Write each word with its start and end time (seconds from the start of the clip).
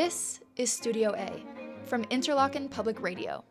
This 0.00 0.38
is 0.54 0.70
Studio 0.70 1.12
A 1.16 1.42
from 1.82 2.04
Interlochen 2.04 2.70
Public 2.70 3.02
Radio. 3.02 3.42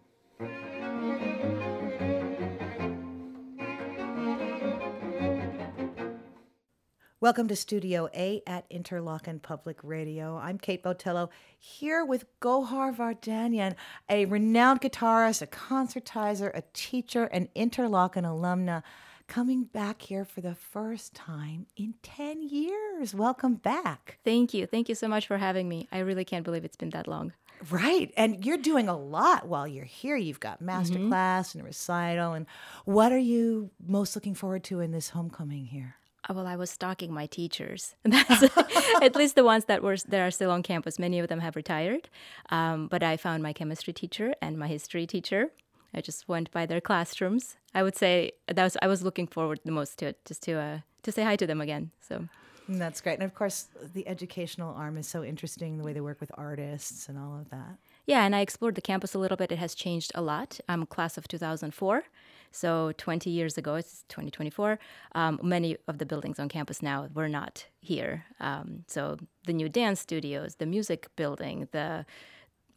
Welcome 7.19 7.49
to 7.49 7.55
Studio 7.57 8.07
A 8.15 8.41
at 8.47 8.63
Interlochen 8.69 9.41
Public 9.41 9.83
Radio. 9.83 10.37
I'm 10.37 10.57
Kate 10.57 10.81
Botello 10.81 11.27
here 11.59 12.05
with 12.05 12.23
Gohar 12.39 12.95
Vardanyan, 12.95 13.75
a 14.07 14.23
renowned 14.23 14.79
guitarist, 14.79 15.41
a 15.41 15.47
concertizer, 15.47 16.49
a 16.53 16.63
teacher, 16.71 17.25
an 17.25 17.49
Interlochen 17.57 18.23
alumna, 18.23 18.83
coming 19.27 19.65
back 19.65 20.01
here 20.01 20.23
for 20.25 20.41
the 20.41 20.55
first 20.55 21.13
time 21.13 21.65
in 21.75 21.93
10 22.03 22.41
years. 22.41 23.13
Welcome 23.13 23.55
back. 23.55 24.19
Thank 24.23 24.53
you. 24.53 24.65
Thank 24.65 24.89
you 24.89 24.95
so 24.95 25.07
much 25.07 25.27
for 25.27 25.37
having 25.37 25.67
me. 25.67 25.87
I 25.91 25.99
really 25.99 26.25
can't 26.25 26.45
believe 26.45 26.63
it's 26.65 26.77
been 26.77 26.91
that 26.91 27.07
long. 27.07 27.33
Right. 27.69 28.13
And 28.15 28.45
you're 28.45 28.57
doing 28.57 28.87
a 28.87 28.97
lot 28.97 29.47
while 29.47 29.67
you're 29.67 29.83
here. 29.85 30.15
You've 30.15 30.39
got 30.39 30.61
master 30.61 30.97
Mm-hmm. 30.99 31.09
class 31.09 31.55
and 31.55 31.63
recital. 31.63 32.33
And 32.33 32.45
what 32.85 33.11
are 33.11 33.17
you 33.17 33.69
most 33.85 34.15
looking 34.15 34.35
forward 34.35 34.63
to 34.65 34.79
in 34.79 34.91
this 34.91 35.09
homecoming 35.09 35.65
here? 35.65 35.95
Uh, 36.29 36.33
Well, 36.35 36.47
I 36.47 36.55
was 36.55 36.69
stalking 36.69 37.11
my 37.13 37.25
teachers. 37.25 37.95
That's 38.03 38.43
at 39.01 39.15
least 39.15 39.35
the 39.35 39.43
ones 39.43 39.65
that 39.65 39.81
were 39.83 39.97
that 40.07 40.21
are 40.21 40.31
still 40.31 40.51
on 40.51 40.63
campus. 40.63 40.99
Many 40.99 41.19
of 41.19 41.27
them 41.27 41.39
have 41.39 41.55
retired, 41.55 42.09
um, 42.49 42.87
but 42.87 43.01
I 43.03 43.17
found 43.17 43.43
my 43.43 43.53
chemistry 43.53 43.91
teacher 43.93 44.33
and 44.41 44.57
my 44.57 44.67
history 44.67 45.05
teacher. 45.07 45.51
I 45.93 46.01
just 46.01 46.27
went 46.27 46.51
by 46.51 46.65
their 46.65 46.81
classrooms. 46.81 47.57
I 47.73 47.83
would 47.83 47.95
say 47.95 48.31
that 48.47 48.63
was 48.63 48.77
I 48.81 48.87
was 48.87 49.03
looking 49.03 49.27
forward 49.27 49.59
the 49.65 49.71
most 49.71 49.99
to 49.99 50.07
it, 50.07 50.25
just 50.25 50.43
to 50.43 50.53
uh, 50.53 50.79
to 51.03 51.11
say 51.11 51.23
hi 51.23 51.35
to 51.35 51.47
them 51.47 51.61
again. 51.61 51.91
So 52.01 52.27
And 52.67 52.81
that's 52.81 52.99
great. 53.01 53.13
And 53.13 53.23
of 53.23 53.33
course, 53.33 53.67
the 53.93 54.07
educational 54.07 54.75
arm 54.75 54.97
is 54.97 55.07
so 55.07 55.23
interesting 55.23 55.77
the 55.77 55.83
way 55.83 55.93
they 55.93 56.01
work 56.01 56.19
with 56.19 56.31
artists 56.35 57.07
and 57.07 57.17
all 57.17 57.39
of 57.39 57.49
that. 57.49 57.77
yeah, 58.05 58.25
and 58.25 58.35
I 58.35 58.41
explored 58.41 58.75
the 58.75 58.81
campus 58.81 59.13
a 59.13 59.19
little 59.19 59.37
bit. 59.37 59.51
It 59.51 59.59
has 59.59 59.73
changed 59.73 60.11
a 60.15 60.21
lot. 60.21 60.59
I'm 60.67 60.83
a 60.83 60.85
class 60.85 61.17
of 61.17 61.27
2004, 61.27 62.03
so 62.51 62.91
20 62.97 63.29
years 63.29 63.57
ago. 63.57 63.75
It's 63.75 64.03
2024. 64.09 64.79
Um, 65.15 65.39
many 65.41 65.77
of 65.87 65.97
the 65.97 66.05
buildings 66.05 66.39
on 66.39 66.49
campus 66.49 66.81
now 66.81 67.07
were 67.13 67.29
not 67.29 67.65
here. 67.79 68.25
Um, 68.39 68.83
so 68.87 69.17
the 69.45 69.53
new 69.53 69.69
dance 69.69 70.01
studios, 70.01 70.55
the 70.55 70.65
music 70.65 71.07
building, 71.15 71.69
the 71.71 72.05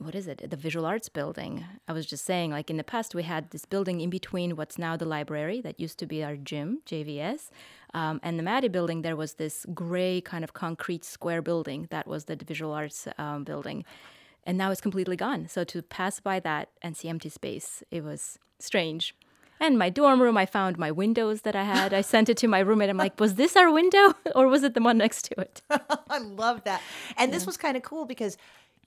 what 0.01 0.15
is 0.15 0.27
it? 0.27 0.49
The 0.49 0.57
visual 0.57 0.87
arts 0.87 1.11
building. 1.11 1.67
I 1.87 1.93
was 1.93 2.07
just 2.07 2.25
saying, 2.25 2.53
like 2.53 2.71
in 2.71 2.79
the 2.79 2.85
past, 2.85 3.15
we 3.15 3.23
had 3.23 3.51
this 3.51 3.67
building 3.67 4.01
in 4.01 4.09
between 4.09 4.57
what's 4.57 4.79
now 4.79 4.97
the 4.97 5.05
library 5.05 5.61
that 5.61 5.79
used 5.79 5.99
to 5.99 6.07
be 6.07 6.25
our 6.25 6.37
gym, 6.37 6.81
JVS, 6.87 7.51
um, 7.93 8.19
and 8.23 8.39
the 8.39 8.43
Maddie 8.43 8.69
building. 8.69 9.03
There 9.03 9.17
was 9.17 9.35
this 9.35 9.67
gray 9.75 10.23
kind 10.23 10.43
of 10.43 10.55
concrete 10.55 11.05
square 11.05 11.43
building 11.43 11.87
that 11.91 12.07
was 12.07 12.25
the 12.25 12.37
visual 12.37 12.73
arts 12.73 13.09
um, 13.19 13.45
building, 13.45 13.85
and 14.45 14.57
now 14.57 14.71
it's 14.71 14.81
completely 14.81 15.17
gone. 15.17 15.49
So 15.49 15.65
to 15.65 15.83
pass 15.83 16.19
by 16.19 16.41
that 16.41 16.71
and 16.81 16.97
see 16.97 17.09
empty 17.11 17.29
space, 17.29 17.83
it 17.91 18.03
was 18.03 18.39
strange. 18.59 19.15
And 19.63 19.79
my 19.79 19.91
dorm 19.91 20.23
room, 20.23 20.39
I 20.39 20.47
found 20.47 20.79
my 20.79 20.91
windows 20.91 21.43
that 21.43 21.55
I 21.55 21.65
had. 21.65 21.93
I 21.93 22.01
sent 22.01 22.31
it 22.31 22.39
to 22.39 22.49
my 22.49 22.61
roommate. 22.61 22.89
I'm 22.89 22.97
like, 22.97 23.21
was 23.21 23.35
this 23.35 23.55
our 23.57 23.71
window 23.71 24.15
or 24.35 24.49
was 24.49 24.63
it 24.63 24.73
the 24.73 24.81
one 24.81 24.97
next 24.97 25.27
to 25.27 25.39
it? 25.39 25.61
I 26.09 26.19
love 26.19 26.65
that. 26.65 26.81
And 27.19 27.31
this 27.31 27.45
was 27.45 27.59
kind 27.59 27.77
of 27.77 27.83
cool 27.83 28.07
because 28.07 28.39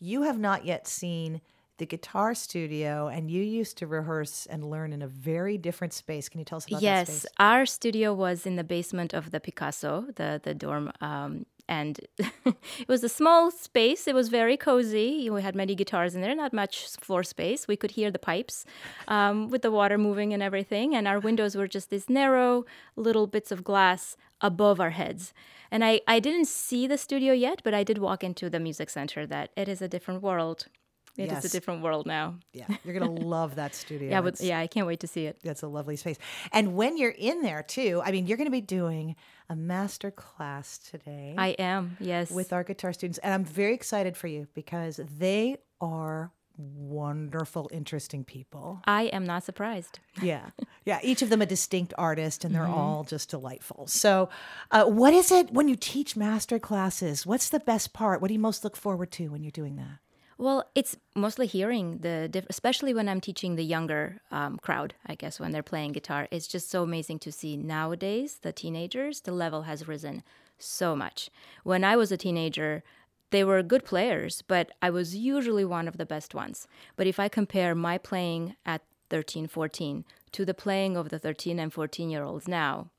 you 0.04 0.24
have 0.24 0.38
not 0.38 0.66
yet 0.66 0.86
seen 0.88 1.40
the 1.78 1.86
guitar 1.86 2.36
studio 2.36 3.08
and 3.08 3.32
you 3.32 3.42
used 3.42 3.78
to 3.78 3.88
rehearse 3.88 4.46
and 4.46 4.70
learn 4.70 4.94
in 4.94 5.02
a 5.02 5.08
very 5.08 5.58
different 5.58 5.94
space. 5.94 6.30
Can 6.30 6.40
you 6.40 6.46
tell 6.46 6.58
us 6.58 6.68
about 6.68 6.82
that 6.82 6.84
yes, 6.84 7.26
our 7.40 7.66
studio 7.66 8.14
was 8.14 8.46
in 8.46 8.58
the 8.58 8.64
basement 8.64 9.14
of 9.14 9.32
the 9.32 9.40
Picasso, 9.40 10.06
the 10.16 10.40
the 10.44 10.54
dorm, 10.54 10.92
um, 11.02 11.46
and 11.68 12.00
it 12.18 12.88
was 12.88 13.04
a 13.04 13.10
small 13.10 13.52
space. 13.52 14.08
It 14.08 14.16
was 14.16 14.30
very 14.30 14.58
cozy. 14.58 15.30
We 15.30 15.42
had 15.42 15.56
many 15.56 15.76
guitars 15.76 16.16
in 16.16 16.22
there, 16.22 16.36
not 16.36 16.54
much 16.54 16.88
floor 16.98 17.24
space. 17.24 17.68
We 17.68 17.78
could 17.78 17.92
hear 17.92 18.12
the 18.12 18.20
pipes 18.20 18.66
um, 19.08 19.50
with 19.50 19.62
the 19.62 19.72
water 19.72 19.98
moving 19.98 20.34
and 20.34 20.44
everything, 20.44 20.96
and 20.96 21.08
our 21.08 21.20
windows 21.20 21.56
were 21.56 21.68
just 21.68 21.90
these 21.90 22.10
narrow 22.10 22.66
little 22.96 23.28
bits 23.28 23.52
of 23.52 23.64
glass 23.64 24.18
above 24.42 24.80
our 24.80 24.92
heads. 24.92 25.34
And 25.72 25.84
I, 25.84 26.02
I 26.08 26.20
didn't 26.20 26.48
see 26.48 26.86
the 26.86 26.98
studio 26.98 27.34
yet, 27.34 27.62
but 27.64 27.74
I 27.74 27.84
did 27.84 27.98
walk 27.98 28.24
into 28.24 28.50
the 28.50 28.60
music 28.60 28.90
center. 28.90 29.26
That 29.26 29.50
it 29.56 29.68
is 29.68 29.82
a 29.82 29.88
different 29.88 30.22
world. 30.22 30.68
It 31.16 31.26
is 31.26 31.32
Yes. 31.32 31.46
a 31.46 31.50
different 31.50 31.84
world 31.84 32.08
now. 32.08 32.36
Yeah, 32.54 32.66
you're 32.84 32.98
going 32.98 33.16
to 33.16 33.22
love 33.22 33.56
that 33.56 33.76
studio. 33.76 34.10
Yeah, 34.10 34.22
but 34.22 34.40
yeah, 34.42 34.60
I 34.60 34.68
can't 34.68 34.88
wait 34.88 35.00
to 35.02 35.08
see 35.08 35.26
it. 35.26 35.38
That's 35.44 35.62
a 35.62 35.68
lovely 35.68 35.96
space. 35.96 36.18
And 36.52 36.76
when 36.76 36.98
you're 36.98 37.12
in 37.12 37.42
there 37.44 37.62
too, 37.64 38.02
I 38.04 38.12
mean, 38.12 38.26
you're 38.26 38.38
going 38.38 38.48
to 38.48 38.52
be 38.52 38.62
doing 38.62 39.16
a 39.50 39.56
master 39.56 40.10
class 40.10 40.78
today 40.80 41.36
I 41.38 41.50
am, 41.60 41.98
yes. 42.00 42.32
with 42.32 42.52
our 42.54 42.64
guitar 42.64 42.94
students. 42.94 43.20
And 43.20 43.34
I'm 43.34 43.46
very 43.46 43.74
excited 43.76 44.18
for 44.18 44.28
you 44.28 44.48
because 44.56 45.00
they 45.20 45.58
are 45.82 46.32
wonderful, 46.58 47.70
interesting 47.74 48.24
people. 48.24 48.82
I 48.86 49.04
am 49.04 49.26
not 49.26 49.44
surprised. 49.44 50.00
Yeah. 50.22 50.52
Yeah. 50.86 51.00
Each 51.02 51.24
of 51.24 51.30
them 51.30 51.42
a 51.42 51.46
distinct 51.48 51.92
artist, 51.98 52.46
and 52.46 52.54
they're 52.54 52.62
Mm-hmm. 52.64 52.74
all 52.74 53.04
just 53.04 53.30
delightful. 53.32 53.88
So, 53.88 54.30
uh, 54.70 54.86
what 54.86 55.12
is 55.14 55.32
it 55.32 55.52
when 55.52 55.68
you 55.68 55.76
teach 55.76 56.16
master 56.16 56.60
classes? 56.60 57.26
What's 57.26 57.50
the 57.50 57.60
best 57.60 57.94
part? 57.94 58.22
What 58.22 58.28
do 58.28 58.36
you 58.36 58.40
most 58.40 58.64
look 58.64 58.76
forward 58.78 59.12
to 59.14 59.30
when 59.30 59.42
you're 59.44 59.52
doing 59.52 59.76
that? 59.78 59.98
Well, 60.38 60.70
it's 60.74 60.98
mostly 61.16 61.48
hearing 61.48 62.00
the, 62.00 62.28
diff- 62.30 62.48
especially 62.50 62.94
when 62.94 63.08
I'm 63.08 63.22
teaching 63.22 63.56
the 63.56 63.64
younger 63.64 64.22
um, 64.32 64.58
crowd. 64.58 64.96
I 65.06 65.16
guess 65.16 65.40
when 65.40 65.52
they're 65.52 65.64
playing 65.64 65.92
guitar, 65.94 66.28
it's 66.32 66.48
just 66.48 66.70
so 66.70 66.84
amazing 66.84 67.20
to 67.20 67.32
see 67.32 67.56
nowadays 67.56 68.40
the 68.42 68.52
teenagers. 68.52 69.22
The 69.22 69.32
level 69.32 69.64
has 69.64 69.88
risen 69.88 70.24
so 70.58 70.96
much. 70.96 71.30
When 71.64 71.84
I 71.84 71.96
was 71.96 72.12
a 72.12 72.18
teenager, 72.18 72.84
they 73.30 73.44
were 73.44 73.64
good 73.64 73.86
players, 73.86 74.44
but 74.48 74.72
I 74.82 74.90
was 74.90 75.16
usually 75.16 75.66
one 75.66 75.88
of 75.88 75.98
the 75.98 76.06
best 76.06 76.36
ones. 76.36 76.68
But 76.96 77.08
if 77.08 77.20
I 77.20 77.30
compare 77.30 77.76
my 77.76 77.98
playing 77.98 78.56
at 78.66 78.82
13, 79.10 79.48
14 79.48 80.06
to 80.32 80.46
the 80.46 80.54
playing 80.54 80.98
of 80.98 81.10
the 81.10 81.20
13 81.20 81.60
and 81.60 81.72
14 81.72 82.10
year 82.10 82.24
olds 82.24 82.48
now, 82.48 82.90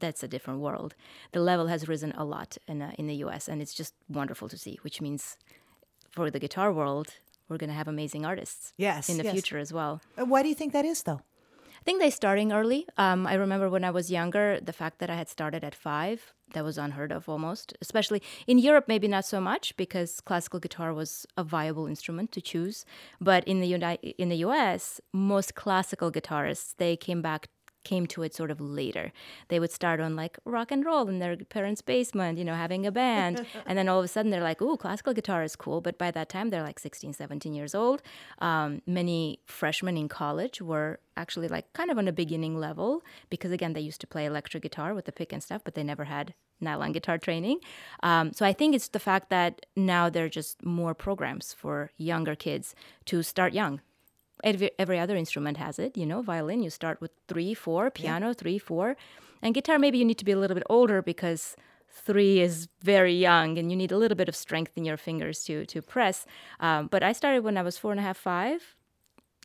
that's 0.00 0.22
a 0.22 0.28
different 0.28 0.60
world. 0.60 0.94
The 1.32 1.40
level 1.40 1.68
has 1.68 1.88
risen 1.88 2.12
a 2.12 2.24
lot 2.24 2.58
in, 2.66 2.82
uh, 2.82 2.92
in 2.98 3.06
the 3.06 3.14
US, 3.16 3.48
and 3.48 3.62
it's 3.62 3.74
just 3.74 3.94
wonderful 4.08 4.48
to 4.48 4.58
see, 4.58 4.78
which 4.82 5.00
means 5.00 5.36
for 6.16 6.30
the 6.30 6.40
guitar 6.40 6.72
world, 6.72 7.08
we're 7.48 7.58
going 7.62 7.70
to 7.74 7.80
have 7.80 7.88
amazing 7.96 8.24
artists 8.32 8.72
Yes, 8.88 9.08
in 9.10 9.16
the 9.18 9.24
yes. 9.24 9.32
future 9.34 9.58
as 9.58 9.70
well. 9.78 10.00
Uh, 10.18 10.24
Why 10.24 10.42
do 10.42 10.48
you 10.48 10.54
think 10.60 10.72
that 10.72 10.84
is, 10.84 11.02
though? 11.02 11.20
I 11.80 11.82
think 11.86 12.00
they're 12.00 12.10
starting 12.10 12.50
early. 12.52 12.80
Um, 12.96 13.20
I 13.32 13.34
remember 13.34 13.68
when 13.70 13.84
I 13.84 13.92
was 13.98 14.10
younger, 14.10 14.58
the 14.60 14.72
fact 14.72 14.98
that 14.98 15.10
I 15.10 15.14
had 15.22 15.28
started 15.28 15.62
at 15.62 15.74
five, 15.74 16.18
that 16.54 16.64
was 16.64 16.78
unheard 16.78 17.12
of 17.12 17.28
almost. 17.28 17.74
Especially 17.80 18.20
in 18.48 18.58
Europe, 18.58 18.86
maybe 18.88 19.06
not 19.06 19.24
so 19.24 19.40
much 19.40 19.76
because 19.76 20.20
classical 20.20 20.58
guitar 20.58 20.92
was 20.92 21.26
a 21.36 21.44
viable 21.44 21.86
instrument 21.86 22.32
to 22.32 22.40
choose. 22.40 22.84
But 23.20 23.44
in 23.44 23.60
the 23.60 23.68
Uni- 23.68 24.14
in 24.18 24.28
the 24.30 24.38
U.S., 24.48 25.00
most 25.12 25.54
classical 25.54 26.10
guitarists 26.10 26.74
they 26.76 26.96
came 26.96 27.22
back 27.22 27.46
came 27.86 28.06
to 28.08 28.24
it 28.24 28.34
sort 28.34 28.50
of 28.50 28.60
later. 28.60 29.12
They 29.48 29.60
would 29.60 29.70
start 29.70 30.00
on 30.00 30.16
like 30.16 30.38
rock 30.44 30.72
and 30.72 30.84
roll 30.84 31.08
in 31.08 31.20
their 31.20 31.36
parents' 31.36 31.82
basement, 31.82 32.36
you 32.36 32.44
know, 32.44 32.54
having 32.54 32.84
a 32.84 32.90
band. 32.90 33.46
and 33.66 33.78
then 33.78 33.88
all 33.88 34.00
of 34.00 34.04
a 34.04 34.08
sudden 34.08 34.32
they're 34.32 34.48
like, 34.50 34.60
ooh, 34.60 34.76
classical 34.76 35.14
guitar 35.14 35.44
is 35.44 35.54
cool. 35.54 35.80
But 35.80 35.96
by 35.96 36.10
that 36.10 36.28
time, 36.28 36.50
they're 36.50 36.64
like 36.70 36.80
16, 36.80 37.12
17 37.12 37.54
years 37.54 37.74
old. 37.74 38.02
Um, 38.40 38.82
many 38.86 39.38
freshmen 39.46 39.96
in 39.96 40.08
college 40.08 40.60
were 40.60 40.98
actually 41.16 41.48
like 41.48 41.72
kind 41.74 41.90
of 41.90 41.96
on 41.96 42.08
a 42.08 42.12
beginning 42.12 42.58
level 42.58 43.02
because, 43.30 43.52
again, 43.52 43.72
they 43.72 43.80
used 43.80 44.00
to 44.00 44.06
play 44.06 44.24
electric 44.26 44.64
guitar 44.64 44.92
with 44.92 45.04
the 45.04 45.12
pick 45.12 45.32
and 45.32 45.42
stuff, 45.42 45.62
but 45.64 45.74
they 45.76 45.84
never 45.84 46.04
had 46.04 46.34
nylon 46.60 46.90
guitar 46.92 47.18
training. 47.18 47.60
Um, 48.02 48.32
so 48.32 48.44
I 48.44 48.52
think 48.52 48.74
it's 48.74 48.88
the 48.88 48.98
fact 48.98 49.30
that 49.30 49.66
now 49.76 50.10
there 50.10 50.24
are 50.24 50.34
just 50.40 50.64
more 50.64 50.94
programs 50.94 51.52
for 51.52 51.92
younger 51.96 52.34
kids 52.34 52.74
to 53.06 53.22
start 53.22 53.52
young 53.52 53.80
every, 54.44 54.70
every 54.78 54.98
other 54.98 55.16
instrument 55.16 55.56
has 55.56 55.78
it 55.78 55.96
you 55.96 56.06
know 56.06 56.22
violin 56.22 56.62
you 56.62 56.70
start 56.70 57.00
with 57.00 57.10
three 57.28 57.54
four 57.54 57.90
piano 57.90 58.32
three 58.34 58.58
four 58.58 58.96
and 59.42 59.54
guitar 59.54 59.78
maybe 59.78 59.98
you 59.98 60.04
need 60.04 60.18
to 60.18 60.24
be 60.24 60.32
a 60.32 60.38
little 60.38 60.54
bit 60.54 60.66
older 60.68 61.02
because 61.02 61.56
three 61.90 62.40
is 62.40 62.68
very 62.82 63.14
young 63.14 63.58
and 63.58 63.70
you 63.70 63.76
need 63.76 63.92
a 63.92 63.96
little 63.96 64.16
bit 64.16 64.28
of 64.28 64.36
strength 64.36 64.72
in 64.76 64.84
your 64.84 64.96
fingers 64.96 65.44
to 65.44 65.64
to 65.66 65.80
press. 65.82 66.26
Um, 66.60 66.88
but 66.88 67.02
i 67.02 67.12
started 67.12 67.42
when 67.44 67.56
i 67.56 67.62
was 67.62 67.78
four 67.78 67.90
and 67.90 68.00
a 68.00 68.02
half 68.02 68.16
five. 68.18 68.74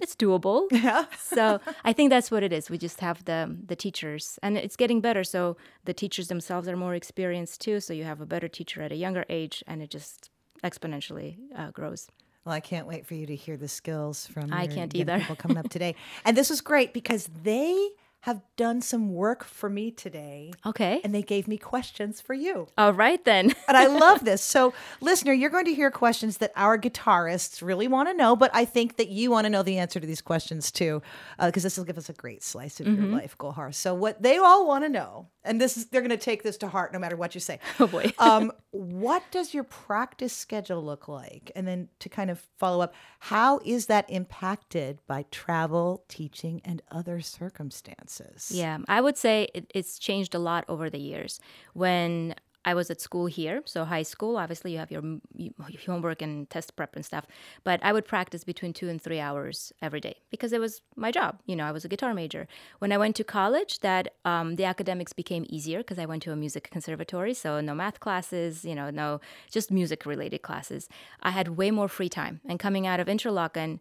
It's 0.01 0.15
doable. 0.15 0.67
Yeah. 0.71 1.05
so 1.17 1.59
i 1.83 1.93
think 1.93 2.09
that's 2.09 2.31
what 2.31 2.43
it 2.43 2.51
is. 2.51 2.69
We 2.69 2.77
just 2.77 2.99
have 3.01 3.23
the 3.25 3.39
the 3.71 3.75
teachers 3.75 4.39
and 4.43 4.57
it's 4.57 4.75
getting 4.75 5.01
better. 5.01 5.23
So 5.23 5.57
the 5.85 5.93
teachers 5.93 6.27
themselves 6.27 6.67
are 6.67 6.77
more 6.77 6.95
experienced 6.95 7.61
too. 7.61 7.79
So 7.79 7.93
you 7.93 8.03
have 8.03 8.21
a 8.21 8.25
better 8.25 8.47
teacher 8.47 8.81
at 8.81 8.91
a 8.91 8.95
younger 8.95 9.25
age 9.29 9.63
and 9.67 9.81
it 9.81 9.89
just 9.89 10.29
exponentially 10.63 11.37
uh, 11.55 11.71
grows 11.71 12.07
Well, 12.45 12.55
I 12.55 12.59
can't 12.59 12.87
wait 12.87 13.05
for 13.05 13.13
you 13.13 13.25
to 13.27 13.35
hear 13.35 13.55
the 13.55 13.67
skills 13.67 14.25
from 14.27 14.51
I 14.51 14.67
can't 14.67 14.93
either. 14.95 15.19
people 15.19 15.35
coming 15.35 15.57
up 15.57 15.69
today. 15.77 15.95
and 16.25 16.35
this 16.35 16.49
was 16.49 16.61
great 16.61 16.93
because 16.93 17.29
they 17.43 17.89
have 18.21 18.41
done 18.55 18.81
some 18.81 19.13
work 19.13 19.43
for 19.43 19.67
me 19.67 19.89
today, 19.89 20.51
okay 20.63 21.01
and 21.03 21.13
they 21.13 21.23
gave 21.23 21.47
me 21.47 21.57
questions 21.57 22.21
for 22.21 22.35
you. 22.35 22.67
all 22.77 22.93
right 22.93 23.25
then 23.25 23.51
And 23.67 23.77
I 23.77 23.87
love 23.87 24.25
this. 24.25 24.41
So, 24.41 24.73
listener, 25.01 25.33
you're 25.33 25.49
going 25.49 25.65
to 25.65 25.73
hear 25.73 25.89
questions 25.89 26.37
that 26.37 26.51
our 26.55 26.77
guitarists 26.77 27.61
really 27.61 27.87
want 27.87 28.09
to 28.09 28.13
know, 28.13 28.35
but 28.35 28.51
I 28.53 28.65
think 28.65 28.97
that 28.97 29.07
you 29.07 29.31
want 29.31 29.45
to 29.45 29.49
know 29.49 29.63
the 29.63 29.77
answer 29.77 29.99
to 29.99 30.05
these 30.05 30.21
questions 30.21 30.71
too, 30.71 31.01
uh, 31.39 31.47
because 31.47 31.63
this 31.63 31.77
will 31.77 31.85
give 31.85 31.97
us 31.97 32.09
a 32.09 32.13
great 32.13 32.43
slice 32.43 32.79
of 32.79 32.87
your 32.87 32.97
mm-hmm. 32.97 33.13
life, 33.13 33.37
Gohar. 33.37 33.73
So, 33.73 33.93
what 33.93 34.21
they 34.21 34.37
all 34.37 34.67
want 34.67 34.83
to 34.83 34.89
know 34.89 35.27
and 35.43 35.59
this 35.59 35.77
is 35.77 35.87
they're 35.87 36.01
going 36.01 36.09
to 36.09 36.17
take 36.17 36.43
this 36.43 36.57
to 36.57 36.67
heart 36.67 36.93
no 36.93 36.99
matter 36.99 37.15
what 37.15 37.33
you 37.33 37.41
say. 37.41 37.59
Oh 37.79 37.87
boy. 37.87 38.11
um, 38.19 38.51
what 38.71 39.23
does 39.31 39.53
your 39.53 39.63
practice 39.63 40.33
schedule 40.33 40.83
look 40.83 41.07
like? 41.07 41.51
And 41.55 41.67
then 41.67 41.89
to 41.99 42.09
kind 42.09 42.29
of 42.29 42.39
follow 42.57 42.81
up, 42.81 42.93
how 43.19 43.59
is 43.65 43.87
that 43.87 44.09
impacted 44.09 44.99
by 45.07 45.25
travel, 45.31 46.03
teaching, 46.07 46.61
and 46.63 46.81
other 46.91 47.21
circumstances? 47.21 48.51
Yeah, 48.53 48.79
I 48.87 49.01
would 49.01 49.17
say 49.17 49.49
it, 49.53 49.71
it's 49.73 49.97
changed 49.99 50.35
a 50.35 50.39
lot 50.39 50.65
over 50.67 50.89
the 50.89 50.99
years. 50.99 51.39
When 51.73 52.35
I 52.63 52.73
was 52.73 52.91
at 52.91 53.01
school 53.01 53.25
here, 53.25 53.61
so 53.65 53.85
high 53.85 54.03
school. 54.03 54.37
Obviously, 54.37 54.73
you 54.73 54.77
have 54.77 54.91
your, 54.91 55.01
your 55.35 55.53
homework 55.85 56.21
and 56.21 56.49
test 56.49 56.75
prep 56.75 56.95
and 56.95 57.03
stuff. 57.03 57.25
But 57.63 57.79
I 57.83 57.91
would 57.91 58.05
practice 58.05 58.43
between 58.43 58.73
two 58.73 58.87
and 58.87 59.01
three 59.01 59.19
hours 59.19 59.73
every 59.81 59.99
day 59.99 60.17
because 60.29 60.53
it 60.53 60.59
was 60.59 60.81
my 60.95 61.11
job. 61.11 61.39
You 61.45 61.55
know, 61.55 61.65
I 61.65 61.71
was 61.71 61.85
a 61.85 61.87
guitar 61.87 62.13
major. 62.13 62.47
When 62.79 62.91
I 62.91 62.97
went 62.97 63.15
to 63.15 63.23
college, 63.23 63.79
that 63.79 64.13
um, 64.25 64.57
the 64.57 64.65
academics 64.65 65.13
became 65.13 65.45
easier 65.49 65.79
because 65.79 65.97
I 65.97 66.05
went 66.05 66.21
to 66.23 66.31
a 66.31 66.35
music 66.35 66.69
conservatory, 66.71 67.33
so 67.33 67.61
no 67.61 67.73
math 67.73 67.99
classes. 67.99 68.63
You 68.63 68.75
know, 68.75 68.89
no 68.91 69.21
just 69.49 69.71
music 69.71 70.05
related 70.05 70.43
classes. 70.43 70.87
I 71.23 71.31
had 71.31 71.57
way 71.57 71.71
more 71.71 71.87
free 71.87 72.09
time. 72.09 72.41
And 72.45 72.59
coming 72.59 72.85
out 72.85 72.99
of 72.99 73.07
Interlochen, 73.07 73.79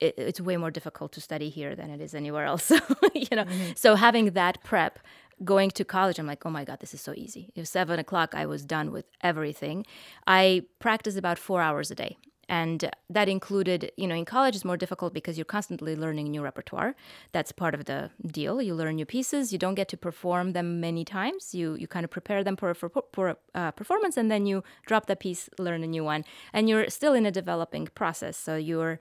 it, 0.00 0.14
it's 0.16 0.40
way 0.40 0.56
more 0.56 0.70
difficult 0.70 1.12
to 1.12 1.20
study 1.20 1.48
here 1.48 1.74
than 1.74 1.90
it 1.90 2.00
is 2.00 2.14
anywhere 2.14 2.44
else. 2.44 2.70
you 3.14 3.26
know, 3.32 3.44
mm-hmm. 3.44 3.72
so 3.74 3.94
having 3.94 4.32
that 4.32 4.62
prep 4.62 4.98
going 5.42 5.70
to 5.72 5.84
college, 5.84 6.18
I'm 6.18 6.26
like, 6.26 6.44
oh 6.46 6.50
my 6.50 6.64
God, 6.64 6.80
this 6.80 6.94
is 6.94 7.00
so 7.00 7.12
easy. 7.16 7.50
It 7.54 7.60
was 7.60 7.70
seven 7.70 7.98
o'clock, 7.98 8.34
I 8.34 8.46
was 8.46 8.64
done 8.64 8.92
with 8.92 9.06
everything. 9.22 9.86
I 10.26 10.62
practiced 10.78 11.18
about 11.18 11.38
four 11.38 11.60
hours 11.62 11.90
a 11.90 11.94
day. 11.94 12.16
And 12.48 12.90
that 13.08 13.28
included, 13.28 13.90
you 13.96 14.06
know, 14.06 14.14
in 14.14 14.24
college 14.24 14.54
it's 14.54 14.64
more 14.64 14.76
difficult 14.76 15.14
because 15.14 15.38
you're 15.38 15.44
constantly 15.44 15.96
learning 15.96 16.30
new 16.30 16.42
repertoire. 16.42 16.94
That's 17.32 17.52
part 17.52 17.74
of 17.74 17.86
the 17.86 18.10
deal. 18.26 18.60
You 18.60 18.74
learn 18.74 18.96
new 18.96 19.06
pieces. 19.06 19.52
You 19.52 19.58
don't 19.58 19.74
get 19.74 19.88
to 19.88 19.96
perform 19.96 20.52
them 20.52 20.80
many 20.80 21.04
times. 21.04 21.54
You 21.54 21.74
you 21.74 21.86
kind 21.86 22.04
of 22.04 22.10
prepare 22.10 22.44
them 22.44 22.56
for 22.56 22.74
for, 22.74 22.90
for 23.12 23.36
uh, 23.54 23.70
performance, 23.70 24.16
and 24.16 24.30
then 24.30 24.46
you 24.46 24.62
drop 24.86 25.06
the 25.06 25.16
piece, 25.16 25.48
learn 25.58 25.82
a 25.82 25.86
new 25.86 26.04
one, 26.04 26.24
and 26.52 26.68
you're 26.68 26.90
still 26.90 27.14
in 27.14 27.26
a 27.26 27.30
developing 27.30 27.88
process. 27.94 28.36
So 28.36 28.56
you're 28.56 28.98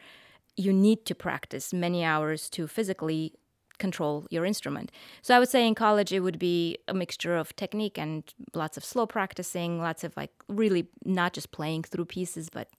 you 0.55 0.71
need 0.71 1.05
to 1.05 1.15
practice 1.15 1.73
many 1.73 2.03
hours 2.03 2.49
to 2.51 2.67
physically 2.67 3.33
control 3.79 4.25
your 4.29 4.45
instrument. 4.45 4.91
So 5.21 5.35
I 5.35 5.39
would 5.39 5.49
say 5.49 5.67
in 5.67 5.75
college 5.75 6.11
it 6.11 6.21
would 6.21 6.39
be 6.39 6.77
a 6.87 6.93
mixture 6.93 7.35
of 7.35 7.55
technique 7.55 7.97
and 7.97 8.23
lots 8.53 8.77
of 8.77 8.83
slow 8.83 9.05
practicing, 9.05 9.79
lots 9.79 10.03
of 10.03 10.15
like 10.15 10.31
really 10.47 10.87
not 11.05 11.33
just 11.33 11.51
playing 11.51 11.83
through 11.83 12.05
pieces, 12.05 12.49
but 12.49 12.69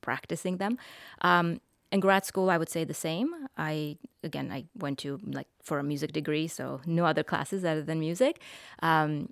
practicing 0.00 0.56
them. 0.58 0.78
Um, 1.22 1.60
in 1.90 2.00
grad 2.00 2.24
school, 2.24 2.48
I 2.50 2.56
would 2.56 2.70
say 2.70 2.84
the 2.84 2.94
same. 2.94 3.34
I 3.56 3.98
again, 4.24 4.50
I 4.50 4.64
went 4.74 4.98
to 5.00 5.20
like 5.24 5.48
for 5.62 5.78
a 5.78 5.82
music 5.82 6.12
degree, 6.12 6.48
so 6.48 6.80
no 6.86 7.04
other 7.04 7.22
classes 7.22 7.64
other 7.64 7.82
than 7.82 8.00
music. 8.00 8.40
Um, 8.82 9.28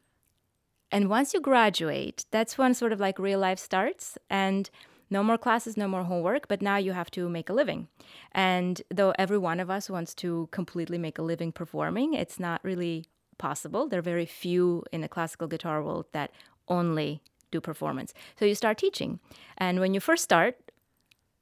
and 0.92 1.08
once 1.08 1.32
you 1.32 1.40
graduate, 1.40 2.26
that's 2.30 2.58
when 2.58 2.74
sort 2.74 2.92
of 2.92 3.00
like 3.00 3.18
real 3.18 3.38
life 3.38 3.58
starts 3.58 4.18
and 4.28 4.68
no 5.10 5.22
more 5.22 5.36
classes, 5.36 5.76
no 5.76 5.88
more 5.88 6.04
homework, 6.04 6.48
but 6.48 6.62
now 6.62 6.76
you 6.76 6.92
have 6.92 7.10
to 7.12 7.28
make 7.28 7.48
a 7.48 7.52
living. 7.52 7.88
And 8.32 8.80
though 8.90 9.12
every 9.18 9.38
one 9.38 9.60
of 9.60 9.70
us 9.70 9.90
wants 9.90 10.14
to 10.16 10.48
completely 10.52 10.98
make 10.98 11.18
a 11.18 11.22
living 11.22 11.52
performing, 11.52 12.14
it's 12.14 12.38
not 12.38 12.64
really 12.64 13.06
possible. 13.38 13.88
There 13.88 13.98
are 13.98 14.02
very 14.02 14.26
few 14.26 14.84
in 14.92 15.00
the 15.00 15.08
classical 15.08 15.48
guitar 15.48 15.82
world 15.82 16.06
that 16.12 16.30
only 16.68 17.22
do 17.50 17.60
performance. 17.60 18.14
So 18.38 18.44
you 18.44 18.54
start 18.54 18.78
teaching. 18.78 19.18
And 19.58 19.80
when 19.80 19.94
you 19.94 20.00
first 20.00 20.22
start, 20.22 20.56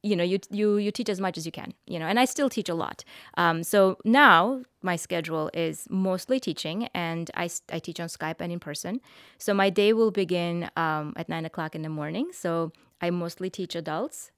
you 0.03 0.14
know 0.14 0.25
you 0.25 0.38
you 0.50 0.76
you 0.76 0.91
teach 0.91 1.09
as 1.09 1.21
much 1.21 1.37
as 1.37 1.44
you 1.44 1.50
can 1.50 1.75
you 1.87 1.99
know 1.99 2.06
and 2.06 2.21
i 2.21 2.25
still 2.25 2.49
teach 2.49 2.69
a 2.69 2.75
lot 2.75 3.03
um, 3.37 3.64
so 3.64 3.99
now 4.05 4.62
my 4.81 4.94
schedule 4.94 5.50
is 5.53 5.88
mostly 5.91 6.38
teaching 6.38 6.88
and 6.94 7.31
I, 7.35 7.50
I 7.73 7.81
teach 7.81 7.99
on 7.99 8.06
skype 8.06 8.37
and 8.38 8.53
in 8.53 8.61
person 8.61 9.00
so 9.38 9.53
my 9.53 9.71
day 9.71 9.93
will 9.93 10.12
begin 10.12 10.71
um, 10.76 11.14
at 11.17 11.29
nine 11.29 11.44
o'clock 11.44 11.75
in 11.75 11.82
the 11.82 11.88
morning 11.88 12.29
so 12.32 12.71
I 13.00 13.11
mostly 13.11 13.50
teach 13.50 13.75
adults 13.75 14.31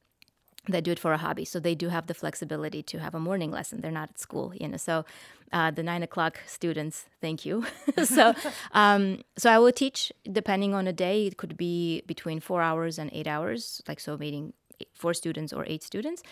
that 0.68 0.84
do 0.84 0.92
it 0.92 0.98
for 0.98 1.12
a 1.12 1.16
hobby. 1.16 1.44
So 1.44 1.58
they 1.58 1.74
do 1.74 1.88
have 1.88 2.06
the 2.06 2.14
flexibility 2.14 2.82
to 2.82 2.98
have 2.98 3.14
a 3.14 3.20
morning 3.20 3.50
lesson. 3.50 3.80
They're 3.80 3.90
not 3.90 4.10
at 4.10 4.18
school, 4.18 4.52
you 4.54 4.68
know. 4.68 4.76
So 4.76 5.04
uh, 5.52 5.70
the 5.70 5.82
nine 5.82 6.02
o'clock 6.02 6.38
students, 6.46 7.06
thank 7.20 7.46
you. 7.46 7.66
so 8.04 8.34
um, 8.72 9.22
so 9.36 9.50
I 9.50 9.58
will 9.58 9.72
teach 9.72 10.12
depending 10.30 10.74
on 10.74 10.86
a 10.86 10.92
day. 10.92 11.26
It 11.26 11.36
could 11.36 11.56
be 11.56 12.02
between 12.06 12.40
four 12.40 12.62
hours 12.62 12.98
and 12.98 13.10
eight 13.12 13.26
hours. 13.26 13.82
Like 13.88 14.00
so, 14.00 14.16
meeting 14.16 14.52
four 14.94 15.14
students 15.14 15.52
or 15.52 15.64
eight 15.66 15.82
students. 15.82 16.22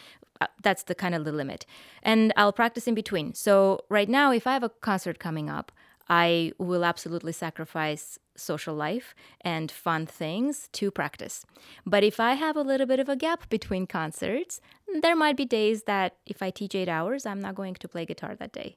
Uh, 0.41 0.47
that's 0.63 0.85
the 0.85 0.95
kind 0.95 1.15
of 1.15 1.25
the 1.25 1.33
limit. 1.33 1.67
And 2.03 2.33
I'll 2.37 2.53
practice 2.53 2.87
in 2.87 2.95
between. 2.95 3.35
So 3.35 3.81
right 3.89 4.09
now, 4.09 4.31
if 4.33 4.47
I 4.47 4.53
have 4.53 4.63
a 4.63 4.69
concert 4.69 5.19
coming 5.19 5.51
up, 5.51 5.73
I 6.09 6.53
will 6.59 6.85
absolutely 6.85 7.33
sacrifice 7.33 8.19
social 8.37 8.75
life 8.75 9.15
and 9.41 9.71
fun 9.71 10.07
things 10.07 10.69
to 10.73 10.91
practice. 10.91 11.45
But 11.85 12.05
if 12.05 12.21
I 12.21 12.35
have 12.35 12.57
a 12.57 12.63
little 12.63 12.87
bit 12.87 13.01
of 13.01 13.09
a 13.09 13.17
gap 13.17 13.49
between 13.49 13.87
concerts, 13.87 14.61
there 15.03 15.17
might 15.17 15.37
be 15.37 15.45
days 15.45 15.83
that 15.85 16.17
if 16.25 16.43
I 16.43 16.51
teach 16.51 16.75
eight 16.75 16.89
hours, 16.89 17.27
I'm 17.27 17.41
not 17.41 17.55
going 17.55 17.75
to 17.75 17.89
play 17.89 18.07
guitar 18.07 18.35
that 18.37 18.53
day. 18.53 18.77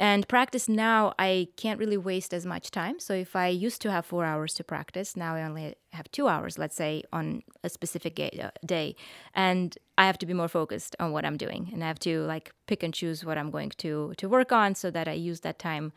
And 0.00 0.26
practice 0.26 0.68
now, 0.68 1.12
I 1.18 1.48
can't 1.56 1.78
really 1.78 1.98
waste 1.98 2.32
as 2.32 2.46
much 2.46 2.70
time. 2.70 2.98
So 2.98 3.12
if 3.12 3.36
I 3.36 3.48
used 3.48 3.82
to 3.82 3.90
have 3.90 4.06
four 4.06 4.24
hours 4.24 4.54
to 4.54 4.64
practice, 4.64 5.16
now 5.16 5.34
I 5.34 5.42
only 5.42 5.74
have 5.92 6.10
two 6.10 6.28
hours, 6.28 6.58
let's 6.58 6.76
say, 6.76 7.02
on 7.12 7.42
a 7.62 7.68
specific 7.68 8.18
uh, 8.18 8.50
day. 8.64 8.96
And 9.34 9.76
I 9.98 10.06
have 10.06 10.18
to 10.18 10.26
be 10.26 10.32
more 10.32 10.48
focused 10.48 10.96
on 10.98 11.12
what 11.12 11.26
I'm 11.26 11.36
doing. 11.36 11.68
And 11.72 11.84
I 11.84 11.88
have 11.88 11.98
to 12.00 12.22
like 12.22 12.52
pick 12.66 12.82
and 12.82 12.94
choose 12.94 13.24
what 13.24 13.36
I'm 13.36 13.50
going 13.50 13.70
to, 13.78 14.14
to 14.16 14.28
work 14.28 14.50
on 14.50 14.74
so 14.74 14.90
that 14.90 15.08
I 15.08 15.12
use 15.12 15.40
that 15.40 15.58
time 15.58 15.92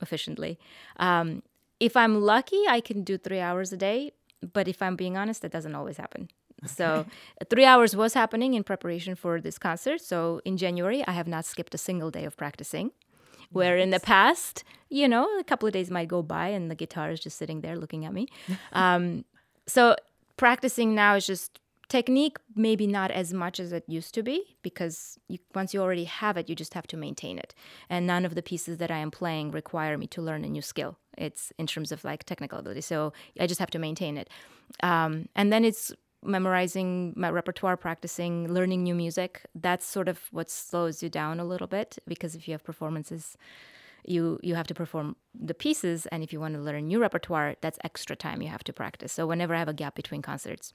efficiently. 0.00 0.58
Um, 0.98 1.42
if 1.80 1.96
I'm 1.96 2.20
lucky, 2.20 2.62
I 2.68 2.80
can 2.80 3.02
do 3.04 3.18
three 3.18 3.40
hours 3.40 3.72
a 3.72 3.76
day. 3.76 4.12
But 4.52 4.68
if 4.68 4.82
I'm 4.82 4.96
being 4.96 5.16
honest, 5.16 5.42
that 5.42 5.52
doesn't 5.52 5.74
always 5.74 5.96
happen. 5.96 6.28
Okay. 6.64 6.72
So, 6.72 7.06
three 7.50 7.64
hours 7.64 7.94
was 7.94 8.14
happening 8.14 8.54
in 8.54 8.64
preparation 8.64 9.14
for 9.14 9.40
this 9.40 9.58
concert. 9.58 10.00
So, 10.00 10.40
in 10.44 10.56
January, 10.56 11.04
I 11.06 11.12
have 11.12 11.26
not 11.26 11.44
skipped 11.44 11.74
a 11.74 11.78
single 11.78 12.10
day 12.10 12.24
of 12.24 12.36
practicing. 12.36 12.92
Where 13.52 13.76
in 13.76 13.90
the 13.90 14.00
past, 14.00 14.64
you 14.88 15.06
know, 15.06 15.28
a 15.38 15.44
couple 15.44 15.68
of 15.68 15.72
days 15.72 15.90
might 15.90 16.08
go 16.08 16.22
by 16.22 16.48
and 16.48 16.70
the 16.70 16.74
guitar 16.74 17.10
is 17.10 17.20
just 17.20 17.38
sitting 17.38 17.60
there 17.60 17.76
looking 17.76 18.04
at 18.04 18.12
me. 18.12 18.26
um, 18.72 19.24
so, 19.66 19.96
practicing 20.36 20.94
now 20.94 21.14
is 21.16 21.26
just 21.26 21.60
technique 21.88 22.36
maybe 22.54 22.86
not 22.86 23.10
as 23.10 23.32
much 23.32 23.60
as 23.60 23.72
it 23.72 23.84
used 23.86 24.12
to 24.14 24.22
be 24.22 24.56
because 24.62 25.18
you, 25.28 25.38
once 25.54 25.72
you 25.72 25.80
already 25.80 26.04
have 26.04 26.36
it 26.36 26.48
you 26.48 26.54
just 26.54 26.74
have 26.74 26.86
to 26.86 26.96
maintain 26.96 27.38
it. 27.38 27.54
And 27.88 28.06
none 28.06 28.24
of 28.24 28.34
the 28.34 28.42
pieces 28.42 28.78
that 28.78 28.90
i 28.90 28.98
am 28.98 29.10
playing 29.10 29.52
require 29.52 29.96
me 29.96 30.06
to 30.08 30.22
learn 30.22 30.44
a 30.44 30.48
new 30.48 30.62
skill. 30.62 30.98
It's 31.16 31.52
in 31.58 31.66
terms 31.66 31.92
of 31.92 32.04
like 32.04 32.24
technical 32.24 32.58
ability. 32.58 32.80
So 32.80 33.12
i 33.38 33.46
just 33.46 33.60
have 33.60 33.70
to 33.70 33.78
maintain 33.78 34.16
it. 34.16 34.28
Um, 34.82 35.28
and 35.36 35.52
then 35.52 35.64
it's 35.64 35.92
memorizing 36.24 37.12
my 37.16 37.30
repertoire 37.30 37.76
practicing 37.76 38.52
learning 38.52 38.82
new 38.82 38.94
music. 38.94 39.42
That's 39.54 39.86
sort 39.86 40.08
of 40.08 40.18
what 40.32 40.50
slows 40.50 41.02
you 41.02 41.08
down 41.08 41.38
a 41.38 41.44
little 41.44 41.68
bit 41.68 41.98
because 42.08 42.34
if 42.34 42.48
you 42.48 42.52
have 42.52 42.64
performances 42.64 43.36
you 44.08 44.38
you 44.42 44.54
have 44.54 44.66
to 44.68 44.74
perform 44.74 45.16
the 45.34 45.54
pieces 45.54 46.06
and 46.06 46.22
if 46.22 46.32
you 46.32 46.38
want 46.40 46.54
to 46.54 46.60
learn 46.60 46.86
new 46.86 47.00
repertoire 47.00 47.56
that's 47.60 47.78
extra 47.82 48.14
time 48.14 48.42
you 48.42 48.48
have 48.48 48.64
to 48.64 48.72
practice. 48.72 49.12
So 49.12 49.26
whenever 49.26 49.54
i 49.54 49.58
have 49.58 49.68
a 49.68 49.74
gap 49.74 49.94
between 49.94 50.22
concerts 50.22 50.72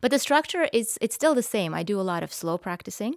but 0.00 0.10
the 0.10 0.18
structure 0.18 0.68
is 0.72 0.98
it's 1.00 1.14
still 1.14 1.34
the 1.34 1.42
same. 1.42 1.74
I 1.74 1.82
do 1.82 2.00
a 2.00 2.02
lot 2.02 2.22
of 2.22 2.32
slow 2.32 2.58
practicing. 2.58 3.14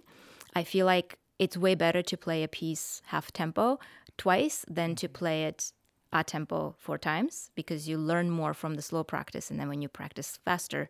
I 0.54 0.64
feel 0.64 0.86
like 0.86 1.18
it's 1.38 1.56
way 1.56 1.74
better 1.74 2.02
to 2.02 2.16
play 2.16 2.42
a 2.42 2.48
piece 2.48 3.02
half 3.06 3.32
tempo 3.32 3.78
twice 4.16 4.64
than 4.68 4.94
to 4.96 5.08
play 5.08 5.44
it 5.44 5.72
a 6.12 6.22
tempo 6.22 6.74
four 6.78 6.96
times 6.96 7.50
because 7.54 7.88
you 7.88 7.98
learn 7.98 8.30
more 8.30 8.54
from 8.54 8.74
the 8.74 8.82
slow 8.82 9.02
practice 9.02 9.50
and 9.50 9.58
then 9.58 9.68
when 9.68 9.82
you 9.82 9.88
practice 9.88 10.38
faster 10.44 10.88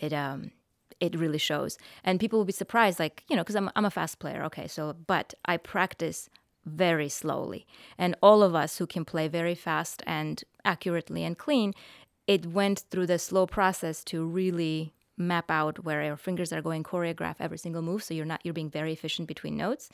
it 0.00 0.12
um 0.12 0.52
it 1.00 1.16
really 1.16 1.38
shows 1.38 1.76
and 2.04 2.20
people 2.20 2.38
will 2.38 2.46
be 2.46 2.52
surprised 2.52 3.00
like 3.00 3.24
you 3.28 3.34
know 3.34 3.42
because 3.42 3.56
I'm, 3.56 3.70
I'm 3.74 3.84
a 3.84 3.90
fast 3.90 4.20
player 4.20 4.44
okay 4.44 4.68
so 4.68 4.94
but 5.06 5.34
i 5.44 5.56
practice 5.56 6.30
very 6.64 7.08
slowly 7.08 7.66
and 7.98 8.14
all 8.22 8.42
of 8.42 8.54
us 8.54 8.78
who 8.78 8.86
can 8.86 9.04
play 9.04 9.26
very 9.26 9.56
fast 9.56 10.02
and 10.06 10.44
accurately 10.64 11.24
and 11.24 11.36
clean 11.36 11.74
it 12.26 12.46
went 12.46 12.84
through 12.90 13.06
the 13.06 13.18
slow 13.18 13.46
process 13.46 14.04
to 14.04 14.24
really 14.24 14.92
map 15.20 15.50
out 15.50 15.84
where 15.84 16.02
your 16.02 16.16
fingers 16.16 16.52
are 16.52 16.62
going, 16.62 16.82
choreograph 16.82 17.36
every 17.38 17.58
single 17.58 17.82
move, 17.82 18.02
so 18.02 18.14
you're 18.14 18.26
not 18.26 18.40
you're 18.44 18.54
being 18.54 18.70
very 18.70 18.92
efficient 18.92 19.28
between 19.28 19.56
notes. 19.56 19.90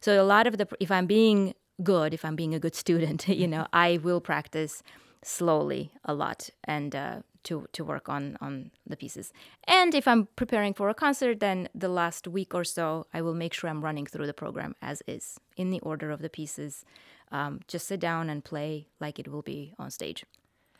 So 0.00 0.20
a 0.20 0.26
lot 0.34 0.46
of 0.46 0.58
the 0.58 0.68
if 0.80 0.90
I'm 0.90 1.06
being 1.06 1.54
good, 1.82 2.12
if 2.12 2.24
I'm 2.24 2.36
being 2.36 2.54
a 2.54 2.60
good 2.60 2.74
student, 2.84 3.28
you 3.28 3.46
know, 3.46 3.66
I 3.72 3.98
will 4.02 4.20
practice 4.20 4.82
slowly 5.22 5.90
a 6.04 6.12
lot 6.12 6.50
and 6.64 6.94
uh, 6.94 7.20
to 7.44 7.66
to 7.72 7.84
work 7.84 8.08
on 8.08 8.36
on 8.40 8.70
the 8.86 8.96
pieces. 8.96 9.32
And 9.66 9.94
if 9.94 10.06
I'm 10.06 10.28
preparing 10.36 10.74
for 10.74 10.88
a 10.88 10.94
concert, 10.94 11.40
then 11.40 11.68
the 11.74 11.88
last 11.88 12.26
week 12.28 12.54
or 12.54 12.64
so, 12.64 13.06
I 13.14 13.22
will 13.22 13.34
make 13.34 13.54
sure 13.54 13.70
I'm 13.70 13.84
running 13.84 14.06
through 14.06 14.26
the 14.26 14.34
program 14.34 14.74
as 14.82 15.02
is 15.06 15.38
in 15.56 15.70
the 15.70 15.80
order 15.80 16.10
of 16.10 16.20
the 16.20 16.30
pieces. 16.30 16.84
Um, 17.32 17.60
just 17.66 17.86
sit 17.86 18.00
down 18.00 18.30
and 18.30 18.44
play 18.44 18.86
like 19.00 19.18
it 19.18 19.28
will 19.28 19.42
be 19.42 19.74
on 19.78 19.90
stage 19.90 20.24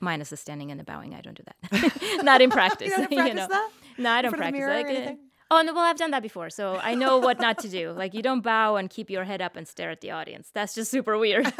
minus 0.00 0.30
the 0.30 0.36
standing 0.36 0.70
and 0.70 0.78
the 0.78 0.84
bowing. 0.84 1.14
I 1.14 1.20
don't 1.20 1.36
do 1.36 1.44
that. 1.44 2.22
not 2.24 2.40
in 2.42 2.50
practice. 2.50 2.88
you, 2.98 3.08
don't 3.08 3.12
you 3.26 3.34
know. 3.34 3.48
That? 3.48 3.70
No, 3.98 4.10
I 4.10 4.22
don't 4.22 4.36
practice 4.36 4.62
uh, 4.62 4.82
that. 4.82 5.18
Oh 5.50 5.62
no, 5.62 5.74
well 5.74 5.84
I've 5.84 5.98
done 5.98 6.10
that 6.12 6.22
before, 6.22 6.50
so 6.50 6.80
I 6.82 6.94
know 6.94 7.18
what 7.18 7.38
not 7.38 7.58
to 7.58 7.68
do. 7.68 7.92
Like 7.92 8.14
you 8.14 8.22
don't 8.22 8.40
bow 8.40 8.76
and 8.76 8.90
keep 8.90 9.10
your 9.10 9.24
head 9.24 9.40
up 9.40 9.56
and 9.56 9.68
stare 9.68 9.90
at 9.90 10.00
the 10.00 10.10
audience. 10.10 10.50
That's 10.52 10.74
just 10.74 10.90
super 10.90 11.18
weird. 11.18 11.52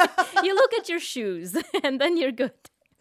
you 0.42 0.54
look 0.54 0.74
at 0.74 0.88
your 0.88 0.98
shoes 0.98 1.56
and 1.84 2.00
then 2.00 2.16
you're 2.16 2.32
good. 2.32 2.52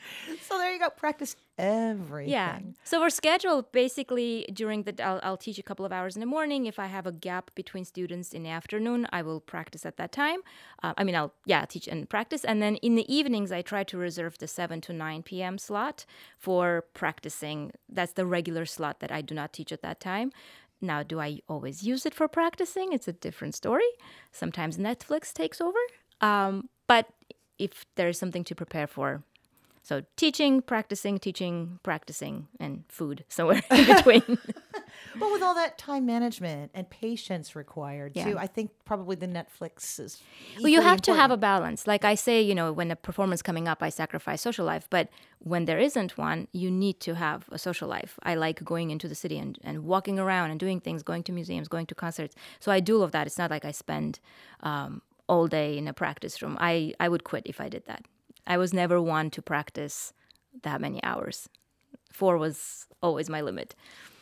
So 0.42 0.58
there 0.58 0.72
you 0.74 0.80
go. 0.80 0.90
Practice 0.90 1.36
everything. 1.58 2.32
Yeah. 2.32 2.60
So 2.84 3.00
we're 3.00 3.10
scheduled 3.10 3.72
basically 3.72 4.46
during 4.54 4.84
the. 4.84 4.94
I'll, 5.04 5.20
I'll 5.24 5.38
teach 5.38 5.58
a 5.58 5.64
couple 5.64 5.86
of 5.86 5.92
hours 5.92 6.16
in 6.16 6.20
the 6.20 6.26
morning. 6.26 6.66
If 6.66 6.80
I 6.80 6.88
have 6.88 7.08
a 7.08 7.12
gap 7.12 7.52
between 7.56 7.86
students 7.86 8.34
in 8.34 8.44
the 8.44 8.50
afternoon, 8.50 9.08
I 9.12 9.22
will 9.22 9.40
practice 9.40 9.86
at 9.86 9.98
that 9.98 10.12
time. 10.12 10.40
Uh, 10.82 10.94
I 10.98 11.04
mean, 11.04 11.16
I'll 11.16 11.34
yeah 11.46 11.66
teach 11.66 11.88
and 11.88 12.10
practice, 12.10 12.44
and 12.44 12.62
then 12.62 12.76
in 12.78 12.96
the 12.96 13.14
evenings 13.14 13.52
I 13.52 13.62
try 13.62 13.84
to 13.86 13.98
reserve 13.98 14.38
the 14.38 14.48
seven 14.48 14.82
to 14.82 14.94
nine 14.94 15.24
p.m. 15.24 15.58
slot 15.58 16.06
for 16.38 16.86
practicing. 16.94 17.72
That's 17.90 18.14
the 18.14 18.26
regular 18.26 18.66
slot 18.66 19.00
that 19.00 19.12
I 19.12 19.22
do 19.22 19.34
not 19.34 19.54
teach 19.54 19.72
at 19.72 19.82
that 19.82 20.00
time. 20.00 20.32
Now, 20.82 21.02
do 21.02 21.20
I 21.20 21.40
always 21.48 21.84
use 21.84 22.06
it 22.06 22.14
for 22.14 22.28
practicing? 22.28 22.92
It's 22.92 23.08
a 23.08 23.14
different 23.14 23.56
story. 23.56 23.88
Sometimes 24.32 24.78
Netflix 24.78 25.32
takes 25.34 25.62
over. 25.62 25.80
Um, 26.20 26.70
but 26.88 27.08
if 27.58 27.86
there's 27.96 28.20
something 28.20 28.44
to 28.44 28.56
prepare 28.56 28.88
for, 28.88 29.24
so 29.84 30.02
teaching, 30.16 30.62
practicing, 30.62 31.20
teaching, 31.20 31.80
practicing, 31.84 32.48
and 32.60 32.84
food 32.88 33.26
somewhere 33.30 33.62
in 33.70 33.86
between. 33.96 34.38
Well, 35.20 35.32
with 35.32 35.44
all 35.44 35.54
that 35.56 35.78
time 35.78 36.06
management 36.06 36.72
and 36.74 36.90
patience 36.90 37.56
required 37.56 38.14
Yeah. 38.16 38.26
too, 38.26 38.38
I 38.40 38.48
think 38.48 38.72
probably 38.86 39.16
the 39.16 39.28
Netflix 39.28 40.00
is. 40.00 40.22
well, 40.58 40.68
you 40.70 40.82
have 40.82 41.02
to 41.04 41.14
have 41.14 41.30
a 41.30 41.38
balance. 41.38 41.86
Like 41.88 42.04
I 42.06 42.16
say, 42.16 42.42
you 42.42 42.56
know, 42.56 42.72
when 42.72 42.90
a 42.90 42.96
performance 42.96 43.42
coming 43.42 43.68
up, 43.68 43.84
I 43.84 43.90
sacrifice 43.90 44.42
social 44.42 44.66
life. 44.66 44.88
But 44.90 45.10
when 45.40 45.66
there 45.66 45.78
isn't 45.80 46.18
one, 46.18 46.48
you 46.52 46.72
need 46.72 47.00
to 47.02 47.16
have 47.16 47.48
a 47.52 47.58
social 47.60 47.88
life. 47.88 48.18
I 48.24 48.36
like 48.36 48.64
going 48.64 48.90
into 48.92 49.08
the 49.08 49.16
city 49.16 49.38
and, 49.38 49.60
and 49.64 49.84
walking 49.84 50.18
around 50.20 50.52
and 50.52 50.60
doing 50.60 50.80
things, 50.80 51.04
going 51.04 51.24
to 51.24 51.32
museums, 51.32 51.68
going 51.68 51.86
to 51.88 51.96
concerts. 51.96 52.36
So 52.60 52.72
I 52.72 52.80
do 52.80 52.98
love 52.98 53.12
that. 53.12 53.28
It's 53.28 53.38
not 53.38 53.52
like 53.52 53.66
I 53.66 53.72
spend 53.72 54.20
um, 54.62 55.02
all 55.28 55.48
day 55.48 55.78
in 55.78 55.88
a 55.88 55.94
practice 55.94 56.42
room. 56.42 56.58
I, 56.60 56.94
I 57.00 57.08
would 57.10 57.24
quit 57.24 57.44
if 57.46 57.60
I 57.62 57.70
did 57.70 57.86
that. 57.86 58.06
I 58.46 58.58
was 58.58 58.74
never 58.74 59.02
one 59.02 59.30
to 59.32 59.42
practice 59.42 60.14
that 60.64 60.82
many 60.82 61.04
hours. 61.04 61.50
Four 62.12 62.38
was 62.38 62.86
always 63.02 63.30
my 63.30 63.42
limit. 63.42 63.76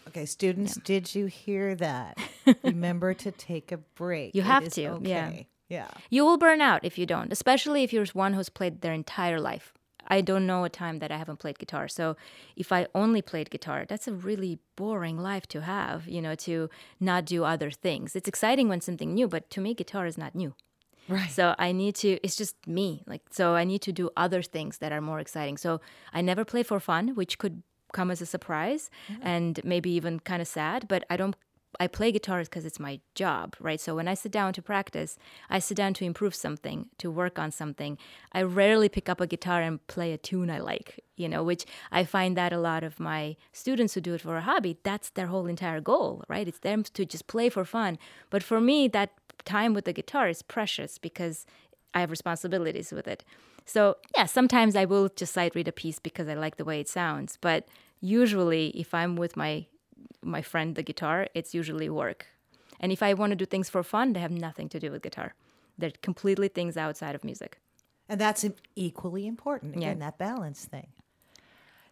Okay, 0.07 0.25
students, 0.25 0.75
did 0.77 1.13
you 1.13 1.27
hear 1.27 1.75
that? 1.75 2.17
Remember 2.63 3.13
to 3.13 3.31
take 3.31 3.71
a 3.71 3.77
break. 3.77 4.33
You 4.35 4.41
It 4.41 4.45
have 4.45 4.69
to, 4.73 4.99
yeah. 5.03 5.31
Yeah. 5.69 5.87
You 6.09 6.25
will 6.25 6.37
burn 6.37 6.59
out 6.59 6.83
if 6.83 6.97
you 6.97 7.05
don't, 7.05 7.31
especially 7.31 7.83
if 7.83 7.93
you're 7.93 8.05
one 8.07 8.33
who's 8.33 8.49
played 8.49 8.81
their 8.81 8.91
entire 8.91 9.39
life. 9.39 9.73
I 10.07 10.19
don't 10.19 10.45
know 10.45 10.65
a 10.65 10.69
time 10.69 10.99
that 10.99 11.11
I 11.11 11.17
haven't 11.17 11.39
played 11.39 11.59
guitar. 11.59 11.87
So 11.87 12.17
if 12.57 12.73
I 12.73 12.87
only 12.93 13.21
played 13.21 13.49
guitar, 13.49 13.85
that's 13.87 14.07
a 14.07 14.13
really 14.13 14.59
boring 14.75 15.17
life 15.17 15.47
to 15.47 15.61
have, 15.61 16.09
you 16.09 16.21
know, 16.21 16.35
to 16.35 16.69
not 16.99 17.23
do 17.23 17.45
other 17.45 17.71
things. 17.71 18.15
It's 18.17 18.27
exciting 18.27 18.67
when 18.67 18.81
something 18.81 19.13
new, 19.13 19.29
but 19.29 19.49
to 19.51 19.61
me, 19.61 19.73
guitar 19.73 20.05
is 20.05 20.17
not 20.17 20.35
new. 20.35 20.53
Right. 21.11 21.29
So 21.29 21.55
I 21.59 21.73
need 21.73 21.95
to, 21.95 22.09
it's 22.23 22.37
just 22.37 22.55
me. 22.65 23.03
Like, 23.05 23.21
so 23.31 23.55
I 23.55 23.65
need 23.65 23.81
to 23.81 23.91
do 23.91 24.09
other 24.15 24.41
things 24.41 24.77
that 24.77 24.91
are 24.91 25.01
more 25.01 25.19
exciting. 25.19 25.57
So 25.57 25.81
I 26.13 26.21
never 26.21 26.45
play 26.45 26.63
for 26.63 26.79
fun, 26.79 27.15
which 27.15 27.37
could 27.37 27.61
come 27.91 28.09
as 28.09 28.21
a 28.21 28.25
surprise 28.25 28.89
and 29.21 29.59
maybe 29.65 29.91
even 29.91 30.21
kind 30.21 30.41
of 30.41 30.47
sad, 30.47 30.87
but 30.87 31.03
I 31.09 31.17
don't, 31.17 31.35
I 31.79 31.87
play 31.87 32.11
guitar 32.11 32.41
because 32.41 32.65
it's 32.65 32.79
my 32.79 32.99
job, 33.15 33.55
right? 33.59 33.79
So 33.79 33.95
when 33.95 34.07
I 34.07 34.13
sit 34.13 34.31
down 34.31 34.53
to 34.53 34.61
practice, 34.61 35.17
I 35.49 35.59
sit 35.59 35.77
down 35.77 35.93
to 35.95 36.05
improve 36.05 36.35
something, 36.35 36.87
to 36.99 37.09
work 37.09 37.39
on 37.39 37.51
something. 37.51 37.97
I 38.33 38.43
rarely 38.43 38.89
pick 38.89 39.09
up 39.09 39.21
a 39.21 39.27
guitar 39.27 39.61
and 39.61 39.85
play 39.87 40.13
a 40.13 40.17
tune 40.17 40.49
I 40.49 40.59
like, 40.59 40.99
you 41.15 41.29
know, 41.29 41.43
which 41.43 41.65
I 41.91 42.03
find 42.03 42.35
that 42.37 42.53
a 42.53 42.59
lot 42.59 42.83
of 42.83 42.99
my 42.99 43.37
students 43.53 43.93
who 43.93 44.01
do 44.01 44.13
it 44.13 44.21
for 44.21 44.35
a 44.37 44.41
hobby, 44.41 44.77
that's 44.83 45.09
their 45.11 45.27
whole 45.27 45.47
entire 45.47 45.81
goal, 45.81 46.23
right? 46.27 46.47
It's 46.47 46.59
them 46.59 46.83
to 46.83 47.05
just 47.05 47.27
play 47.27 47.49
for 47.49 47.65
fun. 47.65 47.97
But 48.29 48.43
for 48.43 48.59
me, 48.59 48.87
that 48.89 49.11
time 49.45 49.73
with 49.73 49.85
the 49.85 49.93
guitar 49.93 50.27
is 50.29 50.41
precious 50.41 50.97
because 50.97 51.45
I 51.93 51.99
have 52.01 52.11
responsibilities 52.11 52.91
with 52.91 53.07
it. 53.07 53.23
So, 53.65 53.97
yeah, 54.17 54.25
sometimes 54.25 54.75
I 54.75 54.85
will 54.85 55.09
just 55.09 55.33
sight 55.33 55.55
read 55.55 55.67
a 55.67 55.71
piece 55.71 55.99
because 55.99 56.27
I 56.27 56.33
like 56.33 56.57
the 56.57 56.65
way 56.65 56.79
it 56.79 56.89
sounds. 56.89 57.37
But 57.41 57.67
usually, 57.99 58.69
if 58.69 58.93
I'm 58.93 59.15
with 59.15 59.35
my 59.37 59.65
my 60.23 60.41
friend 60.41 60.75
the 60.75 60.83
guitar, 60.83 61.27
it's 61.33 61.53
usually 61.53 61.89
work. 61.89 62.25
And 62.79 62.91
if 62.91 63.03
I 63.03 63.13
want 63.13 63.31
to 63.31 63.35
do 63.35 63.45
things 63.45 63.69
for 63.69 63.83
fun, 63.83 64.13
they 64.13 64.19
have 64.19 64.31
nothing 64.31 64.67
to 64.69 64.79
do 64.79 64.89
with 64.91 65.03
guitar. 65.03 65.33
They're 65.77 65.91
completely 66.01 66.47
things 66.47 66.75
outside 66.77 67.13
of 67.15 67.23
music. 67.23 67.59
And 68.09 68.19
that's 68.19 68.43
equally 68.75 69.27
important. 69.27 69.75
Again, 69.75 69.97
Yeah. 69.99 70.05
that 70.05 70.17
balance 70.17 70.65
thing. 70.65 70.87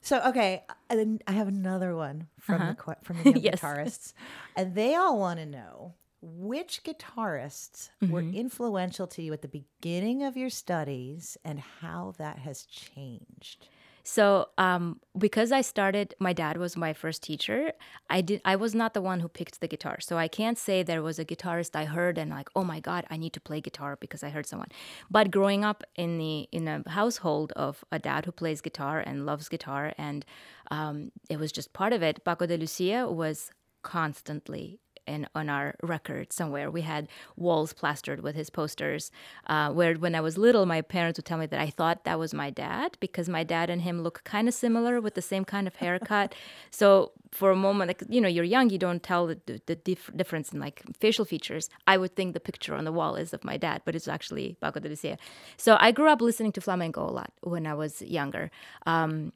So 0.02 0.22
okay, 0.26 0.64
and 0.90 1.00
then 1.00 1.20
I 1.28 1.34
have 1.34 1.48
another 1.48 1.96
one 1.96 2.28
from 2.40 2.60
the 2.68 2.96
from 3.04 3.18
the 3.18 3.30
Uh-huh. 3.30 3.40
Yes. 3.42 3.62
guitarists, 3.62 4.14
and 4.56 4.74
they 4.76 4.96
all 4.96 5.20
want 5.20 5.40
to 5.40 5.46
know 5.46 5.94
which 6.22 6.84
guitarists 6.84 7.90
were 8.02 8.22
Mm-hmm. 8.22 8.36
influential 8.36 9.08
to 9.08 9.22
you 9.22 9.34
at 9.34 9.42
the 9.42 9.48
beginning 9.48 10.24
of 10.24 10.36
your 10.36 10.50
studies 10.50 11.38
and 11.46 11.60
how 11.82 12.14
that 12.18 12.40
has 12.40 12.64
changed. 12.66 13.68
So, 14.04 14.48
um, 14.58 15.00
because 15.18 15.52
I 15.52 15.62
started, 15.62 16.16
my 16.20 16.34
dad 16.34 16.58
was 16.58 16.76
my 16.76 16.94
first 16.94 17.22
teacher. 17.22 17.74
I 18.10 18.22
did. 18.22 18.42
I 18.44 18.56
was 18.56 18.74
not 18.74 18.94
the 18.96 19.02
one 19.02 19.20
who 19.20 19.28
picked 19.28 19.60
the 19.60 19.68
guitar, 19.68 20.00
so 20.00 20.18
I 20.18 20.28
can't 20.28 20.58
say 20.58 20.82
there 20.82 21.04
was 21.04 21.20
a 21.20 21.26
guitarist 21.26 21.76
I 21.76 21.86
heard 21.86 22.18
and 22.18 22.32
like, 22.32 22.50
oh 22.56 22.64
my 22.64 22.80
god, 22.80 23.06
I 23.12 23.18
need 23.18 23.34
to 23.34 23.42
play 23.42 23.62
guitar 23.62 23.98
because 24.00 24.24
I 24.24 24.30
heard 24.30 24.48
someone. 24.48 24.70
But 25.12 25.30
growing 25.30 25.64
up 25.64 25.84
in 25.96 26.18
the 26.18 26.48
in 26.52 26.68
a 26.68 26.82
household 26.90 27.52
of 27.56 27.84
a 27.92 28.00
dad 28.00 28.26
who 28.26 28.32
plays 28.32 28.62
guitar 28.62 29.00
and 29.06 29.26
loves 29.28 29.48
guitar, 29.48 29.94
and 29.98 30.26
um, 30.72 31.12
it 31.30 31.38
was 31.38 31.52
just 31.52 31.74
part 31.74 31.94
of 31.94 32.02
it. 32.02 32.24
Paco 32.26 32.48
de 32.48 32.58
Lucia 32.58 33.08
was 33.12 33.52
constantly 33.84 34.80
in, 35.10 35.28
on 35.36 35.50
our 35.50 35.76
record 35.82 36.32
somewhere. 36.32 36.70
We 36.72 36.82
had 36.82 37.08
walls 37.36 37.74
plastered 37.74 38.22
with 38.22 38.36
his 38.36 38.50
posters. 38.50 39.12
Uh, 39.48 39.72
where 39.72 39.96
when 39.96 40.16
I 40.16 40.22
was 40.22 40.38
little, 40.38 40.66
my 40.66 40.82
parents 40.82 41.18
would 41.18 41.26
tell 41.26 41.38
me 41.38 41.48
that 41.48 41.60
I 41.60 41.70
thought 41.70 42.04
that 42.04 42.20
was 42.20 42.34
my 42.34 42.50
dad 42.50 42.98
because 43.00 43.28
my 43.28 43.44
dad 43.44 43.70
and 43.70 43.82
him 43.82 44.02
look 44.02 44.24
kind 44.24 44.48
of 44.48 44.54
similar 44.54 45.02
with 45.02 45.16
the 45.16 45.22
same 45.22 45.46
kind 45.46 45.68
of 45.68 45.76
haircut. 45.76 46.36
so 46.72 47.12
for 47.32 47.52
a 47.52 47.56
moment, 47.56 47.90
like 47.90 48.04
you 48.08 48.22
know, 48.22 48.28
you're 48.28 48.44
young, 48.44 48.70
you 48.70 48.78
don't 48.78 49.04
tell 49.04 49.28
the, 49.28 49.40
the, 49.46 49.62
the 49.66 49.76
dif- 49.76 50.12
difference 50.16 50.52
in 50.54 50.60
like 50.60 50.82
facial 51.00 51.26
features. 51.26 51.70
I 51.88 51.98
would 51.98 52.16
think 52.16 52.34
the 52.34 52.40
picture 52.40 52.76
on 52.76 52.86
the 52.86 52.92
wall 52.92 53.16
is 53.16 53.34
of 53.34 53.44
my 53.44 53.58
dad, 53.58 53.82
but 53.86 53.96
it's 53.96 54.08
actually 54.08 54.58
Paco 54.62 54.80
de 54.80 54.90
Lucia. 54.90 55.18
So 55.58 55.78
I 55.80 55.92
grew 55.92 56.10
up 56.10 56.22
listening 56.22 56.52
to 56.54 56.62
flamenco 56.62 57.02
a 57.08 57.12
lot 57.12 57.32
when 57.42 57.66
I 57.68 57.74
was 57.74 58.02
younger. 58.02 58.52
Um, 58.86 59.34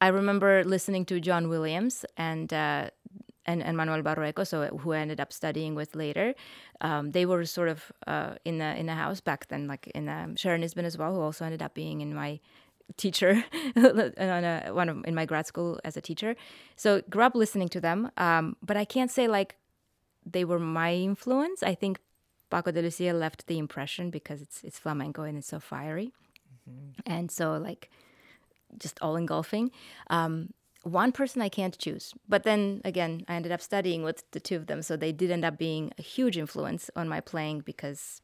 I 0.00 0.08
remember 0.08 0.62
listening 0.64 1.04
to 1.06 1.18
John 1.18 1.48
Williams 1.48 2.04
and 2.16 2.52
uh, 2.52 2.90
and, 3.48 3.62
and 3.62 3.76
Manuel 3.76 4.02
Barrueco, 4.02 4.46
so 4.46 4.66
who 4.66 4.92
I 4.92 4.98
ended 4.98 5.20
up 5.20 5.32
studying 5.32 5.74
with 5.74 5.96
later. 5.96 6.34
Um, 6.82 7.12
they 7.12 7.24
were 7.24 7.44
sort 7.46 7.70
of 7.70 7.90
uh, 8.06 8.34
in 8.44 8.58
the 8.58 8.76
in 8.76 8.86
the 8.86 8.94
house 8.94 9.20
back 9.20 9.48
then, 9.48 9.66
like 9.66 9.88
in 9.88 10.08
um, 10.08 10.36
Sharon 10.36 10.62
Isbin 10.62 10.84
as 10.84 10.98
well, 10.98 11.14
who 11.14 11.20
also 11.20 11.44
ended 11.46 11.62
up 11.62 11.74
being 11.74 12.02
in 12.02 12.14
my 12.14 12.40
teacher 12.96 13.44
on 13.76 14.44
a, 14.44 14.70
one 14.72 14.88
of 14.88 15.04
in 15.06 15.14
my 15.14 15.24
grad 15.24 15.46
school 15.46 15.80
as 15.82 15.96
a 15.96 16.00
teacher. 16.02 16.36
So 16.76 17.02
grew 17.08 17.22
up 17.22 17.34
listening 17.34 17.70
to 17.70 17.80
them, 17.80 18.10
um, 18.18 18.56
but 18.62 18.76
I 18.76 18.84
can't 18.84 19.10
say 19.10 19.26
like 19.26 19.56
they 20.24 20.44
were 20.44 20.58
my 20.58 20.94
influence. 20.94 21.62
I 21.62 21.74
think 21.74 22.00
Paco 22.50 22.70
de 22.70 22.82
Lucia 22.82 23.14
left 23.14 23.46
the 23.46 23.58
impression 23.58 24.10
because 24.10 24.42
it's 24.42 24.62
it's 24.62 24.78
flamenco 24.78 25.22
and 25.22 25.38
it's 25.38 25.48
so 25.48 25.58
fiery, 25.58 26.12
and 27.06 27.30
so 27.30 27.56
like 27.56 27.90
just 28.78 28.98
all 29.00 29.16
engulfing. 29.16 29.70
Um, 30.10 30.52
one 30.88 31.12
person 31.12 31.42
I 31.42 31.48
can't 31.48 31.76
choose. 31.78 32.14
But 32.28 32.42
then 32.44 32.80
again, 32.84 33.24
I 33.28 33.34
ended 33.36 33.52
up 33.52 33.60
studying 33.60 34.02
with 34.02 34.24
the 34.32 34.40
two 34.40 34.56
of 34.56 34.66
them, 34.66 34.82
so 34.82 34.96
they 34.96 35.12
did 35.12 35.30
end 35.30 35.44
up 35.44 35.58
being 35.58 35.92
a 35.98 36.02
huge 36.02 36.36
influence 36.36 36.90
on 36.96 37.08
my 37.08 37.20
playing 37.20 37.60
because 37.60 38.20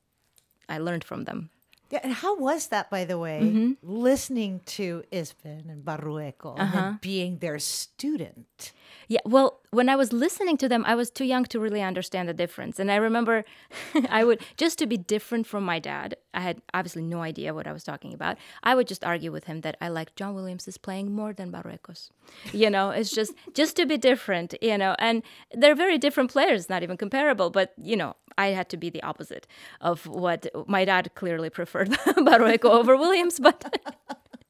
I 0.68 0.78
learned 0.78 1.04
from 1.04 1.24
them. 1.24 1.50
Yeah, 1.90 2.00
and 2.02 2.12
how 2.14 2.36
was 2.36 2.68
that, 2.68 2.90
by 2.90 3.04
the 3.04 3.18
way, 3.18 3.40
Mm-hmm. 3.40 3.72
listening 3.82 4.60
to 4.66 5.04
Isbin 5.12 5.68
and 5.70 5.84
Barrueco 5.84 6.52
and 6.58 6.60
Uh-huh. 6.62 6.72
then 6.74 6.98
being 7.00 7.38
their 7.38 7.58
student? 7.58 8.72
Yeah, 9.08 9.20
well, 9.24 9.60
when 9.70 9.88
I 9.88 9.96
was 9.96 10.12
listening 10.12 10.56
to 10.58 10.68
them, 10.68 10.84
I 10.86 10.94
was 10.94 11.10
too 11.10 11.24
young 11.24 11.44
to 11.46 11.60
really 11.60 11.82
understand 11.82 12.28
the 12.28 12.34
difference. 12.34 12.78
And 12.78 12.90
I 12.90 12.96
remember 12.96 13.44
I 14.08 14.24
would, 14.24 14.40
just 14.56 14.78
to 14.78 14.86
be 14.86 14.96
different 14.96 15.46
from 15.46 15.64
my 15.64 15.78
dad, 15.78 16.16
I 16.32 16.40
had 16.40 16.62
obviously 16.72 17.02
no 17.02 17.20
idea 17.20 17.54
what 17.54 17.66
I 17.66 17.72
was 17.72 17.84
talking 17.84 18.12
about. 18.12 18.38
I 18.62 18.74
would 18.74 18.86
just 18.86 19.04
argue 19.04 19.32
with 19.32 19.44
him 19.44 19.60
that 19.62 19.76
I 19.80 19.88
like 19.88 20.14
John 20.16 20.34
Williams' 20.34 20.78
playing 20.78 21.12
more 21.12 21.32
than 21.32 21.50
Barrueco's. 21.50 22.10
You 22.52 22.70
know, 22.70 22.90
it's 22.90 23.10
just, 23.10 23.32
just 23.52 23.76
to 23.76 23.86
be 23.86 23.96
different, 23.96 24.54
you 24.62 24.78
know, 24.78 24.96
and 24.98 25.22
they're 25.52 25.74
very 25.74 25.98
different 25.98 26.30
players, 26.30 26.68
not 26.68 26.82
even 26.82 26.96
comparable, 26.96 27.50
but, 27.50 27.72
you 27.80 27.96
know, 27.96 28.16
I 28.36 28.48
had 28.48 28.68
to 28.70 28.76
be 28.76 28.90
the 28.90 29.02
opposite 29.02 29.46
of 29.80 30.06
what 30.06 30.46
my 30.66 30.84
dad 30.84 31.10
clearly 31.14 31.50
preferred 31.50 31.90
Barrueco 32.16 32.70
over 32.70 32.96
Williams, 32.96 33.38
but 33.38 33.64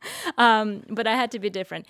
um, 0.39 0.83
but 0.89 1.07
I 1.07 1.17
had 1.17 1.31
to 1.33 1.39
be 1.39 1.51
different. 1.51 1.87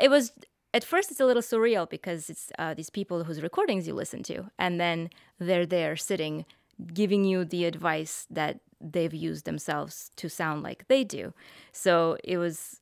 It 0.00 0.10
was 0.10 0.32
at 0.74 0.84
first 0.84 1.10
it's 1.10 1.20
a 1.20 1.26
little 1.26 1.42
surreal 1.42 1.88
because 1.88 2.28
it's 2.28 2.52
uh, 2.58 2.74
these 2.74 2.90
people 2.90 3.24
whose 3.24 3.42
recordings 3.42 3.86
you 3.86 3.94
listen 3.94 4.22
to, 4.24 4.50
and 4.58 4.80
then 4.80 5.10
they're 5.38 5.66
there 5.66 5.96
sitting, 5.96 6.44
giving 6.92 7.24
you 7.24 7.44
the 7.44 7.64
advice 7.64 8.26
that 8.30 8.60
they've 8.80 9.14
used 9.14 9.44
themselves 9.44 10.10
to 10.16 10.28
sound 10.28 10.62
like 10.62 10.86
they 10.88 11.04
do. 11.04 11.32
So 11.72 12.16
it 12.24 12.38
was. 12.38 12.80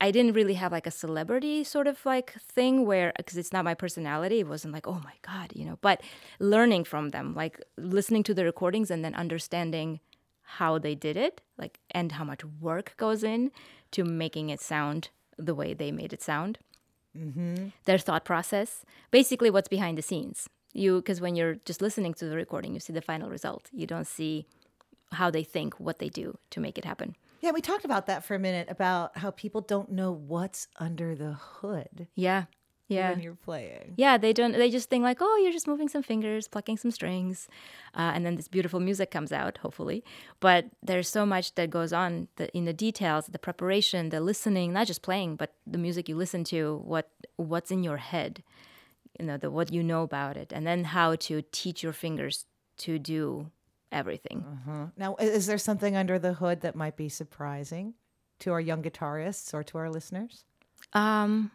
I 0.00 0.12
didn't 0.12 0.34
really 0.34 0.54
have 0.54 0.70
like 0.70 0.86
a 0.86 0.92
celebrity 0.92 1.64
sort 1.64 1.88
of 1.88 2.06
like 2.06 2.32
thing 2.40 2.86
where 2.86 3.12
because 3.16 3.36
it's 3.36 3.52
not 3.52 3.64
my 3.64 3.74
personality. 3.74 4.38
It 4.38 4.46
wasn't 4.48 4.72
like 4.72 4.86
oh 4.86 5.00
my 5.02 5.14
god, 5.22 5.50
you 5.54 5.64
know. 5.64 5.78
But 5.80 6.02
learning 6.38 6.84
from 6.84 7.10
them, 7.10 7.34
like 7.34 7.60
listening 7.76 8.22
to 8.24 8.34
the 8.34 8.44
recordings 8.44 8.92
and 8.92 9.04
then 9.04 9.14
understanding 9.16 9.98
how 10.42 10.78
they 10.78 10.94
did 10.94 11.16
it, 11.16 11.40
like 11.58 11.80
and 11.90 12.12
how 12.12 12.22
much 12.22 12.44
work 12.44 12.94
goes 12.96 13.24
in 13.24 13.50
to 13.90 14.04
making 14.04 14.50
it 14.50 14.60
sound 14.60 15.10
the 15.36 15.54
way 15.54 15.74
they 15.74 15.90
made 15.90 16.12
it 16.12 16.22
sound. 16.22 16.58
Mm-hmm. 17.18 17.68
Their 17.84 17.98
thought 17.98 18.24
process, 18.24 18.84
basically 19.10 19.50
what's 19.50 19.68
behind 19.68 19.98
the 19.98 20.02
scenes. 20.02 20.48
You 20.72 20.96
because 20.96 21.20
when 21.20 21.34
you're 21.34 21.56
just 21.64 21.82
listening 21.82 22.14
to 22.14 22.26
the 22.26 22.36
recording, 22.36 22.74
you 22.74 22.80
see 22.80 22.92
the 22.92 23.02
final 23.02 23.30
result. 23.30 23.68
You 23.72 23.86
don't 23.86 24.06
see 24.06 24.46
how 25.12 25.30
they 25.30 25.42
think, 25.42 25.80
what 25.80 25.98
they 25.98 26.08
do 26.08 26.38
to 26.50 26.60
make 26.60 26.76
it 26.78 26.84
happen. 26.84 27.16
Yeah, 27.40 27.52
we 27.52 27.60
talked 27.60 27.84
about 27.84 28.06
that 28.06 28.24
for 28.24 28.34
a 28.34 28.38
minute 28.38 28.68
about 28.68 29.16
how 29.18 29.30
people 29.30 29.60
don't 29.60 29.90
know 29.90 30.10
what's 30.12 30.66
under 30.76 31.14
the 31.14 31.32
hood 31.34 32.08
Yeah. 32.14 32.44
Yeah. 32.88 33.10
when 33.10 33.20
you're 33.20 33.34
playing. 33.34 33.94
Yeah, 33.96 34.16
they 34.16 34.32
don't. 34.32 34.52
They 34.52 34.70
just 34.70 34.88
think 34.88 35.04
like, 35.04 35.18
oh, 35.20 35.36
you're 35.42 35.52
just 35.52 35.68
moving 35.68 35.88
some 35.88 36.02
fingers, 36.02 36.48
plucking 36.48 36.78
some 36.78 36.90
strings, 36.90 37.46
uh, 37.94 38.12
and 38.14 38.24
then 38.24 38.36
this 38.36 38.48
beautiful 38.48 38.80
music 38.80 39.10
comes 39.10 39.30
out, 39.30 39.58
hopefully. 39.58 40.02
But 40.40 40.66
there's 40.82 41.08
so 41.08 41.26
much 41.26 41.54
that 41.56 41.68
goes 41.70 41.92
on 41.92 42.28
the, 42.36 42.48
in 42.56 42.64
the 42.64 42.72
details, 42.72 43.26
the 43.26 43.38
preparation, 43.38 44.08
the 44.08 44.20
listening, 44.20 44.72
not 44.72 44.86
just 44.86 45.02
playing, 45.02 45.36
but 45.36 45.52
the 45.66 45.78
music 45.78 46.08
you 46.08 46.16
listen 46.16 46.44
to, 46.44 46.80
what 46.84 47.10
what's 47.36 47.70
in 47.70 47.84
your 47.84 47.98
head, 47.98 48.42
you 49.20 49.26
know, 49.26 49.36
the 49.36 49.50
what 49.50 49.72
you 49.72 49.82
know 49.82 50.02
about 50.02 50.36
it, 50.36 50.52
and 50.52 50.66
then 50.66 50.84
how 50.84 51.14
to 51.16 51.42
teach 51.52 51.82
your 51.82 51.92
fingers 51.92 52.46
to 52.78 52.98
do 52.98 53.50
everything. 53.92 54.92
Now, 54.96 55.16
is 55.16 55.46
there 55.46 55.58
something 55.58 55.96
under 55.96 56.18
the 56.18 56.34
hood 56.34 56.60
that 56.62 56.74
might 56.74 56.96
be 56.96 57.08
surprising 57.08 57.94
to 58.40 58.52
our 58.52 58.60
young 58.60 58.82
guitarists 58.82 59.52
or 59.52 59.62
to 59.64 59.78
our 59.78 59.90
listeners? 59.90 60.44
Um, 60.92 61.50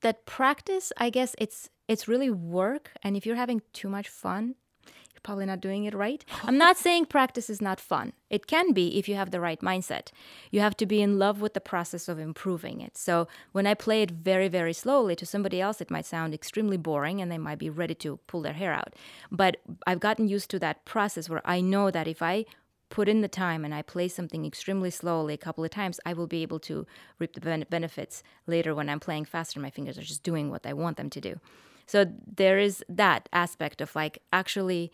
that 0.00 0.26
practice, 0.26 0.92
I 0.96 1.10
guess 1.10 1.34
it's 1.38 1.68
it's 1.88 2.08
really 2.08 2.30
work, 2.30 2.92
and 3.02 3.16
if 3.16 3.26
you're 3.26 3.36
having 3.36 3.60
too 3.72 3.88
much 3.88 4.08
fun, 4.08 4.54
you're 4.86 5.20
probably 5.22 5.44
not 5.44 5.60
doing 5.60 5.84
it 5.84 5.94
right. 5.94 6.24
I'm 6.44 6.56
not 6.56 6.76
saying 6.84 7.06
practice 7.06 7.50
is 7.50 7.60
not 7.60 7.80
fun. 7.80 8.12
It 8.30 8.46
can 8.46 8.72
be 8.72 8.98
if 8.98 9.08
you 9.08 9.14
have 9.16 9.30
the 9.30 9.40
right 9.40 9.60
mindset. 9.60 10.08
You 10.50 10.60
have 10.60 10.76
to 10.78 10.86
be 10.86 11.02
in 11.02 11.18
love 11.18 11.40
with 11.40 11.54
the 11.54 11.60
process 11.60 12.08
of 12.08 12.18
improving 12.18 12.80
it. 12.80 12.96
So 12.96 13.28
when 13.50 13.66
I 13.66 13.74
play 13.74 14.02
it 14.02 14.10
very 14.10 14.48
very 14.48 14.72
slowly 14.72 15.14
to 15.16 15.26
somebody 15.26 15.60
else, 15.60 15.80
it 15.80 15.90
might 15.90 16.06
sound 16.06 16.32
extremely 16.32 16.76
boring, 16.76 17.20
and 17.20 17.30
they 17.30 17.38
might 17.38 17.58
be 17.58 17.70
ready 17.70 17.94
to 17.96 18.18
pull 18.26 18.42
their 18.42 18.54
hair 18.54 18.72
out. 18.72 18.94
But 19.30 19.58
I've 19.86 20.00
gotten 20.00 20.28
used 20.28 20.50
to 20.50 20.58
that 20.60 20.84
process 20.84 21.28
where 21.28 21.42
I 21.44 21.60
know 21.60 21.90
that 21.90 22.08
if 22.08 22.22
I 22.22 22.46
put 22.92 23.08
in 23.08 23.22
the 23.22 23.28
time 23.28 23.64
and 23.64 23.74
I 23.74 23.80
play 23.80 24.06
something 24.06 24.44
extremely 24.44 24.90
slowly 24.90 25.32
a 25.32 25.38
couple 25.38 25.64
of 25.64 25.70
times, 25.70 25.98
I 26.04 26.12
will 26.12 26.26
be 26.26 26.42
able 26.42 26.60
to 26.60 26.86
reap 27.18 27.32
the 27.32 27.40
ben- 27.40 27.64
benefits 27.70 28.22
later 28.46 28.74
when 28.74 28.90
I'm 28.90 29.00
playing 29.00 29.24
faster. 29.24 29.58
My 29.58 29.70
fingers 29.70 29.96
are 29.96 30.02
just 30.02 30.22
doing 30.22 30.50
what 30.50 30.66
I 30.66 30.74
want 30.74 30.98
them 30.98 31.08
to 31.08 31.20
do. 31.20 31.40
So 31.86 32.04
there 32.36 32.58
is 32.58 32.84
that 32.90 33.30
aspect 33.32 33.80
of 33.80 33.96
like 33.96 34.18
actually 34.30 34.92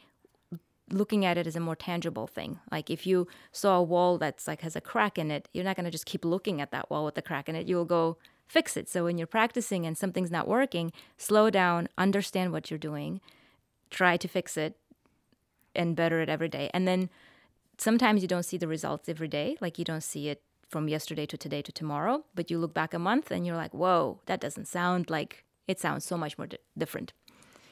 looking 0.90 1.24
at 1.24 1.36
it 1.36 1.48
as 1.48 1.56
a 1.56 1.60
more 1.60 1.74
tangible 1.74 2.28
thing. 2.28 2.60
Like 2.70 2.88
if 2.88 3.04
you 3.04 3.26
saw 3.50 3.76
a 3.78 3.82
wall 3.82 4.16
that's 4.16 4.46
like 4.46 4.60
has 4.60 4.76
a 4.76 4.80
crack 4.80 5.18
in 5.18 5.32
it, 5.32 5.48
you're 5.52 5.64
not 5.64 5.74
going 5.74 5.84
to 5.84 5.90
just 5.90 6.06
keep 6.06 6.24
looking 6.24 6.60
at 6.60 6.70
that 6.70 6.88
wall 6.88 7.04
with 7.04 7.16
the 7.16 7.20
crack 7.20 7.48
in 7.48 7.56
it. 7.56 7.66
You'll 7.66 7.84
go 7.84 8.16
fix 8.46 8.76
it. 8.76 8.88
So 8.88 9.04
when 9.04 9.18
you're 9.18 9.26
practicing 9.26 9.84
and 9.84 9.98
something's 9.98 10.30
not 10.30 10.46
working, 10.46 10.92
slow 11.16 11.50
down, 11.50 11.88
understand 11.98 12.52
what 12.52 12.70
you're 12.70 12.78
doing, 12.78 13.20
try 13.90 14.16
to 14.16 14.28
fix 14.28 14.56
it 14.56 14.76
and 15.74 15.96
better 15.96 16.20
it 16.20 16.28
every 16.28 16.48
day. 16.48 16.70
And 16.72 16.86
then 16.86 17.10
sometimes 17.78 18.22
you 18.22 18.28
don't 18.28 18.44
see 18.44 18.58
the 18.58 18.68
results 18.68 19.08
every 19.08 19.28
day, 19.28 19.56
like 19.60 19.78
you 19.78 19.84
don't 19.84 20.02
see 20.02 20.28
it 20.28 20.42
from 20.68 20.88
yesterday 20.88 21.24
to 21.26 21.36
today 21.38 21.62
to 21.62 21.72
tomorrow, 21.72 22.24
but 22.34 22.50
you 22.50 22.58
look 22.58 22.74
back 22.74 22.92
a 22.92 22.98
month 22.98 23.30
and 23.30 23.46
you're 23.46 23.56
like, 23.56 23.72
"Whoa, 23.72 24.20
that 24.26 24.40
doesn't 24.40 24.66
sound 24.66 25.08
like 25.08 25.44
it 25.66 25.80
sounds 25.80 26.04
so 26.04 26.16
much 26.16 26.36
more 26.36 26.46
di- 26.46 26.58
different." 26.76 27.12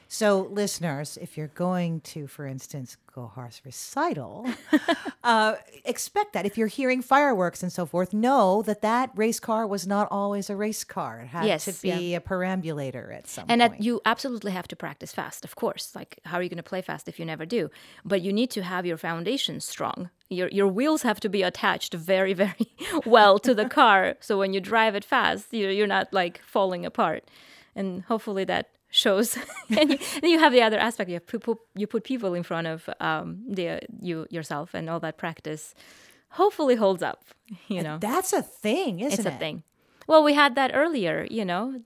So, 0.09 0.47
listeners, 0.51 1.17
if 1.21 1.37
you're 1.37 1.47
going 1.47 1.99
to, 2.01 2.27
for 2.27 2.45
instance, 2.47 2.95
go 3.13 3.31
Gohar's 3.35 3.61
recital, 3.65 4.47
uh, 5.23 5.55
expect 5.83 6.33
that. 6.33 6.45
If 6.45 6.57
you're 6.57 6.67
hearing 6.67 7.01
fireworks 7.01 7.61
and 7.63 7.71
so 7.73 7.85
forth, 7.85 8.13
know 8.13 8.61
that 8.61 8.81
that 8.81 9.09
race 9.15 9.39
car 9.39 9.65
was 9.67 9.85
not 9.87 10.07
always 10.11 10.49
a 10.49 10.55
race 10.55 10.83
car. 10.83 11.21
It 11.21 11.27
had 11.27 11.45
Yes, 11.45 11.65
to 11.65 11.73
be 11.81 12.13
a 12.15 12.21
perambulator 12.21 13.11
at 13.11 13.27
some 13.27 13.45
And 13.49 13.59
point. 13.59 13.73
that 13.73 13.83
you 13.83 13.99
absolutely 14.05 14.51
have 14.51 14.67
to 14.69 14.75
practice 14.75 15.11
fast, 15.13 15.43
of 15.43 15.55
course. 15.55 15.93
Like, 15.95 16.19
how 16.25 16.37
are 16.37 16.43
you 16.43 16.49
going 16.49 16.57
to 16.57 16.63
play 16.63 16.81
fast 16.81 17.07
if 17.09 17.19
you 17.19 17.25
never 17.25 17.45
do? 17.45 17.69
But 18.05 18.21
you 18.21 18.31
need 18.31 18.51
to 18.51 18.63
have 18.63 18.85
your 18.85 18.97
foundation 18.97 19.59
strong. 19.59 20.09
Your, 20.29 20.47
your 20.49 20.67
wheels 20.67 21.01
have 21.01 21.19
to 21.21 21.29
be 21.29 21.41
attached 21.43 21.93
very, 21.93 22.33
very 22.45 22.71
well 23.05 23.39
to 23.39 23.53
the 23.55 23.65
car. 23.67 24.15
So 24.21 24.37
when 24.37 24.53
you 24.53 24.61
drive 24.61 24.95
it 24.95 25.03
fast, 25.03 25.47
you're, 25.51 25.71
you're 25.71 25.87
not 25.87 26.13
like 26.13 26.41
falling 26.45 26.85
apart. 26.85 27.23
And 27.75 28.03
hopefully 28.03 28.43
that 28.45 28.69
shows. 28.89 29.37
and 29.69 29.91
you, 29.91 29.99
then 30.21 30.29
you 30.31 30.39
have 30.39 30.51
the 30.51 30.61
other 30.61 30.77
aspect. 30.77 31.09
You, 31.09 31.15
have 31.15 31.27
people, 31.27 31.59
you 31.75 31.87
put 31.87 32.03
people 32.03 32.33
in 32.33 32.43
front 32.43 32.67
of 32.67 32.89
um, 32.99 33.43
the, 33.47 33.81
you 34.01 34.27
yourself, 34.29 34.73
and 34.73 34.89
all 34.89 34.99
that 35.01 35.17
practice 35.17 35.73
hopefully 36.31 36.75
holds 36.75 37.03
up. 37.03 37.23
You 37.67 37.81
know, 37.81 37.97
That's 37.99 38.33
a 38.33 38.41
thing, 38.41 38.99
isn't 38.99 39.13
it? 39.13 39.19
it's 39.19 39.25
it? 39.25 39.33
a 39.33 39.37
thing. 39.37 39.63
Well, 40.07 40.23
we 40.23 40.33
had 40.33 40.55
that 40.55 40.71
earlier, 40.73 41.27
you 41.29 41.43
know. 41.43 41.81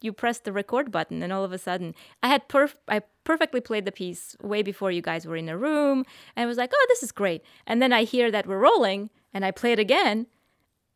You 0.00 0.12
press 0.12 0.38
the 0.38 0.52
record 0.52 0.92
button, 0.92 1.24
and 1.24 1.32
all 1.32 1.42
of 1.42 1.52
a 1.52 1.58
sudden, 1.58 1.94
I 2.22 2.28
had 2.28 2.48
perf- 2.48 2.76
I 2.86 3.02
perfectly 3.24 3.60
played 3.60 3.84
the 3.84 3.90
piece 3.92 4.36
way 4.40 4.62
before 4.62 4.92
you 4.92 5.02
guys 5.02 5.26
were 5.26 5.36
in 5.36 5.48
a 5.48 5.58
room, 5.58 6.04
and 6.36 6.44
I 6.44 6.46
was 6.46 6.56
like, 6.56 6.70
"Oh, 6.72 6.86
this 6.88 7.02
is 7.02 7.10
great." 7.10 7.42
And 7.66 7.82
then 7.82 7.92
I 7.92 8.04
hear 8.04 8.30
that 8.30 8.46
we're 8.46 8.60
rolling, 8.60 9.10
and 9.34 9.44
I 9.44 9.50
play 9.50 9.72
it 9.72 9.80
again, 9.80 10.26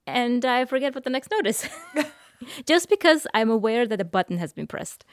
and 0.07 0.45
I 0.45 0.65
forget 0.65 0.95
what 0.95 1.03
the 1.03 1.11
next 1.11 1.33
note 1.33 1.49
is, 1.49 1.69
just 2.67 2.89
because 2.89 3.27
I'm 3.35 3.51
aware 3.51 3.85
that 3.87 4.01
a 4.01 4.05
button 4.05 4.39
has 4.39 4.53
been 4.53 4.69
pressed. 4.69 5.05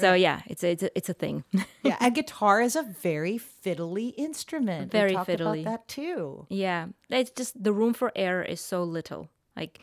So 0.00 0.14
yeah, 0.14 0.42
it's 0.46 0.64
a, 0.64 0.70
it's 0.70 0.82
a, 0.82 0.96
it's 0.96 1.08
a 1.08 1.14
thing. 1.14 1.44
yeah, 1.82 1.96
and 2.00 2.14
guitar 2.14 2.60
is 2.60 2.76
a 2.76 2.82
very 2.82 3.38
fiddly 3.38 4.12
instrument. 4.16 4.90
Very 4.90 5.14
fiddly. 5.14 5.62
about 5.62 5.64
that 5.64 5.88
too. 5.88 6.46
Yeah, 6.48 6.86
it's 7.08 7.30
just 7.30 7.62
the 7.62 7.72
room 7.72 7.94
for 7.94 8.12
error 8.16 8.42
is 8.42 8.60
so 8.60 8.82
little. 8.82 9.28
Like, 9.56 9.80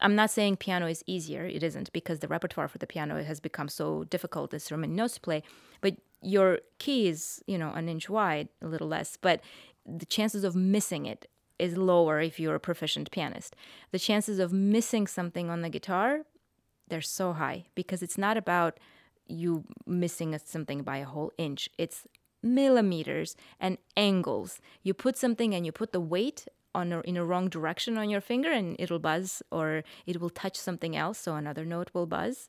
I'm 0.00 0.14
not 0.14 0.30
saying 0.30 0.56
piano 0.56 0.86
is 0.86 1.02
easier. 1.06 1.44
It 1.44 1.62
isn't 1.62 1.92
because 1.92 2.18
the 2.18 2.28
repertoire 2.28 2.68
for 2.68 2.78
the 2.78 2.86
piano 2.86 3.22
has 3.22 3.40
become 3.40 3.68
so 3.68 4.04
difficult. 4.04 4.60
So 4.60 4.76
many 4.76 4.92
notes 4.92 5.14
to 5.14 5.20
play, 5.20 5.42
but 5.80 5.96
your 6.22 6.60
key 6.78 7.08
is 7.08 7.42
you 7.46 7.58
know 7.58 7.72
an 7.72 7.88
inch 7.88 8.08
wide, 8.08 8.48
a 8.62 8.66
little 8.66 8.88
less, 8.88 9.16
but 9.20 9.40
the 9.86 10.06
chances 10.06 10.44
of 10.44 10.56
missing 10.56 11.06
it 11.06 11.28
is 11.58 11.76
lower 11.76 12.20
if 12.20 12.40
you're 12.40 12.54
a 12.54 12.60
proficient 12.60 13.10
pianist. 13.10 13.54
The 13.92 13.98
chances 13.98 14.38
of 14.38 14.52
missing 14.52 15.06
something 15.06 15.50
on 15.50 15.62
the 15.62 15.68
guitar, 15.68 16.22
they're 16.88 17.00
so 17.00 17.32
high 17.32 17.66
because 17.74 18.02
it's 18.02 18.18
not 18.18 18.36
about 18.36 18.78
you 19.26 19.64
missing 19.86 20.38
something 20.44 20.82
by 20.82 20.98
a 20.98 21.04
whole 21.04 21.32
inch. 21.38 21.68
It's 21.78 22.06
millimeters 22.42 23.36
and 23.58 23.78
angles. 23.96 24.60
You 24.82 24.94
put 24.94 25.16
something 25.16 25.54
and 25.54 25.64
you 25.64 25.72
put 25.72 25.92
the 25.92 26.00
weight 26.00 26.46
on 26.74 26.92
a, 26.92 27.00
in 27.00 27.16
a 27.16 27.24
wrong 27.24 27.48
direction 27.48 27.96
on 27.96 28.10
your 28.10 28.20
finger 28.20 28.50
and 28.50 28.76
it'll 28.78 28.98
buzz 28.98 29.42
or 29.50 29.84
it 30.06 30.20
will 30.20 30.30
touch 30.30 30.56
something 30.56 30.96
else 30.96 31.18
so 31.18 31.36
another 31.36 31.64
note 31.64 31.90
will 31.94 32.06
buzz. 32.06 32.48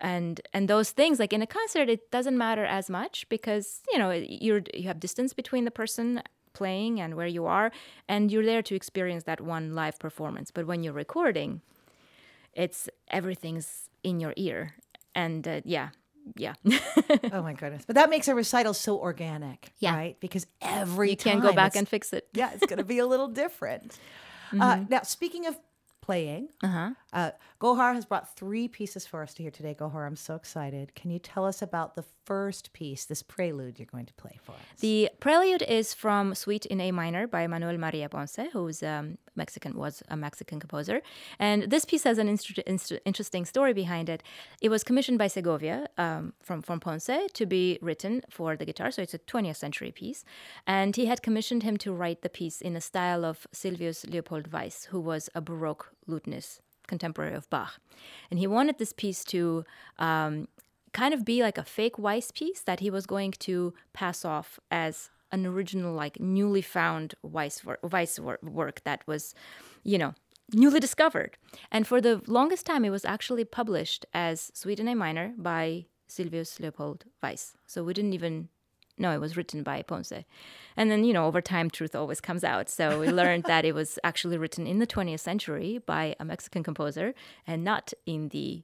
And 0.00 0.40
and 0.52 0.68
those 0.68 0.90
things 0.90 1.18
like 1.18 1.32
in 1.32 1.40
a 1.40 1.46
concert 1.46 1.88
it 1.88 2.10
doesn't 2.10 2.36
matter 2.36 2.64
as 2.64 2.90
much 2.90 3.26
because 3.28 3.80
you 3.92 3.98
know 3.98 4.10
you're 4.10 4.62
you 4.74 4.84
have 4.84 5.00
distance 5.00 5.32
between 5.32 5.64
the 5.64 5.70
person 5.70 6.22
playing 6.52 7.00
and 7.00 7.14
where 7.14 7.26
you 7.26 7.46
are 7.46 7.72
and 8.08 8.30
you're 8.30 8.44
there 8.44 8.62
to 8.62 8.74
experience 8.74 9.24
that 9.24 9.40
one 9.40 9.74
live 9.74 9.98
performance. 9.98 10.50
But 10.50 10.66
when 10.66 10.82
you're 10.82 10.92
recording, 10.92 11.62
it's 12.52 12.88
everything's 13.08 13.88
in 14.02 14.20
your 14.20 14.34
ear 14.36 14.74
and 15.14 15.46
uh, 15.46 15.60
yeah 15.64 15.90
yeah 16.36 16.54
oh 17.32 17.42
my 17.42 17.52
goodness! 17.52 17.84
But 17.86 17.96
that 17.96 18.08
makes 18.10 18.28
a 18.28 18.34
recital 18.34 18.72
so 18.74 18.98
organic, 18.98 19.72
Yeah. 19.78 19.94
right? 19.94 20.16
Because 20.20 20.46
every 20.62 21.10
you 21.10 21.16
can't 21.16 21.42
go 21.42 21.52
back 21.52 21.76
and 21.76 21.86
fix 21.88 22.12
it 22.12 22.28
yeah, 22.32 22.50
it's 22.54 22.64
going 22.66 22.78
to 22.78 22.84
be 22.84 22.98
a 22.98 23.06
little 23.06 23.28
different. 23.28 23.98
Uh, 24.60 24.84
now, 24.88 25.02
speaking 25.02 25.46
of 25.46 25.56
playing, 26.00 26.48
uh-huh 26.62 26.90
uh, 27.14 27.30
Gohar 27.60 27.94
has 27.94 28.04
brought 28.04 28.36
three 28.36 28.68
pieces 28.68 29.06
for 29.06 29.22
us 29.22 29.32
to 29.34 29.42
hear 29.42 29.50
today. 29.50 29.74
Gohar, 29.78 30.06
I'm 30.06 30.16
so 30.16 30.34
excited. 30.34 30.94
Can 30.94 31.10
you 31.10 31.18
tell 31.18 31.46
us 31.46 31.62
about 31.62 31.94
the 31.94 32.04
first 32.24 32.72
piece, 32.72 33.04
this 33.04 33.22
prelude 33.22 33.78
you're 33.78 33.86
going 33.86 34.06
to 34.06 34.14
play 34.14 34.38
for 34.42 34.52
us? 34.52 34.80
the 34.80 35.10
prelude 35.20 35.62
is 35.62 35.94
from 35.94 36.34
suite 36.34 36.66
in 36.66 36.80
a 36.80 36.90
minor 36.90 37.26
by 37.26 37.46
manuel 37.46 37.76
maria 37.78 38.08
ponce 38.08 38.38
who's 38.52 38.82
um, 38.82 39.18
mexican 39.36 39.74
was 39.74 40.02
a 40.08 40.16
mexican 40.16 40.58
composer 40.58 41.02
and 41.38 41.64
this 41.64 41.84
piece 41.84 42.04
has 42.04 42.18
an 42.18 42.28
instru- 42.28 42.64
instru- 42.64 43.00
interesting 43.04 43.44
story 43.44 43.72
behind 43.72 44.08
it 44.08 44.22
it 44.60 44.68
was 44.68 44.82
commissioned 44.82 45.18
by 45.18 45.26
segovia 45.26 45.86
um, 45.98 46.32
from, 46.42 46.62
from 46.62 46.80
ponce 46.80 47.10
to 47.32 47.46
be 47.46 47.78
written 47.80 48.22
for 48.30 48.56
the 48.56 48.64
guitar 48.64 48.90
so 48.90 49.02
it's 49.02 49.14
a 49.14 49.18
20th 49.18 49.56
century 49.56 49.92
piece 49.92 50.24
and 50.66 50.96
he 50.96 51.06
had 51.06 51.22
commissioned 51.22 51.62
him 51.62 51.76
to 51.76 51.92
write 51.92 52.22
the 52.22 52.28
piece 52.28 52.60
in 52.60 52.74
the 52.74 52.80
style 52.80 53.24
of 53.24 53.46
silvius 53.52 54.08
leopold 54.10 54.52
weiss 54.52 54.86
who 54.86 55.00
was 55.00 55.28
a 55.34 55.40
baroque 55.40 55.92
lutenist 56.08 56.60
contemporary 56.86 57.34
of 57.34 57.48
Bach. 57.50 57.80
And 58.30 58.38
he 58.38 58.46
wanted 58.46 58.78
this 58.78 58.92
piece 58.92 59.24
to 59.24 59.64
um, 59.98 60.48
kind 60.92 61.14
of 61.14 61.24
be 61.24 61.42
like 61.42 61.58
a 61.58 61.64
fake 61.64 61.98
Weiss 61.98 62.30
piece 62.30 62.60
that 62.62 62.80
he 62.80 62.90
was 62.90 63.06
going 63.06 63.32
to 63.32 63.74
pass 63.92 64.24
off 64.24 64.58
as 64.70 65.10
an 65.32 65.46
original, 65.46 65.92
like 65.92 66.20
newly 66.20 66.62
found 66.62 67.14
Weiss, 67.22 67.64
wor- 67.64 67.78
Weiss 67.82 68.18
wor- 68.18 68.38
work 68.42 68.82
that 68.84 69.06
was, 69.06 69.34
you 69.82 69.98
know, 69.98 70.14
newly 70.52 70.80
discovered. 70.80 71.36
And 71.70 71.86
for 71.86 72.00
the 72.00 72.22
longest 72.26 72.66
time, 72.66 72.84
it 72.84 72.90
was 72.90 73.04
actually 73.04 73.44
published 73.44 74.06
as 74.14 74.52
in 74.64 74.88
A 74.88 74.94
minor 74.94 75.34
by 75.36 75.86
Sylvius 76.06 76.60
Leopold 76.60 77.04
Weiss. 77.22 77.54
So 77.66 77.82
we 77.82 77.94
didn't 77.94 78.12
even 78.12 78.48
know 78.98 79.12
it 79.12 79.20
was 79.20 79.36
written 79.36 79.62
by 79.62 79.82
Ponce. 79.82 80.12
And 80.76 80.90
then, 80.90 81.04
you 81.04 81.12
know, 81.12 81.26
over 81.26 81.40
time, 81.40 81.70
truth 81.70 81.94
always 81.94 82.20
comes 82.20 82.44
out. 82.44 82.68
So 82.68 83.00
we 83.00 83.08
learned 83.22 83.44
that 83.44 83.64
it 83.64 83.74
was 83.74 83.98
actually 84.04 84.38
written 84.38 84.66
in 84.66 84.78
the 84.78 84.86
20th 84.86 85.20
century 85.20 85.78
by 85.84 86.16
a 86.18 86.24
Mexican 86.24 86.62
composer 86.62 87.14
and 87.46 87.64
not 87.64 87.92
in 88.06 88.28
the 88.28 88.62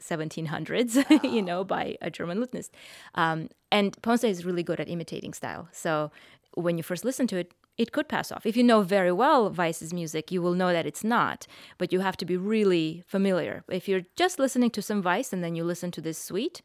1700s, 0.00 1.22
you 1.32 1.42
know, 1.42 1.64
by 1.64 1.96
a 2.00 2.10
German 2.10 2.38
lutenist. 2.38 2.70
Um, 3.14 3.48
and 3.70 4.00
Ponce 4.02 4.24
is 4.24 4.44
really 4.44 4.62
good 4.62 4.80
at 4.80 4.88
imitating 4.88 5.34
style. 5.34 5.68
So 5.72 6.10
when 6.54 6.76
you 6.76 6.82
first 6.82 7.04
listen 7.04 7.26
to 7.28 7.36
it, 7.36 7.54
it 7.78 7.92
could 7.92 8.08
pass 8.08 8.30
off. 8.30 8.44
If 8.44 8.56
you 8.56 8.62
know 8.62 8.82
very 8.82 9.12
well 9.12 9.48
Weiss's 9.48 9.94
music, 9.94 10.30
you 10.30 10.42
will 10.42 10.52
know 10.52 10.72
that 10.72 10.84
it's 10.86 11.04
not, 11.04 11.46
but 11.78 11.92
you 11.92 12.00
have 12.00 12.16
to 12.18 12.26
be 12.26 12.36
really 12.36 13.02
familiar. 13.06 13.64
If 13.70 13.88
you're 13.88 14.02
just 14.16 14.38
listening 14.38 14.70
to 14.72 14.82
some 14.82 15.00
Weiss 15.00 15.32
and 15.32 15.42
then 15.42 15.54
you 15.54 15.64
listen 15.64 15.90
to 15.92 16.00
this 16.02 16.18
suite, 16.18 16.60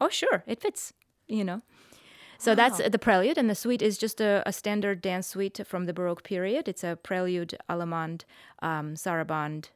oh, 0.00 0.10
sure, 0.10 0.44
it 0.46 0.60
fits, 0.60 0.92
you 1.26 1.44
know. 1.44 1.62
So 2.42 2.50
wow. 2.50 2.56
that's 2.56 2.78
the 2.90 2.98
prelude, 2.98 3.38
and 3.38 3.48
the 3.48 3.54
suite 3.54 3.82
is 3.82 3.96
just 3.96 4.20
a, 4.20 4.42
a, 4.44 4.52
standard 4.52 5.00
dance 5.00 5.28
suite 5.28 5.60
from 5.64 5.86
the 5.86 5.92
Baroque 5.92 6.24
period. 6.24 6.66
It's 6.66 6.82
a 6.82 6.98
prelude, 7.00 7.56
allemande, 7.70 8.24
um, 8.60 8.94
sarabande, 8.94 9.66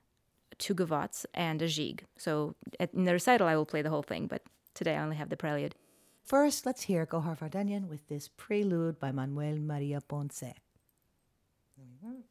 two 0.59 0.75
gavottes, 0.75 1.25
and 1.33 1.63
a 1.63 1.67
gigue. 1.67 2.01
So 2.19 2.57
at, 2.81 2.93
in 2.93 3.05
the 3.05 3.13
recital, 3.13 3.47
I 3.47 3.55
will 3.55 3.67
play 3.67 3.83
the 3.83 3.91
whole 3.91 4.03
thing, 4.03 4.27
but 4.27 4.43
today 4.75 4.97
I 4.97 5.03
only 5.05 5.15
have 5.15 5.29
the 5.29 5.37
prelude. 5.37 5.77
First, 6.25 6.67
let's 6.67 6.83
hear 6.83 7.07
Gohar 7.07 7.39
Vardanyan 7.39 7.87
with 7.87 8.09
this 8.09 8.29
prelude 8.37 8.99
by 8.99 9.13
Manuel 9.13 9.59
Maria 9.59 10.01
Ponce. 10.01 10.53
Mm-hmm. 11.81 12.23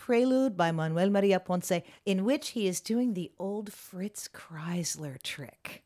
Prelude 0.00 0.56
by 0.56 0.72
Manuel 0.72 1.10
Maria 1.10 1.38
Ponce, 1.38 1.82
in 2.06 2.24
which 2.24 2.50
he 2.50 2.66
is 2.66 2.80
doing 2.80 3.12
the 3.12 3.30
old 3.38 3.70
Fritz 3.70 4.28
Kreisler 4.28 5.22
trick. 5.22 5.84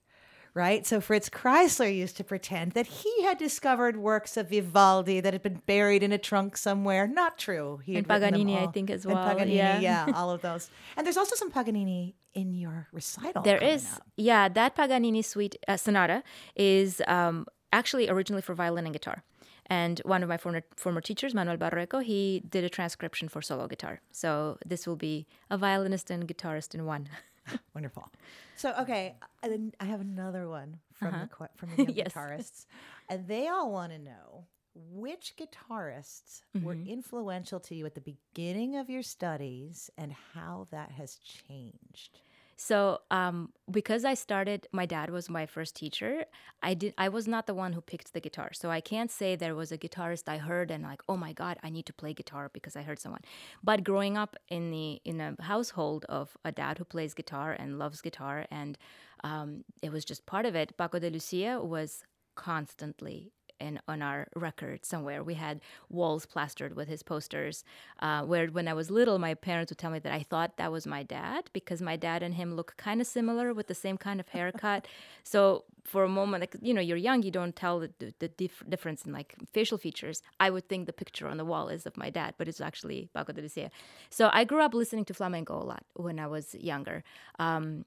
Right? 0.54 0.86
So 0.86 1.00
Fritz 1.00 1.28
Kreisler 1.28 1.92
used 1.92 2.16
to 2.18 2.24
pretend 2.24 2.72
that 2.72 2.86
he 2.86 3.24
had 3.24 3.38
discovered 3.38 3.96
works 3.96 4.36
of 4.36 4.50
Vivaldi 4.50 5.18
that 5.18 5.32
had 5.32 5.42
been 5.42 5.60
buried 5.66 6.04
in 6.04 6.12
a 6.12 6.18
trunk 6.18 6.56
somewhere. 6.56 7.08
Not 7.08 7.38
true. 7.38 7.80
He 7.84 7.96
and 7.96 8.06
Paganini, 8.06 8.56
I 8.56 8.68
think, 8.68 8.88
as 8.88 9.04
well. 9.04 9.16
And 9.16 9.30
Paganini, 9.30 9.56
yeah. 9.56 9.80
yeah, 9.80 10.06
all 10.14 10.30
of 10.30 10.42
those. 10.42 10.70
And 10.96 11.04
there's 11.04 11.16
also 11.16 11.34
some 11.34 11.50
Paganini 11.50 12.14
in 12.34 12.54
your 12.54 12.86
recital. 12.92 13.42
There 13.42 13.60
is, 13.60 13.84
up. 13.96 14.06
yeah. 14.16 14.48
That 14.48 14.76
Paganini 14.76 15.22
suite 15.22 15.56
uh, 15.66 15.76
sonata 15.76 16.22
is 16.54 17.02
um, 17.08 17.46
actually 17.72 18.08
originally 18.08 18.42
for 18.42 18.54
violin 18.54 18.84
and 18.86 18.92
guitar. 18.92 19.24
And 19.66 20.00
one 20.04 20.22
of 20.22 20.28
my 20.28 20.36
former, 20.36 20.62
former 20.76 21.00
teachers, 21.00 21.34
Manuel 21.34 21.56
Barrueco, 21.56 22.02
he 22.02 22.42
did 22.48 22.64
a 22.64 22.68
transcription 22.68 23.28
for 23.28 23.40
solo 23.40 23.66
guitar. 23.66 24.00
So 24.12 24.58
this 24.64 24.86
will 24.86 24.96
be 24.96 25.26
a 25.50 25.56
violinist 25.56 26.10
and 26.10 26.28
guitarist 26.28 26.74
in 26.74 26.84
one. 26.84 27.08
Wonderful. 27.74 28.10
So 28.56 28.74
okay, 28.80 29.16
I 29.42 29.84
have 29.84 30.00
another 30.00 30.48
one 30.48 30.78
from 30.92 31.14
uh-huh. 31.14 31.26
the 31.38 31.48
from 31.56 31.70
the 31.76 31.92
yes. 31.96 32.12
guitarists, 32.12 32.66
and 33.08 33.26
they 33.26 33.48
all 33.48 33.70
want 33.70 33.92
to 33.92 33.98
know 33.98 34.46
which 34.74 35.34
guitarists 35.36 36.42
mm-hmm. 36.56 36.64
were 36.64 36.74
influential 36.74 37.60
to 37.60 37.74
you 37.74 37.86
at 37.86 37.94
the 37.94 38.00
beginning 38.00 38.76
of 38.76 38.90
your 38.90 39.02
studies 39.02 39.90
and 39.96 40.14
how 40.34 40.66
that 40.70 40.90
has 40.92 41.16
changed. 41.16 42.18
So, 42.56 43.00
um, 43.10 43.50
because 43.70 44.04
I 44.04 44.14
started, 44.14 44.68
my 44.72 44.86
dad 44.86 45.10
was 45.10 45.28
my 45.28 45.46
first 45.46 45.74
teacher. 45.74 46.24
I 46.62 46.74
did. 46.74 46.94
I 46.96 47.08
was 47.08 47.26
not 47.26 47.46
the 47.46 47.54
one 47.54 47.72
who 47.72 47.80
picked 47.80 48.12
the 48.12 48.20
guitar, 48.20 48.50
so 48.52 48.70
I 48.70 48.80
can't 48.80 49.10
say 49.10 49.36
there 49.36 49.54
was 49.54 49.72
a 49.72 49.78
guitarist 49.78 50.28
I 50.28 50.38
heard 50.38 50.70
and 50.70 50.84
like, 50.84 51.02
oh 51.08 51.16
my 51.16 51.32
god, 51.32 51.58
I 51.62 51.70
need 51.70 51.86
to 51.86 51.92
play 51.92 52.12
guitar 52.14 52.50
because 52.52 52.76
I 52.76 52.82
heard 52.82 52.98
someone. 52.98 53.22
But 53.62 53.84
growing 53.84 54.16
up 54.16 54.36
in 54.48 54.70
the 54.70 55.00
in 55.04 55.20
a 55.20 55.36
household 55.42 56.04
of 56.08 56.36
a 56.44 56.52
dad 56.52 56.78
who 56.78 56.84
plays 56.84 57.14
guitar 57.14 57.52
and 57.52 57.78
loves 57.78 58.00
guitar, 58.00 58.46
and 58.50 58.78
um, 59.24 59.64
it 59.82 59.90
was 59.90 60.04
just 60.04 60.26
part 60.26 60.46
of 60.46 60.54
it. 60.54 60.76
Paco 60.76 60.98
de 60.98 61.10
Lucia 61.10 61.60
was 61.62 62.04
constantly 62.36 63.32
in 63.60 63.80
on 63.88 64.02
our 64.02 64.28
record 64.34 64.84
somewhere. 64.84 65.22
We 65.22 65.34
had 65.34 65.60
walls 65.88 66.26
plastered 66.26 66.74
with 66.76 66.88
his 66.88 67.02
posters. 67.02 67.64
Uh, 68.00 68.22
where 68.22 68.46
when 68.48 68.68
I 68.68 68.74
was 68.74 68.90
little, 68.90 69.18
my 69.18 69.34
parents 69.34 69.70
would 69.70 69.78
tell 69.78 69.90
me 69.90 69.98
that 70.00 70.12
I 70.12 70.22
thought 70.22 70.56
that 70.56 70.72
was 70.72 70.86
my 70.86 71.02
dad 71.02 71.50
because 71.52 71.80
my 71.80 71.96
dad 71.96 72.22
and 72.22 72.34
him 72.34 72.54
look 72.54 72.74
kind 72.76 73.00
of 73.00 73.06
similar 73.06 73.54
with 73.54 73.66
the 73.66 73.74
same 73.74 73.96
kind 73.96 74.20
of 74.20 74.28
haircut. 74.28 74.86
so 75.24 75.64
for 75.84 76.04
a 76.04 76.08
moment, 76.08 76.42
like 76.42 76.56
you 76.60 76.74
know, 76.74 76.80
you're 76.80 76.96
young, 76.96 77.22
you 77.22 77.30
don't 77.30 77.54
tell 77.54 77.80
the, 77.80 78.14
the 78.18 78.28
dif- 78.28 78.64
difference 78.68 79.04
in 79.04 79.12
like 79.12 79.34
facial 79.52 79.78
features. 79.78 80.22
I 80.40 80.50
would 80.50 80.68
think 80.68 80.86
the 80.86 80.92
picture 80.92 81.26
on 81.26 81.36
the 81.36 81.44
wall 81.44 81.68
is 81.68 81.86
of 81.86 81.96
my 81.96 82.10
dad, 82.10 82.34
but 82.38 82.48
it's 82.48 82.60
actually 82.60 83.08
Paco 83.14 83.32
de 83.32 83.42
Lucia. 83.42 83.70
So 84.10 84.30
I 84.32 84.44
grew 84.44 84.60
up 84.62 84.74
listening 84.74 85.04
to 85.06 85.14
flamenco 85.14 85.54
a 85.56 85.64
lot 85.64 85.84
when 85.94 86.18
I 86.18 86.26
was 86.26 86.54
younger. 86.54 87.04
Um, 87.38 87.84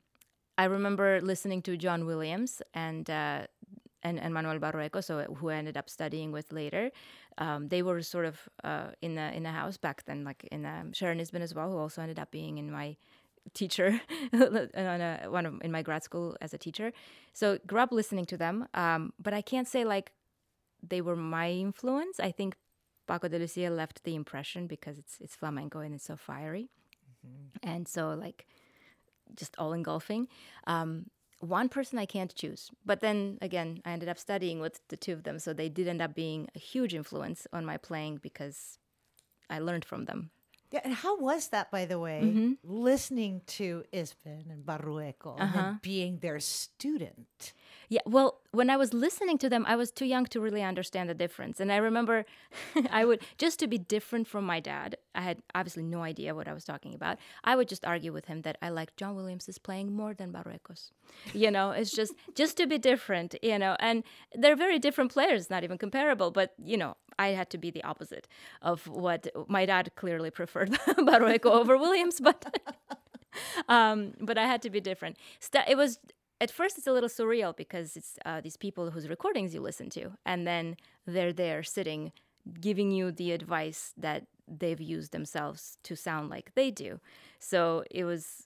I 0.57 0.65
remember 0.65 1.21
listening 1.21 1.61
to 1.63 1.77
John 1.77 2.05
Williams 2.07 2.63
and 2.73 3.07
uh, 3.09 3.45
and, 4.03 4.19
and 4.19 4.33
Manuel 4.33 4.59
Barrueco, 4.59 5.03
so 5.03 5.23
who 5.23 5.49
I 5.49 5.55
ended 5.55 5.77
up 5.77 5.89
studying 5.89 6.31
with 6.31 6.51
later. 6.51 6.91
Um, 7.37 7.67
they 7.69 7.81
were 7.81 8.01
sort 8.01 8.25
of 8.25 8.39
uh, 8.63 8.87
in 9.01 9.15
the 9.15 9.33
in 9.35 9.43
the 9.43 9.51
house 9.51 9.77
back 9.77 10.05
then, 10.05 10.23
like 10.23 10.47
in 10.51 10.65
um, 10.65 10.93
Sharon 10.93 11.19
Isbin 11.19 11.41
as 11.41 11.53
well, 11.53 11.71
who 11.71 11.77
also 11.77 12.01
ended 12.01 12.19
up 12.19 12.31
being 12.31 12.57
in 12.57 12.71
my 12.71 12.95
teacher 13.53 14.01
on 14.33 15.01
a, 15.01 15.25
one 15.29 15.45
of 15.45 15.61
in 15.61 15.71
my 15.71 15.81
grad 15.81 16.03
school 16.03 16.35
as 16.41 16.53
a 16.53 16.57
teacher. 16.57 16.91
So 17.33 17.59
grew 17.65 17.79
up 17.79 17.91
listening 17.91 18.25
to 18.25 18.37
them, 18.37 18.67
um, 18.73 19.13
but 19.19 19.33
I 19.33 19.41
can't 19.41 19.67
say 19.67 19.83
like 19.83 20.11
they 20.87 21.01
were 21.01 21.15
my 21.15 21.51
influence. 21.51 22.19
I 22.19 22.31
think 22.31 22.55
Paco 23.07 23.27
de 23.27 23.39
Lucia 23.39 23.69
left 23.69 24.03
the 24.03 24.15
impression 24.15 24.67
because 24.67 24.97
it's 24.97 25.17
it's 25.21 25.35
flamenco 25.35 25.79
and 25.79 25.93
it's 25.93 26.05
so 26.05 26.15
fiery, 26.15 26.69
mm-hmm. 27.25 27.69
and 27.69 27.87
so 27.87 28.09
like 28.13 28.45
just 29.35 29.55
all 29.57 29.73
engulfing. 29.73 30.27
Um, 30.65 31.07
one 31.39 31.69
person 31.69 31.99
I 31.99 32.05
can't 32.05 32.33
choose. 32.33 32.71
But 32.85 32.99
then 32.99 33.37
again, 33.41 33.81
I 33.85 33.91
ended 33.91 34.09
up 34.09 34.17
studying 34.17 34.59
with 34.59 34.79
the 34.87 34.97
two 34.97 35.13
of 35.13 35.23
them, 35.23 35.39
so 35.39 35.53
they 35.53 35.69
did 35.69 35.87
end 35.87 36.01
up 36.01 36.15
being 36.15 36.49
a 36.55 36.59
huge 36.59 36.93
influence 36.93 37.47
on 37.53 37.65
my 37.65 37.77
playing 37.77 38.19
because 38.21 38.79
I 39.49 39.59
learned 39.59 39.85
from 39.85 40.05
them. 40.05 40.31
Yeah, 40.71 40.81
and 40.83 40.93
how 40.93 41.17
was 41.17 41.47
that, 41.49 41.71
by 41.71 41.85
the 41.85 41.97
way, 41.97 42.21
mm-hmm. 42.23 42.53
listening 42.63 43.41
to 43.47 43.85
Isbin 43.93 44.51
and 44.51 44.65
Barrueco 44.65 45.39
uh-huh. 45.39 45.59
and 45.59 45.81
being 45.81 46.19
their 46.19 46.41
student? 46.41 47.53
Yeah, 47.89 48.01
well, 48.05 48.41
when 48.51 48.69
I 48.69 48.75
was 48.75 48.93
listening 48.93 49.37
to 49.37 49.49
them, 49.49 49.63
I 49.65 49.77
was 49.77 49.91
too 49.91 50.05
young 50.05 50.25
to 50.27 50.41
really 50.41 50.61
understand 50.61 51.09
the 51.09 51.13
difference. 51.13 51.59
And 51.59 51.71
I 51.71 51.77
remember 51.77 52.25
I 52.91 53.05
would, 53.05 53.21
just 53.37 53.59
to 53.59 53.67
be 53.67 53.77
different 53.77 54.27
from 54.27 54.45
my 54.45 54.59
dad, 54.59 54.97
I 55.15 55.21
had 55.21 55.41
obviously 55.55 55.83
no 55.83 56.01
idea 56.01 56.35
what 56.35 56.47
I 56.47 56.53
was 56.53 56.65
talking 56.65 56.93
about. 56.93 57.17
I 57.45 57.55
would 57.55 57.69
just 57.69 57.85
argue 57.85 58.11
with 58.11 58.25
him 58.25 58.41
that 58.41 58.57
I 58.61 58.69
like 58.69 58.95
John 58.97 59.15
Williams' 59.15 59.57
playing 59.57 59.93
more 59.93 60.13
than 60.13 60.33
Barrueco's. 60.33 60.91
You 61.33 61.49
know, 61.49 61.71
it's 61.71 61.91
just, 61.91 62.13
just 62.35 62.57
to 62.57 62.67
be 62.67 62.77
different, 62.77 63.35
you 63.41 63.57
know, 63.57 63.77
and 63.79 64.03
they're 64.33 64.57
very 64.57 64.79
different 64.79 65.11
players, 65.11 65.49
not 65.49 65.63
even 65.63 65.77
comparable, 65.77 66.31
but, 66.31 66.53
you 66.61 66.75
know, 66.75 66.97
I 67.17 67.29
had 67.29 67.49
to 67.51 67.57
be 67.57 67.71
the 67.71 67.83
opposite 67.83 68.27
of 68.61 68.85
what 68.87 69.27
my 69.47 69.65
dad 69.65 69.91
clearly 69.95 70.29
preferred 70.29 70.71
Barrueco 70.87 71.51
over 71.51 71.77
Williams, 71.77 72.19
but. 72.19 72.43
um, 73.69 74.13
but 74.19 74.37
I 74.37 74.45
had 74.45 74.61
to 74.63 74.69
be 74.69 74.81
different. 74.81 75.17
It 75.67 75.77
was 75.77 75.99
at 76.39 76.51
first 76.51 76.77
it's 76.77 76.87
a 76.87 76.91
little 76.91 77.09
surreal 77.09 77.55
because 77.55 77.97
it's 77.97 78.17
uh, 78.25 78.41
these 78.41 78.57
people 78.57 78.91
whose 78.91 79.09
recordings 79.09 79.53
you 79.53 79.61
listen 79.61 79.89
to, 79.91 80.11
and 80.25 80.45
then 80.45 80.77
they're 81.05 81.33
there 81.33 81.63
sitting, 81.63 82.11
giving 82.59 82.91
you 82.91 83.11
the 83.11 83.31
advice 83.31 83.93
that 83.97 84.27
they've 84.47 84.79
used 84.79 85.11
themselves 85.11 85.77
to 85.83 85.95
sound 85.95 86.29
like 86.29 86.53
they 86.55 86.71
do. 86.71 86.99
So 87.39 87.83
it 87.91 88.03
was. 88.03 88.43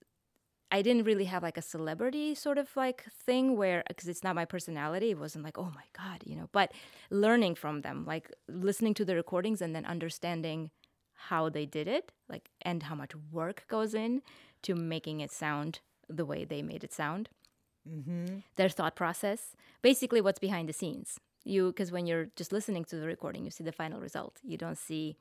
I 0.74 0.82
didn't 0.82 1.04
really 1.04 1.26
have 1.26 1.44
like 1.44 1.58
a 1.58 1.62
celebrity 1.62 2.34
sort 2.34 2.58
of 2.58 2.70
like 2.78 3.04
thing 3.12 3.58
where, 3.58 3.84
because 3.90 4.08
it's 4.08 4.24
not 4.24 4.36
my 4.36 4.46
personality, 4.46 5.10
it 5.12 5.20
wasn't 5.20 5.44
like, 5.44 5.58
oh 5.58 5.70
my 5.76 5.84
God, 5.92 6.24
you 6.26 6.34
know, 6.34 6.48
but 6.54 6.72
learning 7.10 7.56
from 7.56 7.82
them, 7.82 8.06
like 8.06 8.32
listening 8.48 8.94
to 8.94 9.04
the 9.04 9.16
recordings 9.16 9.62
and 9.62 9.76
then 9.76 9.86
understanding 9.86 10.72
how 11.14 11.50
they 11.50 11.66
did 11.66 11.90
it, 11.90 12.14
like, 12.30 12.52
and 12.62 12.84
how 12.84 12.96
much 12.96 13.12
work 13.34 13.66
goes 13.68 13.94
in 13.94 14.22
to 14.62 14.74
making 14.74 15.20
it 15.20 15.30
sound 15.30 15.82
the 16.08 16.26
way 16.26 16.46
they 16.46 16.62
made 16.62 16.86
it 16.86 16.94
sound 16.94 17.28
mm-hmm. 17.88 18.40
their 18.56 18.70
thought 18.70 18.96
process, 18.96 19.56
basically 19.82 20.22
what's 20.22 20.40
behind 20.40 20.70
the 20.70 20.74
scenes. 20.74 21.20
You 21.44 21.68
because 21.68 21.92
when 21.92 22.06
you're 22.06 22.28
just 22.36 22.52
listening 22.52 22.86
to 22.86 22.96
the 22.98 23.08
recording, 23.08 23.46
you 23.46 23.52
see 23.52 23.64
the 23.64 23.72
final 23.72 24.00
result. 24.00 24.40
You 24.44 24.58
don't 24.58 24.78
see 24.78 25.18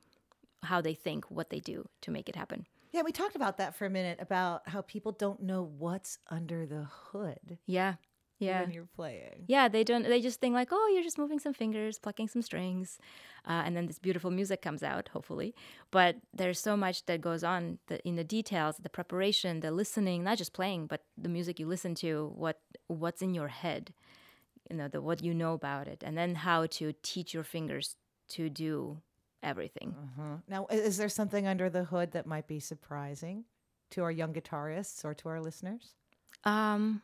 how 0.63 0.79
they 0.79 0.93
think, 0.93 1.25
what 1.31 1.49
they 1.49 1.59
do 1.59 1.87
to 2.01 2.11
make 2.11 2.29
it 2.29 2.35
happen. 2.35 2.67
Yeah, 2.91 3.01
we 3.03 3.11
talked 3.11 3.35
about 3.35 3.57
that 3.57 3.73
for 3.73 3.85
a 3.85 3.89
minute 3.89 4.19
about 4.21 4.67
how 4.67 4.81
people 4.81 5.13
don't 5.13 5.41
know 5.41 5.63
what's 5.63 6.19
under 6.29 6.65
the 6.65 6.83
hood. 6.83 7.57
Yeah 7.65 7.95
yeah. 8.41 8.61
when 8.61 8.71
you're 8.71 8.87
playing. 8.95 9.45
Yeah, 9.47 9.67
they 9.67 9.83
don't. 9.83 10.03
They 10.03 10.21
just 10.21 10.39
think 10.39 10.53
like, 10.53 10.69
oh, 10.71 10.91
you're 10.93 11.03
just 11.03 11.17
moving 11.17 11.39
some 11.39 11.53
fingers, 11.53 11.99
plucking 11.99 12.27
some 12.27 12.41
strings, 12.41 12.97
uh, 13.47 13.63
and 13.65 13.75
then 13.75 13.87
this 13.87 13.99
beautiful 13.99 14.31
music 14.31 14.61
comes 14.61 14.83
out, 14.83 15.09
hopefully. 15.09 15.55
But 15.91 16.17
there's 16.33 16.59
so 16.59 16.75
much 16.75 17.05
that 17.05 17.21
goes 17.21 17.43
on 17.43 17.79
the, 17.87 18.05
in 18.07 18.15
the 18.15 18.23
details, 18.23 18.77
the 18.77 18.89
preparation, 18.89 19.59
the 19.59 19.71
listening, 19.71 20.23
not 20.23 20.37
just 20.37 20.53
playing, 20.53 20.87
but 20.87 21.03
the 21.17 21.29
music 21.29 21.59
you 21.59 21.67
listen 21.67 21.95
to, 21.95 22.31
what 22.35 22.59
what's 22.87 23.21
in 23.21 23.33
your 23.33 23.49
head, 23.49 23.93
you 24.69 24.77
know, 24.77 24.87
the 24.87 25.01
what 25.01 25.23
you 25.23 25.33
know 25.33 25.53
about 25.53 25.87
it, 25.87 26.03
and 26.05 26.17
then 26.17 26.35
how 26.35 26.65
to 26.65 26.93
teach 27.03 27.33
your 27.33 27.43
fingers 27.43 27.95
to 28.29 28.49
do 28.49 28.97
everything. 29.43 29.95
Uh-huh. 29.97 30.37
Now, 30.47 30.67
is 30.67 30.97
there 30.97 31.09
something 31.09 31.47
under 31.47 31.69
the 31.69 31.85
hood 31.85 32.11
that 32.11 32.25
might 32.25 32.47
be 32.47 32.59
surprising 32.59 33.45
to 33.91 34.03
our 34.03 34.11
young 34.11 34.33
guitarists 34.33 35.03
or 35.03 35.13
to 35.15 35.29
our 35.29 35.41
listeners? 35.41 35.95
Um, 36.43 37.01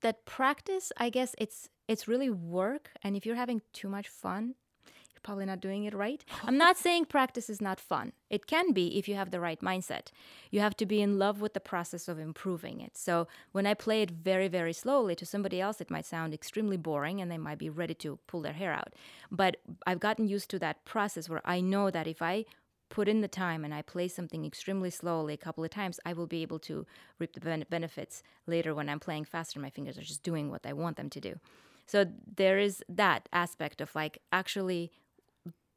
that 0.00 0.24
practice, 0.24 0.92
I 0.96 1.10
guess 1.10 1.34
it's 1.38 1.68
it's 1.86 2.08
really 2.08 2.30
work, 2.30 2.90
and 3.02 3.14
if 3.16 3.26
you're 3.26 3.36
having 3.36 3.60
too 3.74 3.88
much 3.88 4.08
fun, 4.08 4.54
you're 4.86 5.20
probably 5.22 5.44
not 5.44 5.60
doing 5.60 5.84
it 5.84 5.92
right. 5.92 6.24
I'm 6.44 6.56
not 6.56 6.78
saying 6.84 7.06
practice 7.06 7.50
is 7.50 7.60
not 7.60 7.78
fun. 7.78 8.12
It 8.30 8.46
can 8.46 8.72
be 8.72 8.98
if 8.98 9.06
you 9.06 9.16
have 9.16 9.30
the 9.30 9.40
right 9.40 9.60
mindset. 9.60 10.06
You 10.50 10.60
have 10.60 10.76
to 10.78 10.86
be 10.86 11.02
in 11.02 11.18
love 11.18 11.42
with 11.42 11.52
the 11.52 11.60
process 11.60 12.08
of 12.08 12.18
improving 12.18 12.80
it. 12.80 12.96
So 12.96 13.28
when 13.52 13.66
I 13.66 13.74
play 13.74 14.00
it 14.00 14.10
very, 14.10 14.48
very 14.48 14.72
slowly, 14.72 15.14
to 15.16 15.26
somebody 15.26 15.60
else 15.60 15.80
it 15.82 15.90
might 15.90 16.06
sound 16.06 16.32
extremely 16.32 16.78
boring 16.78 17.20
and 17.20 17.30
they 17.30 17.38
might 17.38 17.58
be 17.58 17.68
ready 17.68 17.94
to 17.96 18.18
pull 18.26 18.40
their 18.40 18.54
hair 18.54 18.72
out. 18.72 18.94
But 19.30 19.58
I've 19.86 20.00
gotten 20.00 20.26
used 20.26 20.48
to 20.50 20.58
that 20.60 20.86
process 20.86 21.28
where 21.28 21.42
I 21.44 21.60
know 21.60 21.90
that 21.90 22.06
if 22.06 22.22
I 22.22 22.46
put 22.88 23.08
in 23.08 23.20
the 23.20 23.28
time 23.28 23.64
and 23.64 23.74
I 23.74 23.82
play 23.82 24.08
something 24.08 24.44
extremely 24.44 24.90
slowly 24.90 25.34
a 25.34 25.38
couple 25.38 25.64
of 25.64 25.70
times, 25.70 25.98
I 26.04 26.12
will 26.12 26.26
be 26.26 26.42
able 26.42 26.58
to 26.60 26.86
reap 27.18 27.32
the 27.32 27.40
ben- 27.40 27.64
benefits 27.70 28.22
later 28.46 28.74
when 28.74 28.88
I'm 28.88 29.00
playing 29.00 29.24
faster. 29.24 29.58
My 29.58 29.70
fingers 29.70 29.98
are 29.98 30.02
just 30.02 30.22
doing 30.22 30.50
what 30.50 30.66
I 30.66 30.72
want 30.72 30.96
them 30.96 31.10
to 31.10 31.20
do. 31.20 31.38
So 31.86 32.06
there 32.36 32.58
is 32.58 32.82
that 32.88 33.28
aspect 33.32 33.80
of 33.80 33.94
like 33.94 34.18
actually 34.32 34.90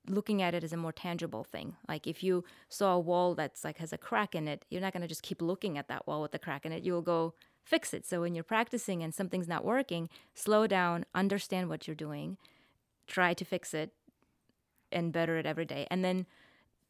looking 0.10 0.42
at 0.42 0.54
it 0.54 0.64
as 0.64 0.72
a 0.72 0.78
more 0.78 0.92
tangible 0.92 1.44
thing. 1.44 1.76
Like 1.88 2.08
if 2.08 2.24
you 2.24 2.44
saw 2.70 2.94
a 2.94 3.00
wall 3.00 3.36
that's 3.36 3.64
like 3.64 3.78
has 3.80 3.92
a 3.92 3.98
crack 3.98 4.36
in 4.36 4.48
it, 4.48 4.66
you're 4.70 4.82
not 4.82 4.94
going 4.94 5.02
to 5.02 5.08
just 5.08 5.24
keep 5.24 5.42
looking 5.42 5.78
at 5.78 5.88
that 5.90 6.08
wall 6.08 6.22
with 6.22 6.32
the 6.32 6.40
crack 6.40 6.66
in 6.66 6.72
it. 6.72 6.84
You 6.84 6.94
will 6.94 7.02
go 7.02 7.34
fix 7.64 7.94
it. 7.94 8.06
So 8.06 8.22
when 8.22 8.34
you're 8.34 8.44
practicing 8.44 9.04
and 9.04 9.14
something's 9.14 9.48
not 9.48 9.66
working, 9.66 10.10
slow 10.34 10.68
down, 10.68 11.06
understand 11.14 11.68
what 11.68 11.88
you're 11.88 11.96
doing, 11.96 12.38
try 13.08 13.34
to 13.34 13.44
fix 13.44 13.74
it 13.74 13.92
and 14.92 15.12
better 15.12 15.38
it 15.38 15.46
every 15.46 15.66
day. 15.66 15.86
And 15.92 16.04
then 16.04 16.26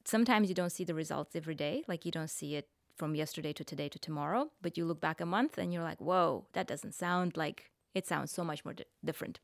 sometimes 0.07 0.49
you 0.49 0.55
don't 0.55 0.71
see 0.71 0.83
the 0.83 0.93
results 0.93 1.35
every 1.35 1.55
day, 1.55 1.83
like 1.87 2.05
you 2.05 2.11
don't 2.11 2.29
see 2.29 2.55
it 2.55 2.67
from 2.95 3.13
yesterday 3.15 3.53
to 3.53 3.63
today 3.63 3.89
to 3.89 3.99
tomorrow, 3.99 4.49
but 4.61 4.77
you 4.77 4.85
look 4.85 5.01
back 5.01 5.21
a 5.21 5.25
month 5.25 5.57
and 5.57 5.71
you're 5.71 5.83
like, 5.83 6.01
whoa, 6.01 6.47
that 6.53 6.67
doesn't 6.67 6.95
sound 6.95 7.37
like 7.37 7.71
it 7.93 8.07
sounds 8.07 8.31
so 8.31 8.43
much 8.43 8.63
more 8.65 8.73
di- 8.73 8.85
different. 9.03 9.39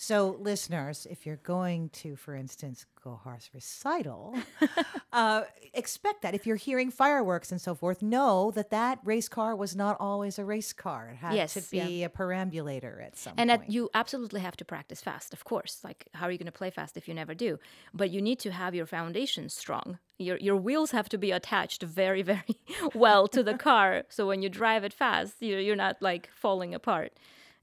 So, 0.00 0.36
listeners, 0.38 1.08
if 1.10 1.26
you're 1.26 1.40
going 1.42 1.88
to, 1.88 2.14
for 2.14 2.36
instance, 2.36 2.86
Gohar's 3.04 3.50
recital, 3.52 4.36
uh, 5.12 5.42
expect 5.74 6.22
that. 6.22 6.36
If 6.36 6.46
you're 6.46 6.54
hearing 6.54 6.92
fireworks 6.92 7.50
and 7.50 7.60
so 7.60 7.74
forth, 7.74 8.00
know 8.00 8.52
that 8.52 8.70
that 8.70 9.00
race 9.02 9.28
car 9.28 9.56
was 9.56 9.74
not 9.74 9.96
always 9.98 10.38
a 10.38 10.44
race 10.44 10.72
car. 10.72 11.08
It 11.08 11.16
had 11.16 11.34
yes, 11.34 11.54
to 11.54 11.62
be 11.68 11.78
yeah. 11.78 12.06
a 12.06 12.08
perambulator 12.08 13.00
at 13.04 13.16
some 13.16 13.34
and 13.36 13.50
point. 13.50 13.62
And 13.64 13.74
you 13.74 13.90
absolutely 13.92 14.40
have 14.40 14.56
to 14.58 14.64
practice 14.64 15.00
fast, 15.00 15.32
of 15.32 15.44
course. 15.44 15.80
Like, 15.82 16.06
how 16.14 16.26
are 16.26 16.30
you 16.30 16.38
going 16.38 16.46
to 16.46 16.52
play 16.52 16.70
fast 16.70 16.96
if 16.96 17.08
you 17.08 17.14
never 17.14 17.34
do? 17.34 17.58
But 17.92 18.10
you 18.10 18.22
need 18.22 18.38
to 18.38 18.52
have 18.52 18.76
your 18.76 18.86
foundation 18.86 19.48
strong. 19.48 19.98
Your, 20.16 20.36
your 20.36 20.56
wheels 20.56 20.92
have 20.92 21.08
to 21.08 21.18
be 21.18 21.32
attached 21.32 21.82
very, 21.82 22.22
very 22.34 22.60
well 22.94 23.26
to 23.26 23.42
the 23.42 23.54
car. 23.54 24.04
So 24.10 24.28
when 24.28 24.42
you 24.42 24.48
drive 24.48 24.84
it 24.84 24.92
fast, 24.92 25.34
you're, 25.40 25.58
you're 25.58 25.74
not 25.74 25.96
like 26.00 26.30
falling 26.36 26.72
apart. 26.72 27.14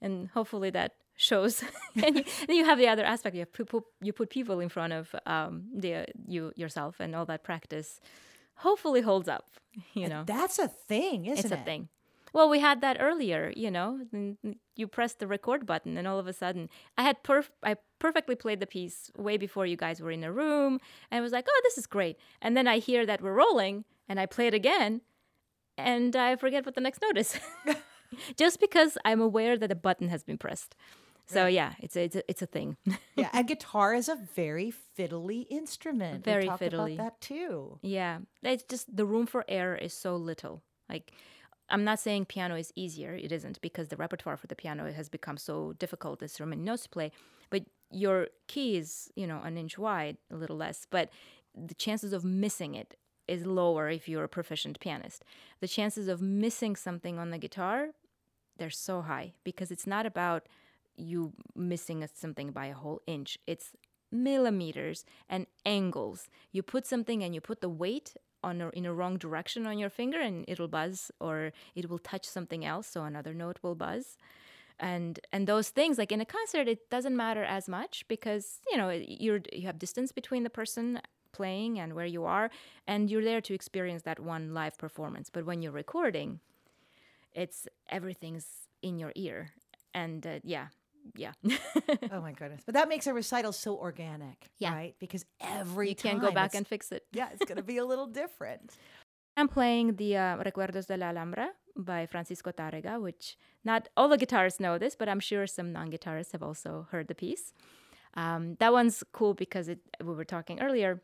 And 0.02 0.28
hopefully 0.34 0.69
that 0.71 0.91
shows. 1.15 1.63
And 2.04 2.17
you, 2.17 2.23
then 2.47 2.58
you 2.58 2.65
have 2.65 2.78
the 2.78 2.88
other 2.88 3.06
aspect. 3.06 3.36
You 3.36 3.41
have 3.41 3.54
people 3.54 3.86
you 4.01 4.12
put 4.12 4.30
people 4.30 4.60
in 4.60 4.69
front 4.69 4.93
of 4.93 5.15
um, 5.25 5.63
the 5.73 6.06
you 6.28 6.51
yourself 6.56 6.99
and 6.99 7.15
all 7.15 7.25
that 7.25 7.43
practice 7.43 8.01
hopefully 8.60 9.01
holds 9.01 9.28
up 9.28 9.45
you 9.93 10.04
and 10.04 10.13
know? 10.13 10.23
that's 10.25 10.60
a 10.60 10.67
thing 10.67 11.25
isn't 11.25 11.38
it? 11.38 11.45
it's 11.45 11.51
it? 11.51 11.60
a 11.60 11.63
thing. 11.63 11.89
Well 12.34 12.49
we 12.49 12.60
had 12.60 12.82
that 12.82 12.97
earlier 12.99 13.51
you 13.56 13.71
know? 13.71 13.99
You 14.75 14.88
press 14.88 15.13
the 15.13 15.28
record 15.28 15.65
button 15.65 15.97
and 15.97 16.08
all 16.08 16.19
of 16.19 16.28
a 16.28 16.34
sudden 16.34 16.69
i 16.97 17.04
had 17.04 17.23
perf- 17.23 17.49
i 17.63 17.75
perfectly 17.99 18.36
played 18.36 18.60
the 18.60 18.67
piece 18.67 19.10
way 19.17 19.38
before 19.38 19.65
you 19.65 19.78
guys 19.78 20.01
were 20.01 20.12
in 20.12 20.23
a 20.23 20.32
room 20.32 20.80
and 21.12 21.19
I 21.19 21.21
was 21.21 21.32
like 21.32 21.47
oh 21.49 21.62
this 21.63 21.78
is 21.78 21.88
great. 21.88 22.17
And 22.41 22.56
then 22.58 22.67
i 22.67 22.78
hear 22.80 23.06
that 23.06 23.21
we're 23.21 23.34
rolling 23.34 23.86
and 24.10 24.19
i 24.19 24.25
play 24.25 24.47
it 24.47 24.54
again 24.54 25.01
and 25.78 26.15
i 26.15 26.36
forget 26.36 26.65
what 26.65 26.75
the 26.75 26.82
next 26.82 27.01
note 27.01 27.17
is. 27.17 27.39
Just 28.38 28.60
because 28.60 28.97
i'm 29.06 29.21
aware 29.21 29.58
that 29.58 29.71
a 29.71 29.75
button 29.75 30.10
has 30.10 30.23
been 30.23 30.38
pressed 30.38 30.75
So 31.28 31.48
yeah, 31.48 31.74
it's 31.80 31.96
a, 31.96 32.04
it's 32.04 32.16
a, 32.16 32.30
it's 32.30 32.42
a 32.42 32.46
thing. 32.46 32.78
yeah, 33.16 33.30
and 33.34 33.48
guitar 33.48 33.94
is 33.94 34.10
a 34.10 34.16
very 34.16 34.74
fiddly 34.98 35.48
instrument. 35.50 36.24
Very 36.24 36.48
fiddly. 36.48 36.94
about 36.94 37.04
that 37.04 37.22
too. 37.22 37.80
yeah, 37.82 38.20
it's 38.44 38.64
just 38.64 38.96
the 38.96 39.06
room 39.06 39.26
for 39.26 39.44
error 39.48 39.76
is 39.76 39.94
so 39.94 40.16
little. 40.16 40.62
Like 40.90 41.12
I'm 41.70 41.84
not 41.84 42.00
saying 42.00 42.26
piano 42.26 42.56
is 42.56 42.72
easier. 42.76 43.14
It 43.16 43.32
isn't 43.32 43.60
because 43.62 43.88
the 43.88 43.96
repertoire 43.96 44.38
for 44.38 44.48
the 44.48 44.56
piano 44.56 44.92
has 44.92 45.10
become 45.10 45.38
so 45.38 45.74
difficult 45.74 46.22
notes 46.22 46.84
to 46.84 46.90
play. 46.90 47.12
But 47.50 47.66
your 47.92 48.28
key 48.48 48.78
is, 48.78 49.12
you 49.16 49.28
know, 49.28 49.42
an 49.44 49.58
inch 49.58 49.78
wide, 49.78 50.18
a 50.32 50.36
little 50.36 50.58
less. 50.58 50.86
But 50.90 51.10
the 51.56 51.74
chances 51.74 52.14
of 52.14 52.24
missing 52.24 52.76
it 52.76 52.98
is 53.28 53.46
lower 53.46 53.90
if 53.90 54.08
you're 54.08 54.24
a 54.24 54.30
proficient 54.30 54.80
pianist. 54.80 55.24
The 55.60 55.68
chances 55.68 56.08
of 56.08 56.22
missing 56.22 56.76
something 56.76 57.18
on 57.18 57.32
the 57.32 57.38
guitar, 57.38 57.90
they're 58.58 58.70
so 58.70 59.02
high 59.02 59.34
because 59.44 59.72
it's 59.72 59.88
not 59.88 60.06
about 60.06 60.48
you 60.97 61.34
missing 61.55 62.08
something 62.13 62.51
by 62.51 62.67
a 62.67 62.73
whole 62.73 63.01
inch. 63.08 63.38
It's 63.47 63.71
millimeters 64.12 65.05
and 65.29 65.47
angles. 65.65 66.27
You 66.51 66.63
put 66.63 66.86
something 66.86 67.23
and 67.23 67.34
you 67.34 67.41
put 67.41 67.62
the 67.62 67.69
weight 67.69 68.15
on 68.43 68.62
a, 68.62 68.69
in 68.69 68.86
a 68.86 68.93
wrong 68.93 69.17
direction 69.17 69.65
on 69.65 69.77
your 69.77 69.89
finger 69.89 70.19
and 70.19 70.45
it'll 70.47 70.67
buzz 70.67 71.12
or 71.19 71.51
it 71.73 71.89
will 71.89 71.99
touch 71.99 72.25
something 72.25 72.63
else 72.63 72.88
so 72.88 73.03
another 73.03 73.34
note 73.34 73.60
will 73.62 73.75
buzz. 73.75 74.17
And 74.79 75.19
and 75.31 75.47
those 75.47 75.69
things 75.69 75.97
like 75.97 76.12
in 76.12 76.19
a 76.19 76.25
concert 76.25 76.67
it 76.67 76.89
doesn't 76.89 77.15
matter 77.15 77.43
as 77.43 77.69
much 77.69 78.05
because 78.10 78.60
you 78.69 78.77
know 78.77 78.89
you're 78.89 79.39
you 79.53 79.65
have 79.67 79.79
distance 79.79 80.12
between 80.12 80.43
the 80.43 80.49
person 80.49 81.01
playing 81.31 81.79
and 81.79 81.93
where 81.93 82.05
you 82.05 82.25
are 82.25 82.49
and 82.86 83.10
you're 83.10 83.23
there 83.23 83.41
to 83.41 83.53
experience 83.53 84.03
that 84.03 84.19
one 84.19 84.53
live 84.53 84.77
performance. 84.77 85.29
But 85.29 85.45
when 85.45 85.62
you're 85.62 85.71
recording 85.71 86.41
it's 87.34 87.67
everything's 87.89 88.47
in 88.81 88.97
your 88.97 89.12
ear 89.15 89.51
and 89.93 90.25
uh, 90.25 90.39
yeah 90.43 90.67
yeah 91.15 91.34
oh 92.12 92.22
my 92.22 92.32
goodness! 92.34 92.62
But 92.65 92.74
that 92.76 92.89
makes 92.89 93.06
a 93.08 93.13
recital 93.13 93.52
so 93.52 93.78
organic, 93.78 94.50
Yeah. 94.58 94.74
right? 94.74 94.96
Because 95.00 95.24
every 95.39 95.89
you 95.89 95.96
can't 95.96 96.20
go 96.20 96.32
back 96.32 96.56
and 96.56 96.65
fix 96.68 96.91
it 96.91 97.04
yeah, 97.13 97.30
it's 97.34 97.46
going 97.46 97.58
to 97.58 97.63
be 97.63 97.78
a 97.78 97.86
little 97.86 98.08
different. 98.08 98.72
i'm 99.38 99.48
playing 99.48 99.96
the 99.98 100.15
uh, 100.18 100.38
recuerdos 100.48 100.88
de 100.88 100.98
la 100.98 101.08
alhambra 101.12 101.50
by 101.76 102.06
francisco 102.06 102.52
tarrega 102.52 102.94
which 103.02 103.38
not 103.63 103.82
all 103.98 104.08
the 104.08 104.18
guitarists 104.18 104.60
know 104.60 104.78
this 104.78 104.96
but 104.96 105.08
i'm 105.10 105.20
sure 105.20 105.46
some 105.46 105.72
non-guitarists 105.78 106.32
have 106.32 106.41
also 106.50 106.88
heard 106.91 107.08
the 107.08 107.15
piece 107.15 107.54
um, 108.15 108.56
that 108.62 108.72
one's 108.72 109.04
cool 109.12 109.34
because 109.34 109.68
it, 109.68 109.80
we 110.02 110.13
were 110.13 110.24
talking 110.36 110.62
earlier 110.62 111.02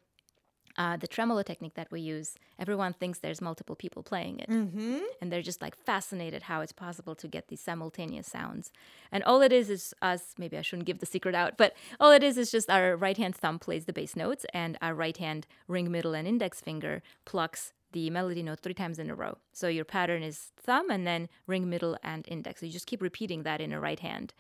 uh, 0.78 0.96
the 0.98 1.08
tremolo 1.08 1.42
technique 1.44 1.74
that 1.76 1.92
we 1.92 2.00
use 2.02 2.36
everyone 2.60 2.94
thinks 2.94 3.20
there's 3.20 3.42
multiple 3.42 3.76
people 3.76 4.04
playing 4.04 4.40
it 4.40 4.50
Mm-hmm. 4.50 5.00
and 5.22 5.32
they're 5.32 5.42
just 5.42 5.62
like 5.62 5.76
fascinated 5.76 6.44
how 6.44 6.62
it's 6.62 6.72
possible 6.72 7.16
to 7.16 7.28
get 7.28 7.48
these 7.48 7.60
simultaneous 7.62 8.28
sounds. 8.28 8.72
And 9.12 9.24
all 9.24 9.42
it 9.42 9.52
is 9.52 9.70
is 9.70 9.94
us, 10.02 10.36
maybe 10.38 10.58
I 10.58 10.62
shouldn't 10.62 10.86
give 10.88 11.00
the 11.00 11.06
secret 11.06 11.36
out, 11.36 11.58
but 11.58 11.74
all 12.00 12.12
it 12.12 12.24
is 12.24 12.38
is 12.38 12.52
just 12.52 12.70
our 12.70 12.96
right 12.96 13.18
hand 13.18 13.36
thumb 13.36 13.60
plays 13.60 13.86
the 13.86 13.94
bass 13.94 14.16
notes 14.16 14.46
and 14.54 14.78
our 14.82 14.94
right 14.94 15.18
hand 15.18 15.48
ring, 15.68 15.92
middle, 15.92 16.14
and 16.14 16.28
index 16.28 16.62
finger 16.62 17.02
plucks 17.26 17.74
the 17.92 18.10
melody 18.10 18.42
note 18.44 18.60
three 18.62 18.74
times 18.74 19.00
in 19.00 19.10
a 19.10 19.16
row. 19.16 19.38
So 19.52 19.68
your 19.68 19.84
pattern 19.86 20.24
is 20.24 20.52
thumb 20.58 20.90
and 20.90 21.06
then 21.06 21.28
ring, 21.48 21.70
middle, 21.70 21.98
and 22.04 22.26
index. 22.28 22.62
So 22.62 22.66
you 22.66 22.72
just 22.72 22.88
keep 22.88 23.02
repeating 23.02 23.44
that 23.44 23.60
in 23.60 23.74
a 23.74 23.80
right 23.82 24.00
hand. 24.00 24.34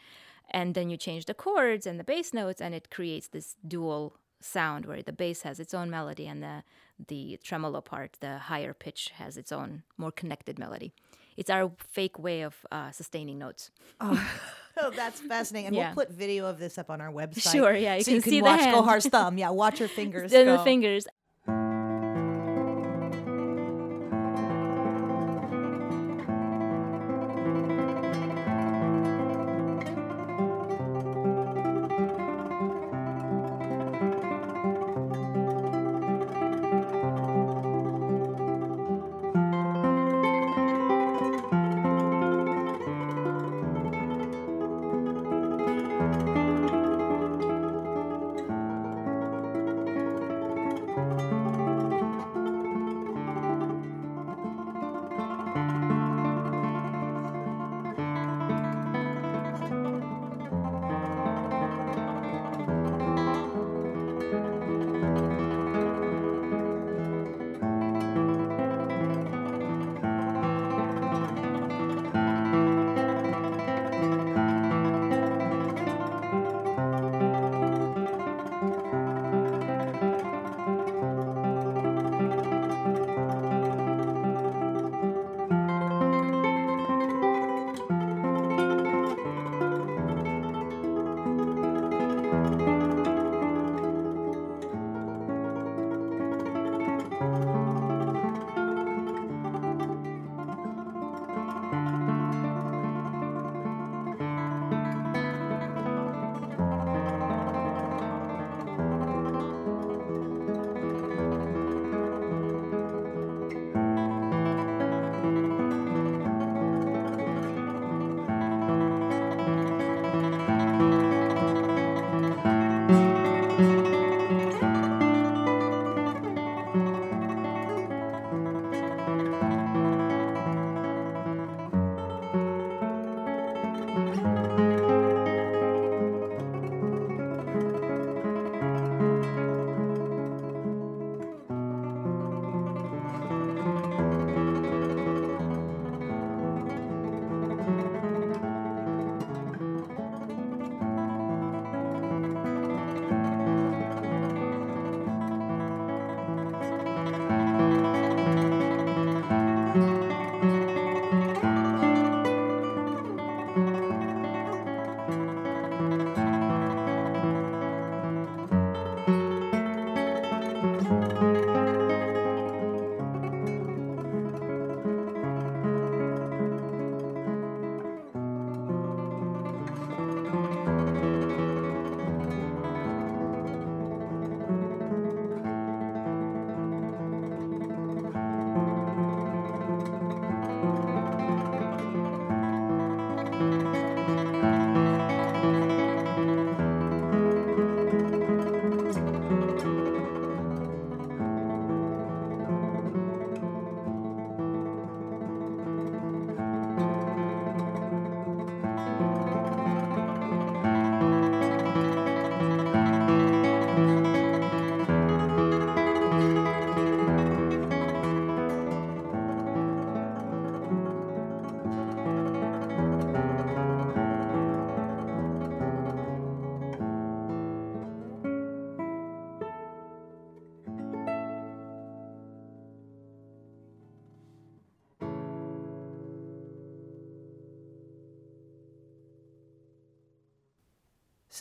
And 0.52 0.74
then 0.76 0.90
you 0.90 0.98
change 0.98 1.26
the 1.26 1.34
chords 1.34 1.86
and 1.86 2.00
the 2.00 2.04
bass 2.04 2.34
notes, 2.34 2.62
and 2.62 2.74
it 2.76 2.90
creates 2.90 3.28
this 3.28 3.56
dual 3.66 4.18
sound 4.42 4.86
where 4.86 5.02
the 5.02 5.14
bass 5.14 5.42
has 5.44 5.60
its 5.60 5.74
own 5.74 5.90
melody 5.90 6.28
and 6.28 6.42
the 6.44 6.64
the 7.08 7.40
tremolo 7.44 7.82
part, 7.82 8.18
the 8.20 8.38
higher 8.38 8.74
pitch, 8.74 9.10
has 9.16 9.36
its 9.38 9.52
own 9.52 9.84
more 9.98 10.12
connected 10.12 10.60
melody. 10.60 10.94
It's 11.38 11.50
our 11.50 11.72
fake 11.78 12.20
way 12.20 12.42
of 12.42 12.56
uh, 12.72 12.92
sustaining 12.92 13.40
notes. 13.40 13.72
Oh, 14.00 14.22
that's 14.96 15.20
fascinating. 15.22 15.68
And 15.68 15.76
Yeah. 15.76 15.94
we'll 15.96 16.06
put 16.06 16.14
video 16.16 16.46
of 16.46 16.60
this 16.60 16.78
up 16.78 16.90
on 16.90 17.02
our 17.02 17.12
website. 17.12 17.52
Sure, 17.52 17.74
yeah, 17.74 17.96
you 17.96 18.04
so 18.04 18.10
can 18.12 18.16
you 18.16 18.22
can 18.22 18.30
see 18.32 18.40
the 18.40 18.46
watch. 18.46 18.60
Gohar's 18.62 19.08
thumb. 19.08 19.38
Yeah, 19.38 19.50
watch 19.50 19.80
her 19.80 19.88
fingers. 20.00 20.32
The, 20.32 20.40
the 20.40 20.58
go. 20.58 20.64
fingers. 20.64 21.08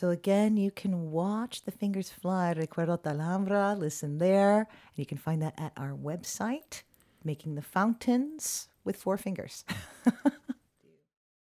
So 0.01 0.09
again, 0.09 0.57
you 0.57 0.71
can 0.71 1.11
watch 1.11 1.61
the 1.61 1.69
fingers 1.69 2.09
fly. 2.09 2.55
Recuerdo 2.55 2.97
Alhambra. 3.05 3.75
Listen 3.77 4.17
there, 4.17 4.57
and 4.61 4.97
you 4.97 5.05
can 5.05 5.19
find 5.19 5.43
that 5.43 5.53
at 5.59 5.73
our 5.77 5.93
website, 5.93 6.81
making 7.23 7.53
the 7.53 7.61
fountains 7.61 8.67
with 8.83 8.95
four 8.95 9.17
fingers. 9.17 9.63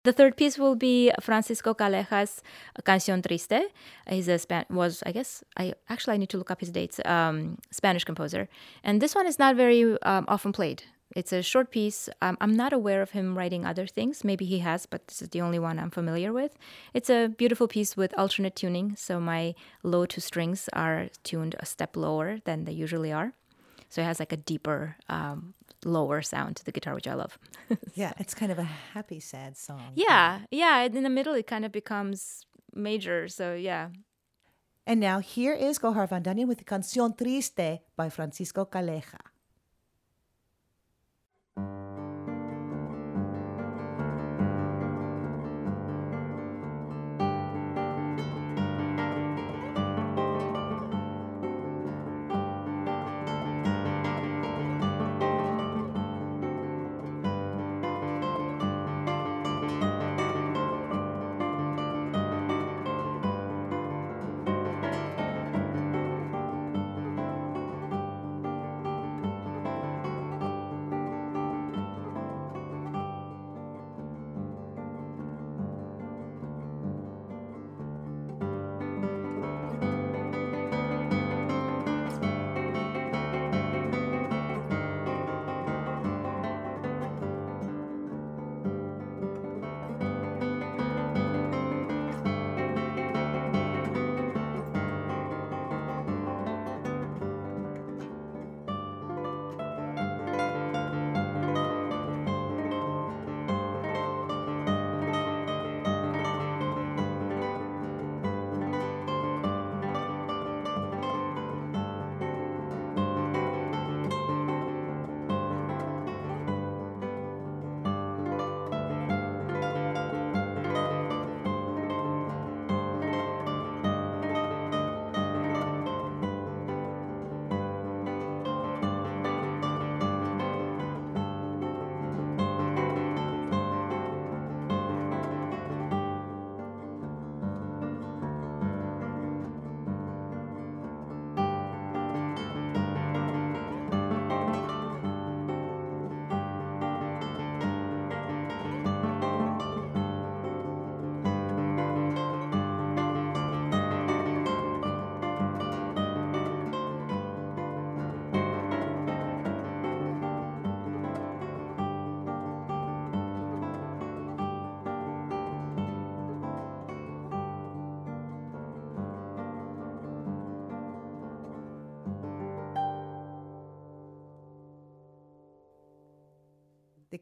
The 0.05 0.13
third 0.13 0.37
piece 0.37 0.59
will 0.59 0.77
be 0.77 1.11
Francisco 1.19 1.73
Calleja's 1.73 2.43
Canción 2.83 3.23
Triste. 3.23 3.71
He's 4.07 4.29
a 4.29 4.39
Span- 4.39 4.67
was 4.69 5.03
I 5.07 5.13
guess 5.13 5.43
I 5.57 5.73
actually 5.89 6.15
I 6.15 6.19
need 6.19 6.29
to 6.29 6.37
look 6.37 6.51
up 6.51 6.61
his 6.61 6.71
dates. 6.71 7.01
Um, 7.07 7.57
Spanish 7.71 8.05
composer, 8.05 8.47
and 8.83 9.01
this 9.01 9.15
one 9.15 9.27
is 9.27 9.39
not 9.39 9.57
very 9.57 9.97
um, 10.03 10.27
often 10.29 10.53
played. 10.53 10.83
It's 11.15 11.33
a 11.33 11.43
short 11.43 11.71
piece. 11.71 12.09
Um, 12.21 12.37
I'm 12.41 12.57
not 12.57 12.73
aware 12.73 13.01
of 13.01 13.11
him 13.13 13.39
writing 13.39 13.65
other 13.65 13.87
things. 13.87 14.25
Maybe 14.25 14.45
he 14.45 14.59
has, 14.61 14.87
but 14.87 15.07
this 15.07 15.23
is 15.23 15.29
the 15.29 15.41
only 15.41 15.59
one 15.59 15.79
I'm 15.79 15.91
familiar 15.91 16.33
with. 16.33 16.57
It's 16.93 17.09
a 17.09 17.29
beautiful 17.29 17.69
piece 17.69 17.97
with 17.97 18.17
alternate 18.19 18.57
tuning, 18.57 18.97
so 18.97 19.21
my 19.21 19.55
low 19.83 20.07
two 20.07 20.21
strings 20.21 20.69
are 20.73 21.09
tuned 21.23 21.55
a 21.61 21.67
step 21.67 21.97
lower 21.97 22.39
than 22.45 22.65
they 22.65 22.73
usually 22.73 23.13
are. 23.13 23.33
So 23.89 24.03
it 24.03 24.07
has 24.07 24.19
like 24.19 24.33
a 24.33 24.37
deeper, 24.37 24.97
um, 25.09 25.55
lower 25.85 26.21
sound 26.23 26.57
to 26.57 26.65
the 26.65 26.73
guitar, 26.73 26.95
which 26.95 27.07
I 27.07 27.15
love. 27.15 27.39
yeah, 27.95 28.13
it's 28.19 28.35
kind 28.35 28.51
of 28.51 28.59
a 28.59 28.65
happy, 28.65 29.21
sad 29.21 29.57
song. 29.57 29.93
Yeah, 29.95 30.41
yeah. 30.51 30.83
In 30.83 31.05
the 31.05 31.11
middle, 31.11 31.35
it 31.35 31.47
kind 31.47 31.65
of 31.65 31.71
becomes 31.71 32.45
major. 32.75 33.29
So 33.29 33.55
yeah. 33.55 33.91
And 34.87 35.01
now 35.01 35.21
here 35.21 35.55
is 35.55 35.79
Gohar 35.79 36.09
Van 36.09 36.47
with 36.47 36.59
the 36.59 36.65
Canción 36.65 37.17
Triste 37.17 37.81
by 37.97 38.11
Francisco 38.11 38.67
Calleja. 38.67 39.34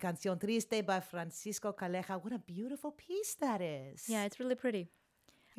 Canción 0.02 0.38
Triste 0.40 0.84
by 0.84 1.00
Francisco 1.00 1.72
Calleja. 1.72 2.22
What 2.22 2.32
a 2.32 2.38
beautiful 2.38 2.90
piece 2.90 3.36
that 3.36 3.60
is. 3.60 4.08
Yeah, 4.08 4.24
it's 4.24 4.40
really 4.40 4.56
pretty. 4.56 4.88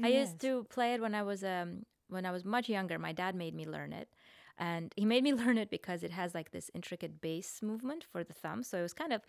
I 0.03 0.07
used 0.07 0.39
to 0.41 0.65
play 0.69 0.95
it 0.95 1.01
when 1.01 1.15
I 1.15 1.23
was 1.23 1.43
um 1.43 1.85
when 2.09 2.25
I 2.25 2.31
was 2.31 2.43
much 2.43 2.67
younger. 2.67 2.99
My 2.99 3.13
dad 3.13 3.35
made 3.35 3.55
me 3.55 3.65
learn 3.65 3.93
it. 3.93 4.09
And 4.57 4.93
he 4.97 5.05
made 5.05 5.23
me 5.23 5.33
learn 5.43 5.57
it 5.57 5.69
because 5.69 6.03
it 6.03 6.11
has 6.11 6.33
like 6.33 6.51
this 6.51 6.69
intricate 6.73 7.21
bass 7.21 7.61
movement 7.61 8.05
for 8.11 8.23
the 8.23 8.33
thumb. 8.33 8.63
So 8.63 8.77
it 8.79 8.81
was 8.81 8.93
kind 8.93 9.13
of 9.13 9.21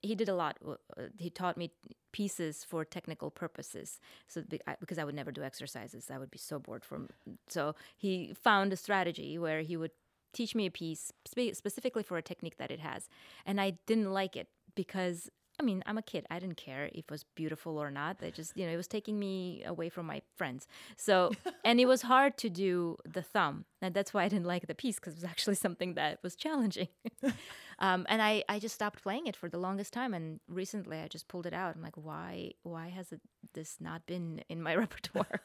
he 0.00 0.14
did 0.14 0.28
a 0.28 0.34
lot. 0.34 0.58
Uh, 0.66 0.74
he 1.18 1.30
taught 1.30 1.56
me 1.56 1.70
pieces 2.12 2.64
for 2.64 2.84
technical 2.84 3.30
purposes. 3.30 4.00
So 4.28 4.42
because 4.80 4.98
I 4.98 5.04
would 5.04 5.14
never 5.14 5.32
do 5.32 5.42
exercises, 5.42 6.10
I 6.10 6.18
would 6.18 6.30
be 6.30 6.38
so 6.38 6.58
bored 6.58 6.84
from. 6.84 7.08
So 7.48 7.74
he 7.96 8.34
found 8.34 8.72
a 8.72 8.76
strategy 8.76 9.38
where 9.38 9.62
he 9.62 9.76
would 9.76 9.92
teach 10.32 10.54
me 10.54 10.66
a 10.66 10.70
piece 10.70 11.12
spe- 11.24 11.54
specifically 11.54 12.02
for 12.02 12.16
a 12.16 12.22
technique 12.22 12.56
that 12.58 12.70
it 12.70 12.80
has. 12.80 13.08
And 13.46 13.60
I 13.60 13.78
didn't 13.86 14.12
like 14.12 14.36
it 14.36 14.48
because 14.74 15.30
I 15.60 15.62
mean, 15.62 15.82
I'm 15.86 15.98
a 15.98 16.02
kid. 16.02 16.26
I 16.30 16.38
didn't 16.38 16.56
care 16.56 16.86
if 16.86 17.00
it 17.00 17.10
was 17.10 17.24
beautiful 17.34 17.78
or 17.78 17.90
not. 17.90 18.16
I 18.22 18.30
just, 18.30 18.56
you 18.56 18.66
know, 18.66 18.72
it 18.72 18.76
was 18.76 18.88
taking 18.88 19.18
me 19.18 19.62
away 19.64 19.90
from 19.90 20.06
my 20.06 20.22
friends. 20.34 20.66
So, 20.96 21.30
and 21.64 21.78
it 21.78 21.86
was 21.86 22.02
hard 22.02 22.38
to 22.38 22.50
do 22.50 22.96
the 23.04 23.22
thumb. 23.22 23.66
And 23.80 23.94
that's 23.94 24.14
why 24.14 24.24
I 24.24 24.28
didn't 24.28 24.46
like 24.46 24.66
the 24.66 24.74
piece 24.74 24.96
because 24.96 25.12
it 25.14 25.16
was 25.16 25.24
actually 25.24 25.56
something 25.56 25.94
that 25.94 26.18
was 26.22 26.36
challenging. 26.36 26.88
um, 27.78 28.06
and 28.08 28.22
I, 28.22 28.44
I 28.48 28.58
just 28.58 28.74
stopped 28.74 29.02
playing 29.02 29.26
it 29.26 29.36
for 29.36 29.48
the 29.48 29.58
longest 29.58 29.92
time. 29.92 30.14
And 30.14 30.40
recently 30.48 30.98
I 30.98 31.08
just 31.08 31.28
pulled 31.28 31.46
it 31.46 31.52
out. 31.52 31.76
I'm 31.76 31.82
like, 31.82 31.96
why, 31.96 32.52
why 32.62 32.88
has 32.88 33.12
it, 33.12 33.20
this 33.52 33.76
not 33.78 34.06
been 34.06 34.42
in 34.48 34.62
my 34.62 34.74
repertoire? 34.74 35.42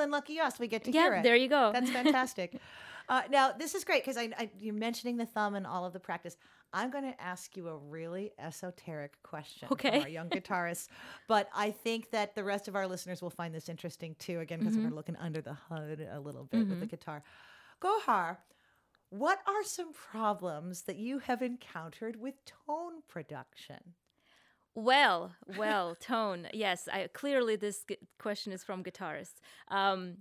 Then 0.00 0.10
lucky 0.10 0.40
us. 0.40 0.58
We 0.58 0.66
get 0.66 0.84
to 0.84 0.90
yeah, 0.90 1.02
hear 1.02 1.14
it. 1.14 1.22
there 1.22 1.36
you 1.36 1.48
go. 1.48 1.70
That's 1.72 1.90
fantastic. 1.90 2.58
Uh, 3.08 3.22
now, 3.28 3.50
this 3.50 3.74
is 3.74 3.82
great 3.82 4.04
because 4.04 4.16
I, 4.16 4.30
I, 4.38 4.50
you're 4.60 4.72
mentioning 4.72 5.16
the 5.16 5.26
thumb 5.26 5.56
and 5.56 5.66
all 5.66 5.84
of 5.84 5.92
the 5.92 5.98
practice. 5.98 6.36
I'm 6.72 6.92
going 6.92 7.02
to 7.02 7.20
ask 7.20 7.56
you 7.56 7.66
a 7.66 7.76
really 7.76 8.30
esoteric 8.38 9.20
question 9.24 9.66
okay. 9.72 10.02
our 10.02 10.08
young 10.08 10.28
guitarists, 10.30 10.86
but 11.26 11.48
I 11.52 11.72
think 11.72 12.12
that 12.12 12.36
the 12.36 12.44
rest 12.44 12.68
of 12.68 12.76
our 12.76 12.86
listeners 12.86 13.20
will 13.20 13.30
find 13.30 13.52
this 13.52 13.68
interesting 13.68 14.14
too, 14.20 14.38
again, 14.38 14.60
because 14.60 14.74
mm-hmm. 14.74 14.90
we're 14.90 14.94
looking 14.94 15.16
under 15.16 15.40
the 15.40 15.54
hood 15.54 16.06
a 16.12 16.20
little 16.20 16.44
bit 16.44 16.60
mm-hmm. 16.60 16.70
with 16.70 16.78
the 16.78 16.86
mm-hmm. 16.86 16.90
guitar. 16.90 17.24
Gohar, 17.82 18.36
what 19.08 19.40
are 19.48 19.64
some 19.64 19.92
problems 19.92 20.82
that 20.82 20.96
you 20.96 21.18
have 21.18 21.42
encountered 21.42 22.14
with 22.14 22.34
tone 22.44 23.02
production? 23.08 23.94
Well, 24.74 25.32
well, 25.56 25.94
tone. 25.96 26.48
Yes, 26.52 26.88
I 26.92 27.08
clearly 27.12 27.56
this 27.56 27.84
question 28.18 28.52
is 28.52 28.62
from 28.62 28.84
guitarists. 28.84 29.40
Um, 29.68 30.18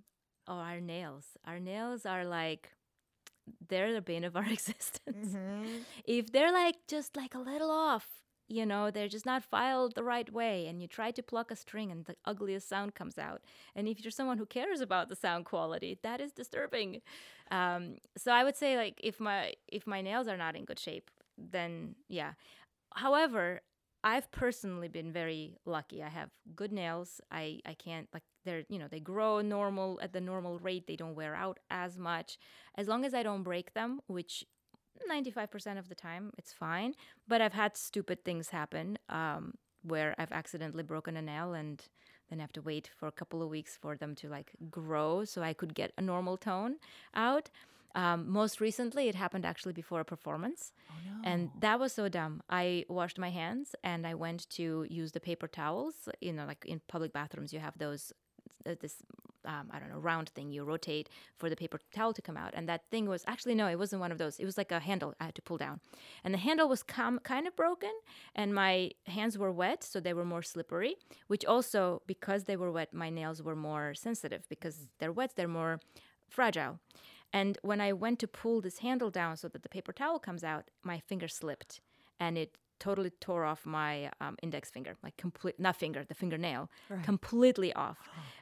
oh, 0.48 0.56
our 0.56 0.82
nails. 0.82 1.26
Our 1.46 1.60
nails 1.60 2.06
are 2.06 2.26
like 2.26 2.72
they're 3.68 3.94
the 3.94 4.02
bane 4.02 4.24
of 4.24 4.36
our 4.36 4.46
existence. 4.52 5.36
Mm-hmm. 5.36 5.66
If 6.06 6.32
they're 6.32 6.52
like 6.52 6.76
just 6.88 7.16
like 7.16 7.36
a 7.36 7.40
little 7.40 7.72
off, 7.72 8.08
you 8.48 8.66
know, 8.66 8.90
they're 8.90 9.08
just 9.08 9.28
not 9.28 9.44
filed 9.44 9.94
the 9.94 10.04
right 10.04 10.32
way, 10.34 10.66
and 10.66 10.82
you 10.82 10.88
try 10.88 11.12
to 11.12 11.22
pluck 11.22 11.52
a 11.52 11.56
string 11.56 11.92
and 11.92 12.06
the 12.06 12.16
ugliest 12.26 12.68
sound 12.68 12.96
comes 12.96 13.20
out. 13.20 13.42
And 13.76 13.88
if 13.88 14.04
you're 14.04 14.12
someone 14.12 14.40
who 14.40 14.48
cares 14.48 14.82
about 14.82 15.10
the 15.10 15.16
sound 15.16 15.46
quality, 15.46 16.00
that 16.02 16.20
is 16.20 16.32
disturbing. 16.32 17.02
Um, 17.52 17.98
so 18.18 18.32
I 18.32 18.44
would 18.44 18.56
say 18.56 18.76
like 18.76 19.00
if 19.04 19.20
my 19.20 19.54
if 19.68 19.86
my 19.86 20.02
nails 20.02 20.28
are 20.28 20.38
not 20.38 20.56
in 20.56 20.66
good 20.66 20.80
shape, 20.80 21.12
then 21.38 21.96
yeah. 22.08 22.34
However, 22.96 23.62
I've 24.04 24.32
personally 24.32 24.88
been 24.88 25.12
very 25.12 25.58
lucky. 25.66 26.02
I 26.02 26.10
have 26.10 26.30
good 26.56 26.72
nails. 26.72 27.20
I, 27.32 27.60
I 27.66 27.74
can't 27.74 28.08
like 28.14 28.24
they're 28.46 28.64
you 28.70 28.80
know 28.80 28.88
they 28.88 29.00
grow 29.00 29.42
normal 29.42 30.00
at 30.02 30.14
the 30.14 30.22
normal 30.22 30.60
rate. 30.60 30.88
They 30.88 30.96
don't 30.96 31.16
wear 31.16 31.36
out 31.36 31.60
as 31.70 31.98
much. 31.98 32.38
As 32.76 32.88
long 32.88 33.04
as 33.04 33.14
I 33.14 33.24
don't 33.24 33.44
break 33.44 33.74
them, 33.74 34.00
which 34.08 34.46
95% 35.10 35.78
of 35.78 35.90
the 35.90 35.96
time 35.96 36.32
it's 36.38 36.54
fine. 36.54 36.94
But 37.28 37.42
I've 37.42 37.54
had 37.54 37.76
stupid 37.76 38.24
things 38.24 38.50
happen 38.50 38.98
um, 39.10 39.54
where 39.84 40.16
I've 40.18 40.32
accidentally 40.32 40.84
broken 40.84 41.18
a 41.18 41.22
nail 41.22 41.54
and 41.54 41.84
then 42.30 42.40
have 42.40 42.54
to 42.54 42.62
wait 42.62 42.90
for 42.96 43.08
a 43.08 43.12
couple 43.12 43.42
of 43.42 43.50
weeks 43.50 43.78
for 43.82 43.98
them 43.98 44.16
to 44.16 44.30
like 44.30 44.52
grow 44.70 45.26
so 45.26 45.42
I 45.42 45.54
could 45.54 45.74
get 45.74 45.92
a 45.98 46.02
normal 46.02 46.38
tone 46.38 46.76
out. 47.14 47.50
Um, 47.96 48.30
most 48.30 48.62
recently, 48.62 49.08
it 49.10 49.16
happened 49.16 49.46
actually 49.46 49.74
before 49.74 50.00
a 50.02 50.06
performance. 50.06 50.72
And 51.24 51.50
that 51.60 51.80
was 51.80 51.92
so 51.94 52.08
dumb. 52.08 52.42
I 52.50 52.86
washed 52.88 53.18
my 53.20 53.30
hands 53.30 53.76
and 53.84 54.06
I 54.08 54.14
went 54.14 54.50
to 54.52 54.86
use 54.90 55.12
the 55.12 55.20
paper 55.20 55.48
towels. 55.48 56.08
You 56.22 56.34
know, 56.34 56.46
like 56.46 56.66
in 56.66 56.82
public 56.88 57.14
bathrooms, 57.14 57.52
you 57.54 57.60
have 57.60 57.78
those 57.78 58.14
uh, 58.66 58.76
this 58.80 58.96
um, 59.46 59.70
I 59.72 59.80
don't 59.80 59.90
know 59.90 60.00
round 60.00 60.30
thing 60.30 60.52
you 60.52 60.64
rotate 60.64 61.10
for 61.38 61.50
the 61.50 61.56
paper 61.56 61.80
towel 61.94 62.14
to 62.14 62.22
come 62.22 62.38
out, 62.38 62.54
and 62.54 62.68
that 62.68 62.86
thing 62.92 63.08
was 63.08 63.24
actually 63.26 63.56
no, 63.56 63.68
it 63.68 63.80
wasn't 63.80 64.02
one 64.02 64.12
of 64.12 64.18
those. 64.18 64.38
It 64.40 64.46
was 64.46 64.58
like 64.58 64.72
a 64.72 64.80
handle 64.80 65.14
I 65.20 65.26
had 65.26 65.36
to 65.36 65.42
pull 65.42 65.58
down, 65.58 65.80
and 66.24 66.34
the 66.34 66.38
handle 66.38 66.68
was 66.68 66.84
com- 66.84 67.20
kind 67.20 67.48
of 67.48 67.56
broken, 67.56 67.92
and 68.36 68.54
my 68.54 68.92
hands 69.06 69.38
were 69.38 69.52
wet, 69.52 69.84
so 69.84 70.00
they 70.00 70.14
were 70.14 70.26
more 70.26 70.42
slippery. 70.44 70.96
Which 71.28 71.46
also 71.46 72.02
because 72.06 72.44
they 72.46 72.58
were 72.58 72.72
wet, 72.72 72.94
my 72.94 73.10
nails 73.10 73.42
were 73.42 73.56
more 73.56 73.94
sensitive 73.94 74.44
because 74.50 74.88
they're 75.00 75.14
wet, 75.14 75.32
they're 75.36 75.48
more 75.48 75.80
fragile. 76.30 76.80
And 77.34 77.58
when 77.62 77.80
I 77.80 77.94
went 77.94 78.20
to 78.20 78.28
pull 78.28 78.62
this 78.62 78.80
handle 78.80 79.12
down 79.12 79.38
so 79.38 79.48
that 79.50 79.62
the 79.64 79.70
paper 79.70 79.94
towel 79.94 80.20
comes 80.20 80.44
out, 80.44 80.70
my 80.84 81.00
finger 81.00 81.28
slipped, 81.28 81.80
and 82.20 82.38
it 82.38 82.58
totally 82.80 83.12
tore 83.20 83.46
off 83.46 83.66
my 83.66 84.10
um, 84.22 84.38
index 84.42 84.70
finger, 84.72 84.96
like 85.04 85.16
complete, 85.18 85.60
not 85.60 85.76
finger, 85.76 86.04
the 86.04 86.16
fingernail, 86.16 86.70
completely 87.04 87.74
off. 87.74 87.98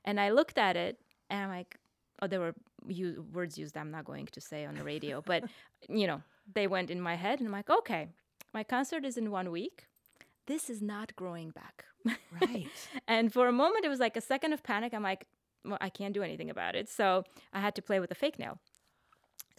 And 0.05 0.19
I 0.19 0.29
looked 0.29 0.57
at 0.57 0.77
it 0.77 0.99
and 1.29 1.43
I'm 1.43 1.49
like, 1.49 1.77
oh, 2.21 2.27
there 2.27 2.39
were 2.39 2.53
u- 2.87 3.25
words 3.33 3.57
used 3.57 3.75
I'm 3.75 3.91
not 3.91 4.05
going 4.05 4.27
to 4.27 4.39
say 4.41 4.65
on 4.65 4.75
the 4.75 4.83
radio, 4.83 5.21
but 5.25 5.43
you 5.89 6.07
know, 6.07 6.21
they 6.53 6.67
went 6.67 6.89
in 6.91 7.01
my 7.01 7.15
head 7.15 7.39
and 7.39 7.47
I'm 7.47 7.51
like, 7.53 7.69
okay, 7.69 8.07
my 8.53 8.63
concert 8.63 9.03
is 9.05 9.17
in 9.17 9.31
one 9.31 9.51
week. 9.51 9.85
This 10.45 10.69
is 10.69 10.81
not 10.81 11.15
growing 11.15 11.49
back. 11.49 11.83
Right. 12.41 12.67
and 13.07 13.33
for 13.33 13.47
a 13.47 13.51
moment, 13.51 13.83
it 13.83 13.89
was 13.89 13.99
like 13.99 14.15
a 14.15 14.21
second 14.21 14.53
of 14.53 14.63
panic. 14.63 14.93
I'm 14.93 15.03
like, 15.03 15.27
well, 15.65 15.77
I 15.81 15.89
can't 15.89 16.13
do 16.13 16.23
anything 16.23 16.49
about 16.49 16.75
it. 16.75 16.87
So 16.89 17.23
I 17.51 17.59
had 17.59 17.75
to 17.75 17.81
play 17.81 17.99
with 17.99 18.11
a 18.11 18.15
fake 18.15 18.39
nail. 18.39 18.59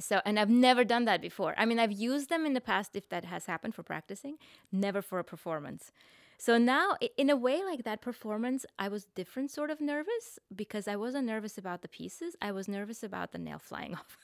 So, 0.00 0.20
and 0.24 0.38
I've 0.38 0.50
never 0.50 0.84
done 0.84 1.04
that 1.06 1.20
before. 1.20 1.54
I 1.56 1.64
mean, 1.64 1.78
I've 1.78 1.92
used 1.92 2.28
them 2.28 2.46
in 2.46 2.54
the 2.54 2.60
past 2.60 2.94
if 2.94 3.08
that 3.08 3.24
has 3.24 3.46
happened 3.46 3.74
for 3.74 3.82
practicing, 3.82 4.36
never 4.70 5.02
for 5.02 5.18
a 5.18 5.24
performance. 5.24 5.92
So 6.40 6.56
now, 6.56 6.96
in 7.16 7.30
a 7.30 7.36
way, 7.36 7.64
like 7.64 7.82
that 7.82 8.00
performance, 8.00 8.64
I 8.78 8.88
was 8.88 9.06
different 9.16 9.50
sort 9.50 9.70
of 9.70 9.80
nervous 9.80 10.38
because 10.54 10.86
I 10.86 10.94
wasn't 10.94 11.26
nervous 11.26 11.58
about 11.58 11.82
the 11.82 11.88
pieces. 11.88 12.36
I 12.40 12.52
was 12.52 12.68
nervous 12.68 13.02
about 13.02 13.32
the 13.32 13.38
nail 13.38 13.58
flying 13.58 13.94
off 13.96 14.16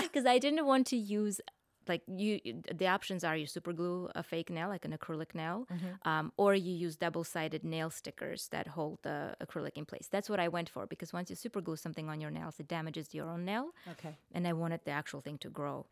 because 0.00 0.26
I 0.34 0.38
didn't 0.38 0.66
want 0.66 0.88
to 0.88 0.96
use 0.96 1.40
like 1.88 2.02
you 2.06 2.40
the 2.80 2.86
options 2.86 3.24
are 3.24 3.36
you 3.36 3.46
super 3.46 3.72
glue 3.72 4.08
a 4.14 4.22
fake 4.22 4.50
nail 4.50 4.68
like 4.68 4.84
an 4.84 4.96
acrylic 4.96 5.34
nail 5.34 5.66
um, 6.04 6.32
or 6.36 6.54
you 6.54 6.72
use 6.72 6.96
double-sided 6.96 7.62
nail 7.64 7.90
stickers 7.90 8.48
that 8.48 8.66
hold 8.68 8.98
the 9.02 9.34
acrylic 9.44 9.74
in 9.76 9.84
place. 9.84 10.08
That's 10.10 10.28
what 10.30 10.40
i 10.40 10.48
went 10.48 10.68
for 10.68 10.86
because 10.86 11.12
once 11.12 11.30
you 11.30 11.36
super 11.36 11.60
glue 11.60 11.76
something 11.76 12.08
on 12.08 12.20
your 12.20 12.30
nails 12.30 12.60
it 12.60 12.68
damages 12.68 13.14
your 13.14 13.28
own 13.28 13.44
nail. 13.44 13.66
Okay. 13.92 14.14
and 14.34 14.46
i 14.46 14.52
wanted 14.52 14.80
the 14.84 14.90
actual 14.92 15.20
thing 15.20 15.38
to 15.38 15.48
grow 15.48 15.86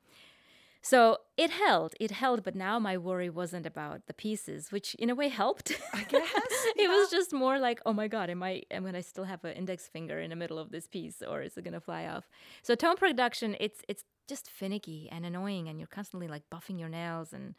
so 0.82 1.18
it 1.36 1.50
held 1.50 1.94
it 2.00 2.10
held 2.10 2.42
but 2.42 2.54
now 2.54 2.78
my 2.78 2.96
worry 2.96 3.28
wasn't 3.28 3.66
about 3.66 4.06
the 4.06 4.14
pieces 4.14 4.72
which 4.72 4.94
in 4.96 5.10
a 5.10 5.14
way 5.14 5.28
helped 5.28 5.78
i 5.92 6.02
guess, 6.04 6.28
it 6.76 6.88
was 6.88 7.10
just 7.10 7.32
more 7.32 7.58
like 7.58 7.80
oh 7.84 7.92
my 7.92 8.08
god 8.08 8.30
am 8.30 8.42
i 8.42 8.62
am 8.70 8.86
i 8.86 9.00
still 9.00 9.24
have 9.24 9.44
an 9.44 9.52
index 9.52 9.88
finger 9.88 10.18
in 10.20 10.30
the 10.30 10.36
middle 10.36 10.58
of 10.58 10.70
this 10.70 10.86
piece 10.88 11.22
or 11.26 11.42
is 11.42 11.56
it 11.56 11.64
going 11.64 11.74
to 11.74 11.80
fly 11.80 12.06
off 12.06 12.28
so 12.62 12.74
tone 12.74 12.96
production 12.96 13.56
it's 13.60 13.80
it's 13.88 14.04
just 14.28 14.48
finicky 14.48 15.08
and 15.12 15.26
annoying 15.26 15.68
and 15.68 15.78
you're 15.78 15.88
constantly 15.88 16.28
like 16.28 16.44
buffing 16.50 16.78
your 16.78 16.88
nails 16.88 17.32
and 17.32 17.54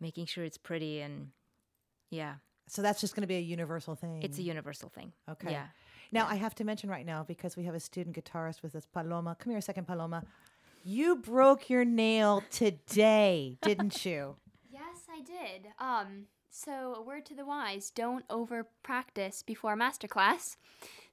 making 0.00 0.24
sure 0.26 0.44
it's 0.44 0.58
pretty 0.58 1.00
and 1.00 1.28
yeah 2.10 2.34
So 2.68 2.80
that's 2.80 3.00
just 3.00 3.14
going 3.14 3.22
to 3.22 3.26
be 3.28 3.36
a 3.36 3.40
universal 3.56 3.94
thing. 3.94 4.22
it's 4.22 4.38
a 4.38 4.42
universal 4.42 4.88
thing 4.88 5.12
Okay. 5.28 5.50
yeah 5.50 5.66
Now 6.12 6.26
I 6.28 6.36
have 6.36 6.54
to 6.56 6.64
mention 6.64 6.88
right 6.90 7.06
now 7.06 7.24
because 7.24 7.56
we 7.56 7.64
have 7.64 7.74
a 7.74 7.80
student 7.80 8.14
guitarist 8.16 8.62
with 8.62 8.74
us, 8.76 8.86
Paloma. 8.86 9.34
Come 9.38 9.50
here 9.52 9.58
a 9.58 9.62
second, 9.70 9.86
Paloma. 9.86 10.20
You 10.84 11.16
broke 11.16 11.70
your 11.70 11.84
nail 11.84 12.42
today, 12.50 13.58
didn't 13.62 14.04
you? 14.04 14.36
Yes, 14.70 15.04
I 15.10 15.20
did. 15.20 15.68
Um, 15.78 16.24
so 16.50 16.94
a 16.96 17.02
word 17.02 17.24
to 17.26 17.34
the 17.34 17.44
wise: 17.44 17.90
don't 17.90 18.24
over 18.30 18.66
practice 18.82 19.42
before 19.42 19.76
masterclass. 19.76 20.56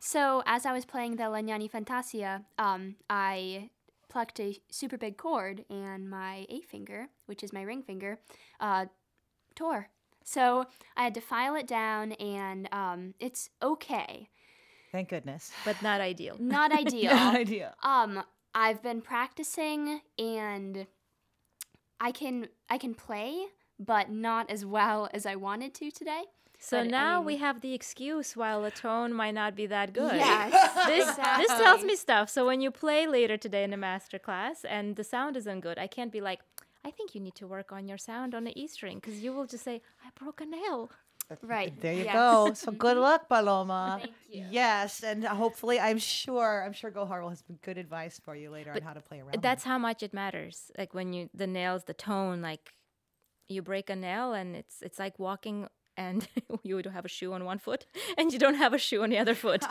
So 0.02 0.44
as 0.46 0.66
I 0.66 0.72
was 0.74 0.86
playing 0.86 1.16
the 1.18 1.24
Legnani 1.24 1.70
Fantasia, 1.70 2.44
um, 2.58 2.96
I 3.10 3.70
plucked 4.10 4.40
a 4.40 4.58
super 4.70 4.98
big 4.98 5.18
chord, 5.18 5.66
and 5.70 6.10
my 6.10 6.46
A 6.50 6.62
finger, 6.62 7.10
which 7.26 7.44
is 7.44 7.54
my 7.54 7.62
ring 7.62 7.84
finger, 7.84 8.20
uh, 8.60 8.86
tore. 9.56 9.90
So 10.24 10.66
I 10.98 11.04
had 11.04 11.14
to 11.16 11.22
file 11.22 11.56
it 11.56 11.68
down, 11.68 12.14
and 12.14 12.68
um, 12.72 13.14
it's 13.20 13.50
okay. 13.62 14.30
Thank 14.92 15.10
goodness. 15.10 15.52
but 15.66 15.82
not 15.82 16.02
ideal 16.02 16.36
Not 16.40 16.72
ideal. 16.78 17.12
Good 17.12 17.36
idea. 17.36 17.76
Um, 17.84 18.24
I've 18.54 18.82
been 18.82 19.02
practicing 19.02 20.02
and 20.18 20.88
I 22.00 22.12
can 22.12 22.48
I 22.70 22.78
can 22.78 22.94
play, 22.96 23.46
but 23.80 24.10
not 24.10 24.50
as 24.50 24.66
well 24.66 25.10
as 25.14 25.26
I 25.26 25.36
wanted 25.36 25.74
to 25.76 25.92
today. 25.92 26.24
so 26.58 26.78
But, 26.78 26.88
I 26.88 26.90
now 26.90 27.18
mean- 27.18 27.26
we 27.26 27.38
have 27.38 27.62
the 27.62 27.74
excuse 27.74 28.36
while 28.36 28.62
the 28.62 28.72
tone 28.72 29.14
might 29.14 29.34
not 29.36 29.56
be 29.56 29.66
that 29.68 29.94
good 29.94 30.16
Yes, 30.16 30.52
this 30.88 31.08
exactly. 31.10 31.46
this 31.46 31.58
tells 31.62 31.84
me 31.84 31.96
stuff. 31.96 32.30
So 32.30 32.46
when 32.46 32.62
you 32.62 32.72
play 32.72 33.08
later 33.08 33.38
today 33.38 33.64
in 33.64 33.74
a 33.74 33.78
master 33.78 34.20
class 34.20 34.66
and 34.66 34.96
the 34.96 35.04
sound 35.04 35.38
isn't 35.38 35.62
good, 35.62 35.78
I 35.78 35.88
can't 35.88 36.12
be 36.12 36.22
like, 36.22 36.40
I 36.84 36.92
think 36.92 37.14
you 37.16 37.22
need 37.22 37.36
to 37.36 37.48
work 37.48 37.72
on 37.72 37.88
your 37.88 37.98
sound 37.98 38.34
on 38.34 38.44
the 38.46 38.54
E 38.62 38.68
string 38.68 38.98
because 39.00 39.20
you 39.24 39.34
will 39.34 39.46
just 39.46 39.64
say, 39.66 39.82
I 40.06 40.10
broke 40.22 40.42
a 40.42 40.46
nail. 40.46 40.90
Right. 41.42 41.80
There 41.80 41.94
you 41.94 42.06
yes. 42.06 42.14
go. 42.14 42.52
So 42.56 42.72
good 42.72 42.98
luck, 42.98 43.30
Paloma. 43.30 44.00
Thank 44.02 44.14
you. 44.32 44.46
Yes, 44.50 45.04
and 45.04 45.24
hopefully, 45.24 45.80
I'm 45.80 45.98
sure, 45.98 46.64
I'm 46.66 46.74
sure 46.74 46.92
Gohar 46.92 47.22
will 47.22 47.30
have 47.30 47.44
some 47.46 47.60
good 47.62 47.78
advice 47.78 48.20
for 48.24 48.36
you 48.36 48.50
later 48.50 48.72
on 48.74 48.82
how 48.82 48.94
to 48.94 49.02
play 49.02 49.20
around. 49.20 49.42
That's 49.42 49.64
how 49.64 49.78
much 49.78 50.04
it 50.04 50.14
matters. 50.14 50.72
Like 50.78 50.94
when 50.94 51.14
you 51.14 51.30
the 51.34 51.48
nails, 51.48 51.84
the 51.86 51.94
tone, 51.94 52.42
like 52.42 52.74
you 53.48 53.62
break 53.62 53.90
a 53.90 53.96
nail 53.96 54.34
and 54.34 54.56
it's 54.56 54.82
it's 54.82 55.00
like 55.00 55.20
walking 55.20 55.68
and 55.98 56.28
you 56.64 56.82
don't 56.82 56.94
have 56.94 57.06
a 57.06 57.10
shoe 57.10 57.34
on 57.34 57.44
one 57.46 57.60
foot 57.60 57.86
and 58.18 58.32
you 58.32 58.40
don't 58.40 58.56
have 58.56 58.74
a 58.74 58.78
shoe 58.78 59.04
on 59.04 59.10
the 59.10 59.18
other 59.18 59.36
foot. 59.36 59.64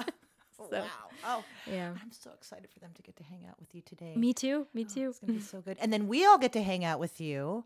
Oh, 0.61 0.67
so 0.71 0.81
wow. 0.81 0.87
Oh, 1.25 1.45
yeah. 1.71 1.91
I'm 2.03 2.13
so 2.13 2.31
excited 2.33 2.69
for 2.71 2.81
them 2.81 2.91
to 2.95 3.03
get 3.03 3.17
to 3.17 3.23
hang 3.23 3.47
out 3.49 3.59
with 3.59 3.75
you 3.75 3.81
today. 3.81 4.15
Me 4.17 4.33
too. 4.33 4.67
Me 4.75 4.85
oh, 4.89 4.95
too. 4.95 5.09
It's 5.09 5.19
gonna 5.21 5.33
be 5.35 5.41
so 5.41 5.61
good. 5.61 5.77
And 5.81 5.93
then 5.93 6.09
we 6.09 6.27
all 6.27 6.39
get 6.39 6.53
to 6.55 6.63
hang 6.63 6.85
out 6.85 6.99
with 7.01 7.21
you 7.21 7.65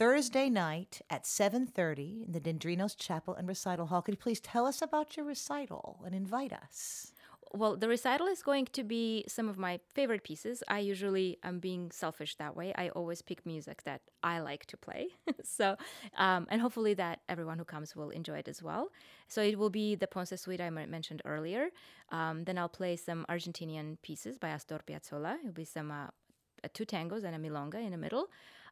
Thursday 0.00 0.48
night 0.48 1.02
at 1.10 1.26
7:30 1.26 2.24
in 2.24 2.32
the 2.32 2.40
Dendrinos 2.40 2.96
Chapel 2.96 3.34
and 3.34 3.46
Recital 3.46 3.88
Hall. 3.88 4.00
Could 4.00 4.14
you 4.14 4.18
please 4.18 4.40
tell 4.40 4.64
us 4.64 4.80
about 4.80 5.14
your 5.14 5.26
recital 5.26 6.02
and 6.06 6.14
invite 6.14 6.54
us? 6.54 7.12
Well, 7.52 7.76
the 7.76 7.86
recital 7.86 8.26
is 8.26 8.42
going 8.42 8.64
to 8.72 8.82
be 8.82 9.26
some 9.28 9.46
of 9.46 9.58
my 9.58 9.78
favorite 9.92 10.24
pieces. 10.24 10.62
I 10.68 10.78
usually 10.78 11.36
am 11.42 11.58
being 11.58 11.90
selfish 11.90 12.36
that 12.36 12.56
way. 12.56 12.72
I 12.76 12.88
always 12.88 13.20
pick 13.20 13.44
music 13.44 13.82
that 13.82 14.00
I 14.22 14.40
like 14.40 14.64
to 14.66 14.78
play. 14.78 15.08
so, 15.42 15.76
um, 16.16 16.46
and 16.48 16.62
hopefully 16.62 16.94
that 16.94 17.20
everyone 17.28 17.58
who 17.58 17.66
comes 17.66 17.94
will 17.94 18.08
enjoy 18.08 18.38
it 18.38 18.48
as 18.48 18.62
well. 18.62 18.92
So 19.28 19.42
it 19.42 19.58
will 19.58 19.68
be 19.68 19.96
the 19.96 20.06
Ponce 20.06 20.32
Suite 20.40 20.62
I 20.62 20.70
mentioned 20.70 21.20
earlier. 21.26 21.68
Um, 22.08 22.44
then 22.44 22.56
I'll 22.56 22.70
play 22.70 22.96
some 22.96 23.26
Argentinian 23.28 23.98
pieces 24.00 24.38
by 24.38 24.48
Astor 24.48 24.80
Piazzolla. 24.86 25.36
It'll 25.40 25.52
be 25.52 25.66
some 25.66 25.90
uh, 25.90 26.06
two 26.72 26.86
tangos 26.86 27.24
and 27.24 27.36
a 27.36 27.38
milonga 27.38 27.84
in 27.84 27.90
the 27.90 27.98
middle. 27.98 28.28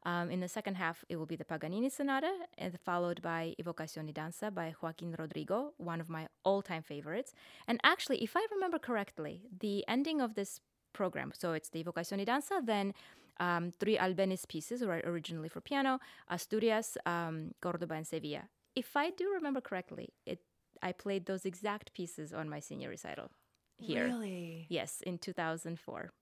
Um, 0.08 0.30
in 0.30 0.40
the 0.40 0.48
second 0.48 0.76
half, 0.76 1.04
it 1.10 1.16
will 1.16 1.26
be 1.26 1.36
the 1.36 1.44
Paganini 1.44 1.90
Sonata, 1.90 2.32
and 2.56 2.80
followed 2.80 3.20
by 3.20 3.54
Evocación 3.60 4.06
y 4.06 4.12
Danza 4.12 4.50
by 4.50 4.74
Joaquin 4.80 5.14
Rodrigo, 5.18 5.74
one 5.76 6.00
of 6.00 6.08
my 6.08 6.28
all-time 6.44 6.82
favorites. 6.82 7.34
And 7.66 7.78
actually, 7.84 8.22
if 8.22 8.34
I 8.34 8.46
remember 8.50 8.78
correctly, 8.78 9.42
the 9.60 9.84
ending 9.86 10.22
of 10.22 10.34
this 10.34 10.60
program, 10.94 11.32
so 11.36 11.52
it's 11.52 11.68
the 11.68 11.84
Evocación 11.84 12.18
y 12.18 12.24
Danza, 12.24 12.62
then 12.64 12.94
um, 13.38 13.70
three 13.70 13.98
Albeniz 13.98 14.48
pieces, 14.48 14.82
or 14.82 15.02
originally 15.04 15.50
for 15.50 15.60
piano, 15.60 16.00
Asturias, 16.30 16.96
um, 17.04 17.52
Cordoba, 17.60 17.96
and 17.96 18.06
Sevilla. 18.06 18.44
If 18.74 18.96
I 18.96 19.10
do 19.10 19.30
remember 19.34 19.60
correctly, 19.60 20.14
it 20.24 20.40
I 20.82 20.92
played 20.92 21.26
those 21.26 21.44
exact 21.44 21.92
pieces 21.92 22.32
on 22.32 22.48
my 22.48 22.60
senior 22.60 22.88
recital 22.88 23.30
here. 23.76 24.04
Really? 24.04 24.66
Yes, 24.70 25.02
in 25.04 25.18
2004. 25.18 26.12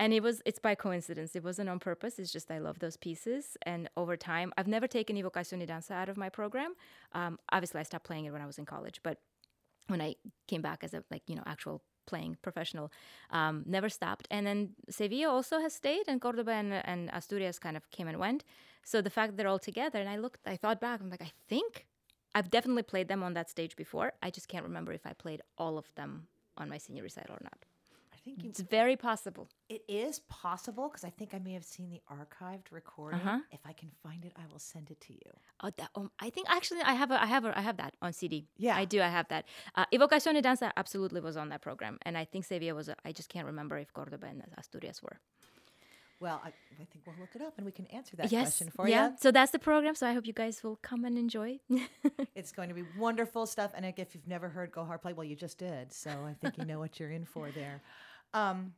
And 0.00 0.14
it 0.14 0.22
was 0.22 0.40
it's 0.46 0.58
by 0.58 0.74
coincidence. 0.74 1.36
It 1.36 1.44
wasn't 1.44 1.68
on 1.68 1.78
purpose. 1.78 2.18
It's 2.18 2.32
just 2.32 2.50
I 2.50 2.58
love 2.58 2.78
those 2.78 2.96
pieces. 2.96 3.58
And 3.66 3.90
over 3.98 4.16
time, 4.16 4.50
I've 4.56 4.66
never 4.66 4.88
taken 4.88 5.14
Evocación 5.14 5.58
y 5.58 5.66
Danza 5.66 5.92
out 5.92 6.08
of 6.08 6.16
my 6.16 6.30
program. 6.30 6.72
Um, 7.12 7.38
obviously, 7.52 7.80
I 7.80 7.82
stopped 7.82 8.06
playing 8.06 8.24
it 8.24 8.32
when 8.32 8.40
I 8.40 8.46
was 8.46 8.58
in 8.58 8.64
college, 8.64 9.00
but 9.02 9.18
when 9.88 10.00
I 10.00 10.16
came 10.48 10.62
back 10.62 10.82
as 10.82 10.94
a 10.94 11.04
like 11.10 11.24
you 11.26 11.36
know 11.36 11.42
actual 11.44 11.82
playing 12.06 12.38
professional, 12.40 12.90
um, 13.30 13.62
never 13.66 13.90
stopped. 13.90 14.26
And 14.30 14.46
then 14.46 14.70
Sevilla 14.88 15.28
also 15.30 15.60
has 15.60 15.74
stayed, 15.74 16.04
and 16.08 16.18
Cordoba 16.18 16.52
and, 16.52 16.72
and 16.72 17.10
Asturias 17.12 17.58
kind 17.58 17.76
of 17.76 17.90
came 17.90 18.08
and 18.08 18.18
went. 18.18 18.42
So 18.82 19.02
the 19.02 19.10
fact 19.10 19.32
that 19.32 19.36
they're 19.36 19.52
all 19.52 19.58
together, 19.58 19.98
and 20.00 20.08
I 20.08 20.16
looked, 20.16 20.40
I 20.46 20.56
thought 20.56 20.80
back, 20.80 21.00
I'm 21.00 21.10
like, 21.10 21.22
I 21.22 21.32
think 21.46 21.86
I've 22.34 22.50
definitely 22.50 22.84
played 22.84 23.08
them 23.08 23.22
on 23.22 23.34
that 23.34 23.50
stage 23.50 23.76
before. 23.76 24.14
I 24.22 24.30
just 24.30 24.48
can't 24.48 24.64
remember 24.64 24.92
if 24.92 25.04
I 25.04 25.12
played 25.12 25.42
all 25.58 25.76
of 25.76 25.94
them 25.94 26.26
on 26.56 26.70
my 26.70 26.78
senior 26.78 27.02
recital 27.02 27.34
or 27.34 27.42
not. 27.42 27.69
Think 28.30 28.44
you, 28.44 28.50
It's 28.50 28.60
very 28.60 28.96
possible. 28.96 29.48
it 29.68 29.82
is 29.88 30.20
possible 30.28 30.88
because 30.88 31.04
I 31.04 31.10
think 31.10 31.34
I 31.34 31.38
may 31.38 31.52
have 31.52 31.64
seen 31.64 31.90
the 31.90 32.00
archived 32.08 32.70
recording. 32.70 33.20
Uh-huh. 33.20 33.40
If 33.50 33.60
I 33.64 33.72
can 33.72 33.90
find 34.02 34.24
it, 34.24 34.32
I 34.36 34.42
will 34.50 34.58
send 34.58 34.90
it 34.90 35.00
to 35.02 35.12
you. 35.12 35.30
Oh, 35.62 35.70
that, 35.76 35.90
um, 35.94 36.10
I 36.20 36.30
think 36.30 36.48
actually 36.48 36.80
I 36.82 36.94
have 36.94 37.10
a, 37.10 37.22
I 37.22 37.26
have 37.26 37.44
a, 37.44 37.56
I 37.58 37.62
have 37.62 37.76
that 37.78 37.94
on 38.00 38.12
CD. 38.12 38.46
Yeah. 38.56 38.76
I 38.76 38.84
do. 38.84 39.00
I 39.02 39.08
have 39.08 39.28
that. 39.28 39.44
Uh, 39.74 39.84
Evocación 39.92 40.34
de 40.34 40.42
Danza 40.42 40.72
absolutely 40.76 41.20
was 41.20 41.36
on 41.36 41.48
that 41.50 41.60
program, 41.60 41.98
and 42.02 42.16
I 42.16 42.24
think 42.24 42.44
Sevilla 42.44 42.74
was. 42.74 42.88
A, 42.88 42.96
I 43.04 43.12
just 43.12 43.28
can't 43.28 43.46
remember 43.46 43.78
if 43.78 43.92
Cordoba 43.92 44.26
and 44.26 44.42
Asturias 44.56 45.02
were. 45.02 45.18
Well, 46.20 46.38
I, 46.44 46.48
I 46.48 46.84
think 46.84 47.06
we'll 47.06 47.16
look 47.18 47.30
it 47.34 47.40
up 47.40 47.54
and 47.56 47.64
we 47.64 47.72
can 47.72 47.86
answer 47.86 48.14
that 48.16 48.30
yes. 48.30 48.42
question 48.42 48.70
for 48.76 48.86
yeah. 48.86 49.08
you. 49.08 49.16
So 49.20 49.30
that's 49.30 49.52
the 49.52 49.58
program. 49.58 49.94
So 49.94 50.06
I 50.06 50.12
hope 50.12 50.26
you 50.26 50.34
guys 50.34 50.62
will 50.62 50.76
come 50.82 51.06
and 51.06 51.16
enjoy. 51.16 51.60
It's 52.34 52.52
going 52.52 52.68
to 52.68 52.74
be 52.74 52.84
wonderful 52.98 53.46
stuff. 53.46 53.72
And 53.74 53.84
if 53.86 54.14
you've 54.14 54.28
never 54.28 54.48
heard 54.48 54.70
Go 54.70 54.84
Gohar 54.84 55.00
play, 55.00 55.12
well, 55.12 55.24
you 55.24 55.36
just 55.36 55.58
did. 55.58 55.92
So 55.92 56.10
I 56.10 56.34
think 56.34 56.58
you 56.58 56.64
know 56.64 56.78
what 56.78 57.00
you're 57.00 57.10
in 57.10 57.24
for 57.24 57.50
there. 57.50 57.82
Um, 58.34 58.74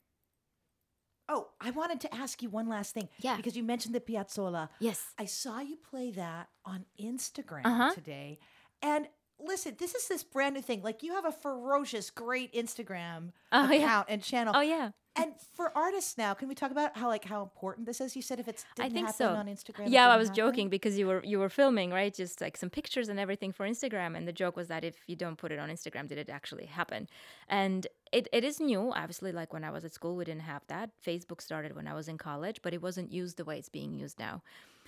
oh, 1.28 1.48
I 1.60 1.70
wanted 1.70 2.00
to 2.02 2.14
ask 2.14 2.42
you 2.42 2.50
one 2.50 2.68
last 2.68 2.94
thing. 2.94 3.08
Yeah. 3.20 3.36
Because 3.36 3.56
you 3.56 3.62
mentioned 3.62 3.94
the 3.94 4.00
Piazzolla. 4.00 4.68
yes. 4.80 5.02
I 5.18 5.24
saw 5.26 5.60
you 5.60 5.76
play 5.76 6.10
that 6.12 6.48
on 6.64 6.84
Instagram 7.00 7.62
Uh-huh. 7.64 7.92
today. 7.94 8.38
And 8.82 9.06
listen, 9.38 9.76
this 9.78 9.94
is 9.94 10.08
this 10.08 10.22
brand 10.24 10.54
new 10.54 10.62
thing. 10.62 10.82
Like 10.82 11.02
you 11.02 11.14
have 11.14 11.24
a 11.24 11.32
ferocious, 11.32 12.10
great 12.10 12.52
Instagram 12.52 13.32
Oh, 13.52 13.64
account 13.66 13.80
yeah. 13.80 14.04
and 14.08 14.22
channel. 14.22 14.54
Oh 14.56 14.60
yeah. 14.60 14.90
And 15.14 15.34
for 15.54 15.76
artists 15.76 16.16
now, 16.16 16.32
can 16.32 16.48
we 16.48 16.54
talk 16.54 16.70
about 16.70 16.96
how 16.96 17.08
like 17.08 17.24
how 17.24 17.42
important 17.42 17.86
this 17.86 18.00
is? 18.00 18.16
You 18.16 18.22
said 18.22 18.40
if 18.40 18.48
it's 18.48 18.64
I 18.78 18.84
didn't 18.84 18.94
think 18.94 19.06
happen 19.08 19.18
so. 19.18 19.28
on 19.34 19.46
Instagram. 19.46 19.84
Yeah, 19.88 20.08
I 20.08 20.16
was 20.16 20.28
happen? 20.28 20.36
joking 20.36 20.68
because 20.70 20.98
you 20.98 21.06
were 21.06 21.22
you 21.22 21.38
were 21.38 21.50
filming, 21.50 21.90
right? 21.90 22.14
Just 22.14 22.40
like 22.40 22.56
some 22.56 22.70
pictures 22.70 23.10
and 23.10 23.20
everything 23.20 23.52
for 23.52 23.68
Instagram, 23.68 24.16
and 24.16 24.26
the 24.26 24.32
joke 24.32 24.56
was 24.56 24.68
that 24.68 24.84
if 24.84 24.96
you 25.06 25.16
don't 25.16 25.36
put 25.36 25.52
it 25.52 25.58
on 25.58 25.68
Instagram, 25.68 26.08
did 26.08 26.16
it 26.16 26.30
actually 26.30 26.64
happen? 26.64 27.08
And 27.48 27.86
it, 28.10 28.28
it 28.32 28.42
is 28.42 28.58
new. 28.58 28.90
Obviously, 28.92 29.32
like 29.32 29.52
when 29.52 29.64
I 29.64 29.70
was 29.70 29.84
at 29.84 29.92
school, 29.92 30.16
we 30.16 30.24
didn't 30.24 30.42
have 30.42 30.62
that. 30.68 30.90
Facebook 31.06 31.42
started 31.42 31.76
when 31.76 31.86
I 31.86 31.94
was 31.94 32.08
in 32.08 32.16
college, 32.16 32.60
but 32.62 32.72
it 32.72 32.80
wasn't 32.80 33.12
used 33.12 33.36
the 33.36 33.44
way 33.44 33.58
it's 33.58 33.68
being 33.68 33.92
used 33.94 34.18
now. 34.18 34.42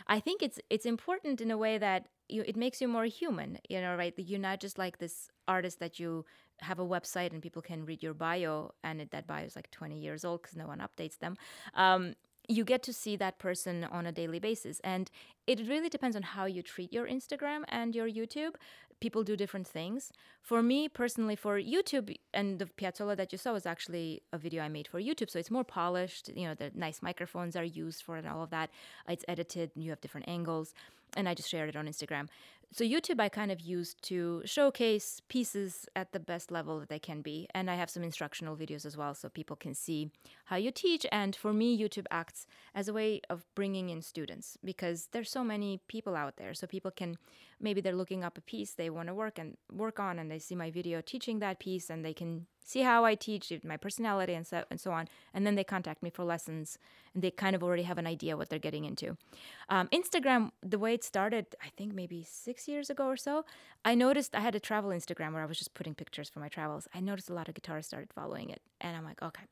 I 0.08 0.20
think 0.20 0.42
it's 0.42 0.58
it's 0.70 0.86
important 0.86 1.42
in 1.42 1.50
a 1.50 1.58
way 1.58 1.76
that 1.76 2.08
you, 2.30 2.44
it 2.46 2.56
makes 2.56 2.80
you 2.80 2.88
more 2.88 3.04
human. 3.04 3.58
You 3.68 3.82
know, 3.82 3.94
right? 3.94 4.14
You're 4.16 4.40
not 4.40 4.60
just 4.60 4.78
like 4.78 4.98
this 4.98 5.28
artist 5.48 5.80
that 5.80 5.98
you 5.98 6.24
have 6.60 6.78
a 6.78 6.84
website 6.86 7.32
and 7.32 7.42
people 7.42 7.62
can 7.62 7.84
read 7.84 8.02
your 8.02 8.14
bio, 8.14 8.72
and 8.82 9.00
it, 9.00 9.10
that 9.10 9.26
bio 9.26 9.44
is 9.44 9.56
like 9.56 9.70
20 9.70 9.98
years 9.98 10.24
old 10.24 10.42
because 10.42 10.56
no 10.56 10.66
one 10.66 10.80
updates 10.80 11.18
them. 11.18 11.36
Um, 11.74 12.14
you 12.48 12.64
get 12.64 12.82
to 12.82 12.92
see 12.92 13.16
that 13.16 13.38
person 13.38 13.84
on 13.84 14.06
a 14.06 14.12
daily 14.12 14.38
basis. 14.38 14.80
And 14.84 15.10
it 15.46 15.60
really 15.66 15.88
depends 15.88 16.16
on 16.16 16.22
how 16.22 16.44
you 16.44 16.62
treat 16.62 16.92
your 16.92 17.06
Instagram 17.06 17.62
and 17.68 17.94
your 17.94 18.08
YouTube. 18.08 18.54
People 19.00 19.24
do 19.24 19.36
different 19.36 19.66
things. 19.66 20.12
For 20.40 20.62
me 20.62 20.88
personally, 20.88 21.36
for 21.36 21.58
YouTube, 21.60 22.14
and 22.32 22.58
the 22.58 22.66
Piazzolla 22.66 23.16
that 23.16 23.32
you 23.32 23.38
saw 23.38 23.52
was 23.52 23.66
actually 23.66 24.22
a 24.32 24.38
video 24.38 24.62
I 24.62 24.68
made 24.68 24.88
for 24.88 25.00
YouTube. 25.00 25.30
So 25.30 25.38
it's 25.38 25.50
more 25.50 25.64
polished. 25.64 26.30
You 26.34 26.48
know, 26.48 26.54
the 26.54 26.70
nice 26.74 27.02
microphones 27.02 27.56
are 27.56 27.64
used 27.64 28.02
for 28.02 28.16
it 28.16 28.24
and 28.24 28.28
all 28.28 28.42
of 28.42 28.50
that. 28.50 28.70
It's 29.08 29.24
edited, 29.26 29.70
you 29.74 29.90
have 29.90 30.00
different 30.00 30.28
angles. 30.28 30.74
And 31.16 31.28
I 31.28 31.34
just 31.34 31.48
shared 31.48 31.68
it 31.68 31.76
on 31.76 31.86
Instagram. 31.86 32.28
So 32.74 32.84
YouTube 32.84 33.20
I 33.20 33.28
kind 33.28 33.52
of 33.52 33.60
used 33.60 34.02
to 34.08 34.42
showcase 34.44 35.22
pieces 35.28 35.86
at 35.94 36.10
the 36.10 36.18
best 36.18 36.50
level 36.50 36.80
that 36.80 36.88
they 36.88 36.98
can 36.98 37.22
be. 37.22 37.46
And 37.54 37.70
I 37.70 37.76
have 37.76 37.88
some 37.88 38.02
instructional 38.02 38.56
videos 38.56 38.84
as 38.84 38.96
well 38.96 39.14
so 39.14 39.28
people 39.28 39.54
can 39.54 39.76
see 39.76 40.10
how 40.46 40.56
you 40.56 40.72
teach. 40.72 41.06
And 41.12 41.36
for 41.36 41.52
me, 41.52 41.78
YouTube 41.80 42.06
acts 42.10 42.48
as 42.74 42.88
a 42.88 42.92
way 42.92 43.20
of 43.30 43.46
bringing 43.54 43.90
in 43.90 44.02
students 44.02 44.58
because 44.64 45.06
there's 45.12 45.30
so 45.30 45.44
many 45.44 45.82
people 45.86 46.16
out 46.16 46.36
there. 46.36 46.52
So 46.52 46.66
people 46.66 46.90
can 46.90 47.16
maybe 47.60 47.80
they're 47.80 47.94
looking 47.94 48.24
up 48.24 48.36
a 48.36 48.40
piece 48.40 48.72
they 48.72 48.90
want 48.90 49.06
to 49.06 49.14
work 49.14 49.38
and 49.38 49.56
work 49.72 50.00
on 50.00 50.18
and 50.18 50.28
they 50.28 50.40
see 50.40 50.56
my 50.56 50.72
video 50.72 51.00
teaching 51.00 51.38
that 51.38 51.60
piece 51.60 51.90
and 51.90 52.04
they 52.04 52.12
can 52.12 52.46
see 52.64 52.80
how 52.80 53.04
I 53.04 53.14
teach 53.14 53.52
my 53.62 53.76
personality 53.76 54.34
and 54.34 54.46
so 54.46 54.64
and 54.70 54.80
so 54.80 54.90
on. 54.90 55.08
And 55.32 55.46
then 55.46 55.54
they 55.54 55.64
contact 55.64 56.02
me 56.02 56.10
for 56.10 56.24
lessons 56.24 56.78
and 57.14 57.22
they 57.22 57.30
kind 57.30 57.54
of 57.54 57.62
already 57.62 57.84
have 57.84 57.98
an 57.98 58.06
idea 58.06 58.36
what 58.36 58.48
they're 58.48 58.58
getting 58.58 58.84
into. 58.84 59.16
Um, 59.68 59.88
Instagram, 59.88 60.50
the 60.62 60.78
way 60.78 60.94
it 60.94 61.04
started, 61.04 61.46
I 61.62 61.68
think 61.76 61.94
maybe 61.94 62.26
six 62.28 62.66
years 62.66 62.90
ago 62.90 63.06
or 63.06 63.16
so, 63.16 63.44
I 63.84 63.94
noticed 63.94 64.34
I 64.34 64.40
had 64.40 64.54
a 64.54 64.60
travel 64.60 64.90
Instagram 64.90 65.34
where 65.34 65.42
I 65.42 65.46
was 65.46 65.58
just 65.58 65.74
putting 65.74 65.94
pictures 65.94 66.28
for 66.28 66.40
my 66.40 66.48
travels. 66.48 66.88
I 66.94 67.00
noticed 67.00 67.30
a 67.30 67.34
lot 67.34 67.48
of 67.48 67.54
guitarists 67.54 67.84
started 67.84 68.12
following 68.12 68.50
it. 68.50 68.62
And 68.80 68.96
I'm 68.96 69.04
like, 69.04 69.22
okay. 69.22 69.44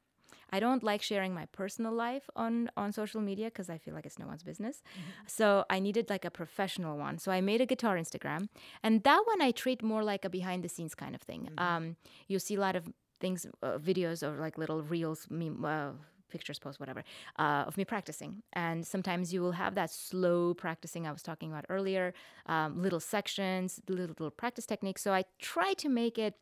I 0.55 0.61
don't 0.61 0.83
like 0.83 1.01
sharing 1.01 1.33
my 1.33 1.47
personal 1.47 1.93
life 1.93 2.29
on 2.37 2.71
on 2.77 2.93
social 2.93 3.23
media 3.23 3.47
because 3.47 3.71
I 3.71 3.79
feel 3.79 3.95
like 3.95 4.05
it's 4.05 4.19
no 4.19 4.27
one's 4.27 4.43
business. 4.43 4.83
So 5.27 5.65
I 5.71 5.79
needed 5.81 6.11
like 6.11 6.27
a 6.27 6.31
professional 6.31 6.99
one. 6.99 7.17
So 7.19 7.33
I 7.33 7.41
made 7.41 7.63
a 7.63 7.67
guitar 7.67 7.97
Instagram, 7.97 8.49
and 8.83 9.03
that 9.05 9.23
one 9.25 9.41
I 9.41 9.51
treat 9.51 9.83
more 9.83 10.05
like 10.05 10.27
a 10.27 10.31
behind 10.31 10.63
the 10.63 10.69
scenes 10.69 10.95
kind 10.95 11.15
of 11.15 11.23
thing. 11.23 11.49
Um, 11.57 11.97
you 12.29 12.39
see 12.39 12.57
a 12.57 12.61
lot 12.61 12.77
of 12.77 12.85
things, 13.23 13.47
uh, 13.63 13.79
videos 13.79 14.23
or 14.23 14.33
like 14.39 14.59
little 14.59 14.83
reels, 14.83 15.27
meme, 15.31 15.65
uh, 15.65 15.93
pictures, 16.29 16.59
posts, 16.59 16.81
whatever, 16.81 17.03
uh, 17.39 17.65
of 17.69 17.77
me 17.77 17.85
practicing. 17.85 18.43
And 18.55 18.87
sometimes 18.87 19.33
you 19.33 19.41
will 19.43 19.53
have 19.53 19.75
that 19.77 19.91
slow 19.91 20.55
practicing 20.55 21.07
I 21.07 21.13
was 21.13 21.23
talking 21.23 21.51
about 21.53 21.65
earlier, 21.69 22.13
um, 22.47 22.83
little 22.83 23.01
sections, 23.01 23.81
little, 23.89 24.07
little 24.09 24.31
practice 24.31 24.67
techniques. 24.67 25.03
So 25.03 25.13
I 25.13 25.25
try 25.39 25.73
to 25.75 25.89
make 25.89 26.19
it 26.19 26.35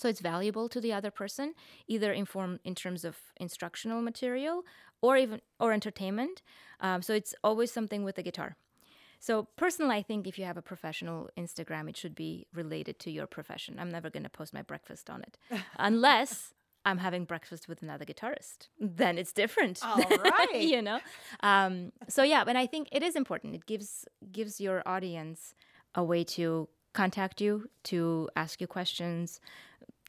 so 0.00 0.08
it's 0.08 0.20
valuable 0.20 0.68
to 0.68 0.80
the 0.80 0.92
other 0.92 1.10
person 1.10 1.54
either 1.88 2.12
inform 2.12 2.60
in 2.64 2.74
terms 2.74 3.04
of 3.04 3.16
instructional 3.36 4.00
material 4.00 4.62
or 5.00 5.16
even 5.16 5.40
or 5.58 5.72
entertainment 5.72 6.40
um, 6.78 7.02
so 7.02 7.12
it's 7.12 7.34
always 7.42 7.72
something 7.72 8.04
with 8.04 8.14
the 8.14 8.22
guitar 8.22 8.56
so 9.18 9.48
personally 9.56 9.96
i 9.96 10.02
think 10.02 10.26
if 10.26 10.38
you 10.38 10.44
have 10.44 10.56
a 10.56 10.62
professional 10.62 11.28
instagram 11.36 11.88
it 11.88 11.96
should 11.96 12.14
be 12.14 12.46
related 12.54 12.98
to 12.98 13.10
your 13.10 13.26
profession. 13.26 13.78
I'm 13.78 13.90
never 13.90 14.10
going 14.10 14.22
to 14.22 14.30
post 14.30 14.54
my 14.54 14.62
breakfast 14.62 15.10
on 15.10 15.22
it. 15.22 15.38
Unless 15.78 16.54
i'm 16.84 16.98
having 16.98 17.24
breakfast 17.24 17.68
with 17.68 17.82
another 17.82 18.04
guitarist 18.04 18.68
then 18.78 19.18
it's 19.18 19.32
different. 19.32 19.80
All 19.84 19.96
right. 19.96 20.54
you 20.74 20.80
know? 20.82 21.00
Um, 21.40 21.92
so 22.08 22.22
yeah 22.22 22.44
but 22.44 22.56
i 22.56 22.66
think 22.66 22.88
it 22.92 23.02
is 23.02 23.16
important. 23.16 23.54
It 23.54 23.66
gives 23.66 24.04
gives 24.32 24.60
your 24.60 24.82
audience 24.86 25.54
a 25.94 26.04
way 26.04 26.24
to 26.24 26.68
contact 26.94 27.40
you 27.40 27.68
to 27.84 28.28
ask 28.36 28.60
you 28.60 28.66
questions 28.66 29.40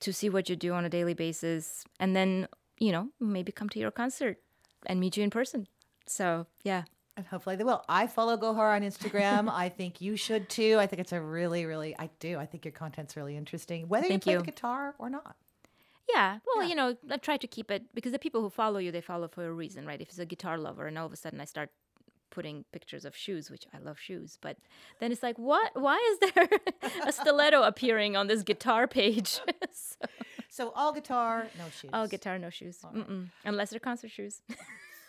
to 0.02 0.14
see 0.14 0.30
what 0.30 0.50
you 0.50 0.56
do 0.56 0.74
on 0.74 0.86
a 0.86 0.90
daily 0.90 1.14
basis 1.14 1.84
and 2.00 2.16
then 2.16 2.48
you 2.80 2.92
know 2.92 3.10
maybe 3.20 3.52
come 3.52 3.70
to 3.70 3.80
your 3.80 3.92
concert 3.92 4.38
and 4.86 5.00
meet 5.00 5.18
you 5.18 5.24
in 5.24 5.30
person. 5.30 5.68
So 6.08 6.48
yeah 6.64 6.84
And 7.20 7.28
hopefully 7.28 7.58
they 7.58 7.66
will. 7.66 7.84
I 7.90 8.08
follow 8.08 8.38
Gohar 8.38 8.74
on 8.76 8.82
Instagram. 8.82 9.50
I 9.66 9.68
think 9.68 10.00
you 10.00 10.16
should 10.16 10.48
too. 10.48 10.78
I 10.80 10.88
think 10.88 11.02
it's 11.02 11.12
a 11.12 11.20
really, 11.22 11.66
really, 11.66 11.94
I 12.00 12.10
do. 12.22 12.38
I 12.38 12.46
think 12.46 12.64
your 12.64 12.72
content's 12.72 13.18
really 13.18 13.36
interesting, 13.36 13.90
whether 13.90 14.08
Thank 14.08 14.14
you 14.26 14.30
play 14.30 14.34
you. 14.34 14.40
the 14.40 14.46
guitar 14.46 14.96
or 15.00 15.10
not. 15.10 15.36
yeah 16.16 16.40
well 16.48 16.64
you 16.70 16.76
know 16.80 16.96
i 17.16 17.18
try 17.18 17.38
to 17.38 17.46
keep 17.56 17.70
it 17.76 17.84
because 17.94 18.12
the 18.18 18.24
people 18.26 18.42
who 18.44 18.50
follow 18.50 18.80
you 18.86 18.92
they 18.92 19.02
follow 19.14 19.28
for 19.36 19.44
a 19.46 19.54
reason 19.64 19.86
right 19.90 20.02
if 20.02 20.08
it's 20.10 20.18
a 20.28 20.30
guitar 20.34 20.58
lover 20.58 20.88
and 20.90 20.98
all 20.98 21.06
of 21.10 21.14
a 21.18 21.20
sudden 21.24 21.40
i 21.46 21.46
start 21.56 21.70
putting 22.38 22.56
pictures 22.78 23.06
of 23.10 23.14
shoes 23.24 23.52
which 23.54 23.66
i 23.76 23.78
love 23.90 24.00
shoes 24.08 24.30
but 24.46 24.56
then 25.00 25.12
it's 25.12 25.22
like 25.28 25.38
what 25.38 25.70
why 25.86 25.98
is 26.12 26.18
there 26.34 26.50
a 27.10 27.12
stiletto 27.20 27.62
appearing 27.72 28.16
on 28.22 28.26
this 28.32 28.42
guitar 28.52 28.88
page 28.88 29.30
so, 29.72 30.06
So 30.58 30.64
all 30.76 30.92
guitar, 31.00 31.36
no 31.62 31.66
shoes. 31.80 31.92
all 31.94 32.08
guitar 32.16 32.36
no 32.40 32.50
shoes 32.50 32.78
Mm-mm. 32.84 33.24
unless 33.46 33.70
they're 33.70 33.80
concert 33.92 34.10
shoes 34.18 34.42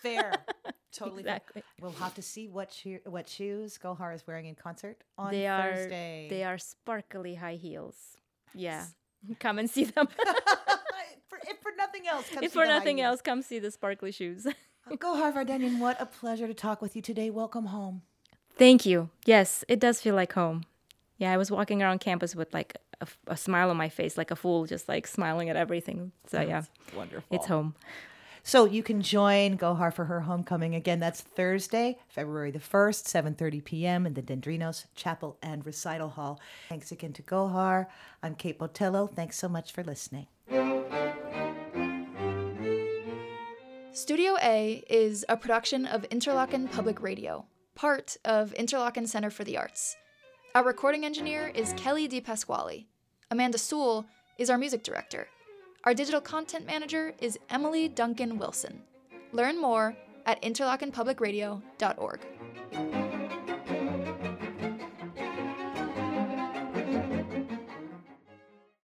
Fair. 0.03 0.33
totally 0.93 1.23
fair. 1.23 1.41
We'll 1.81 1.93
have 1.93 2.15
to 2.15 2.23
see 2.23 2.49
what 2.49 2.73
shoe, 2.73 2.99
what 3.07 3.29
shoes 3.29 3.79
Gohar 3.83 4.15
is 4.15 4.27
wearing 4.27 4.47
in 4.47 4.55
concert 4.55 5.05
on 5.17 5.31
they 5.31 5.47
are 5.47 5.75
Thursday. 5.75 6.27
they 6.29 6.43
are 6.45 6.59
sparkly 6.59 7.37
high 7.37 7.55
heels 7.55 7.95
yeah 8.55 8.87
come 9.39 9.59
and 9.61 9.71
see 9.71 9.85
them 9.85 10.09
for, 11.29 11.39
if 11.47 11.59
for 11.63 11.71
nothing 11.79 12.09
else, 12.09 12.29
come 12.29 12.43
if 12.43 12.51
see 12.53 12.59
for 12.59 12.67
nothing 12.67 13.01
else 13.01 13.21
come 13.23 13.41
see 13.43 13.61
the 13.61 13.71
sparkly 13.71 14.11
shoes 14.11 14.47
uh, 14.47 14.53
Gohar 14.97 15.33
Vardanyan, 15.33 15.79
what 15.79 16.01
a 16.01 16.07
pleasure 16.07 16.49
to 16.49 16.55
talk 16.55 16.83
with 16.83 16.97
you 16.97 17.03
today. 17.03 17.31
Welcome 17.31 17.67
home. 17.67 18.03
Thank 18.57 18.85
you. 18.87 19.11
Yes, 19.27 19.65
it 19.69 19.79
does 19.79 20.01
feel 20.01 20.17
like 20.17 20.33
home. 20.33 20.65
Yeah, 21.19 21.33
I 21.33 21.37
was 21.37 21.51
walking 21.51 21.83
around 21.83 22.01
campus 22.01 22.35
with 22.35 22.53
like 22.53 22.77
a, 23.01 23.07
a 23.29 23.37
smile 23.37 23.71
on 23.71 23.77
my 23.77 23.89
face, 23.89 24.17
like 24.19 24.31
a 24.33 24.37
fool, 24.37 24.65
just 24.67 24.89
like 24.89 25.07
smiling 25.07 25.49
at 25.51 25.55
everything. 25.55 26.11
So 26.27 26.41
yeah, 26.41 26.63
Wonderful. 26.97 27.37
it's 27.37 27.47
home. 27.47 27.75
So 28.43 28.65
you 28.65 28.83
can 28.83 29.03
join 29.03 29.59
Gohar 29.59 29.93
for 29.93 30.07
her 30.07 30.21
homecoming 30.21 30.75
again. 30.75 31.01
That's 31.01 31.21
Thursday, 31.21 31.99
February 32.09 32.51
the 32.51 32.59
1st, 32.59 33.37
7.30 33.37 33.65
p.m. 33.65 34.07
in 34.07 34.15
the 34.15 34.23
Dendrinos 34.23 34.87
Chapel 34.95 35.37
and 35.43 35.65
Recital 35.65 36.09
Hall. 36.09 36.41
Thanks 36.69 36.91
again 36.91 37.13
to 37.15 37.23
Gohar. 37.23 37.87
I'm 38.23 38.35
Kate 38.35 38.59
Botello. 38.59 39.13
Thanks 39.13 39.39
so 39.39 39.49
much 39.49 39.73
for 39.73 39.85
listening. 39.85 40.27
Studio 43.93 44.37
A 44.43 44.83
is 44.89 45.25
a 45.29 45.37
production 45.37 45.85
of 45.85 46.09
Interlochen 46.11 46.71
Public 46.71 47.03
Radio, 47.03 47.45
part 47.75 48.17
of 48.25 48.55
Interlochen 48.55 49.07
Center 49.07 49.31
for 49.31 49.45
the 49.45 49.59
Arts. 49.59 49.97
Our 50.55 50.65
recording 50.65 51.05
engineer 51.05 51.53
is 51.55 51.75
Kelly 51.75 52.09
DePasquale. 52.09 52.87
Amanda 53.31 53.59
Sewell 53.59 54.07
is 54.39 54.49
our 54.49 54.59
music 54.59 54.83
director. 54.83 55.29
Our 55.85 55.95
digital 55.95 56.21
content 56.21 56.67
manager 56.67 57.15
is 57.21 57.39
Emily 57.49 57.89
Duncan 57.89 58.37
Wilson. 58.37 58.83
Learn 59.33 59.59
more 59.59 59.97
at 60.27 60.43
interlochenpublicradio.org. 60.43 62.21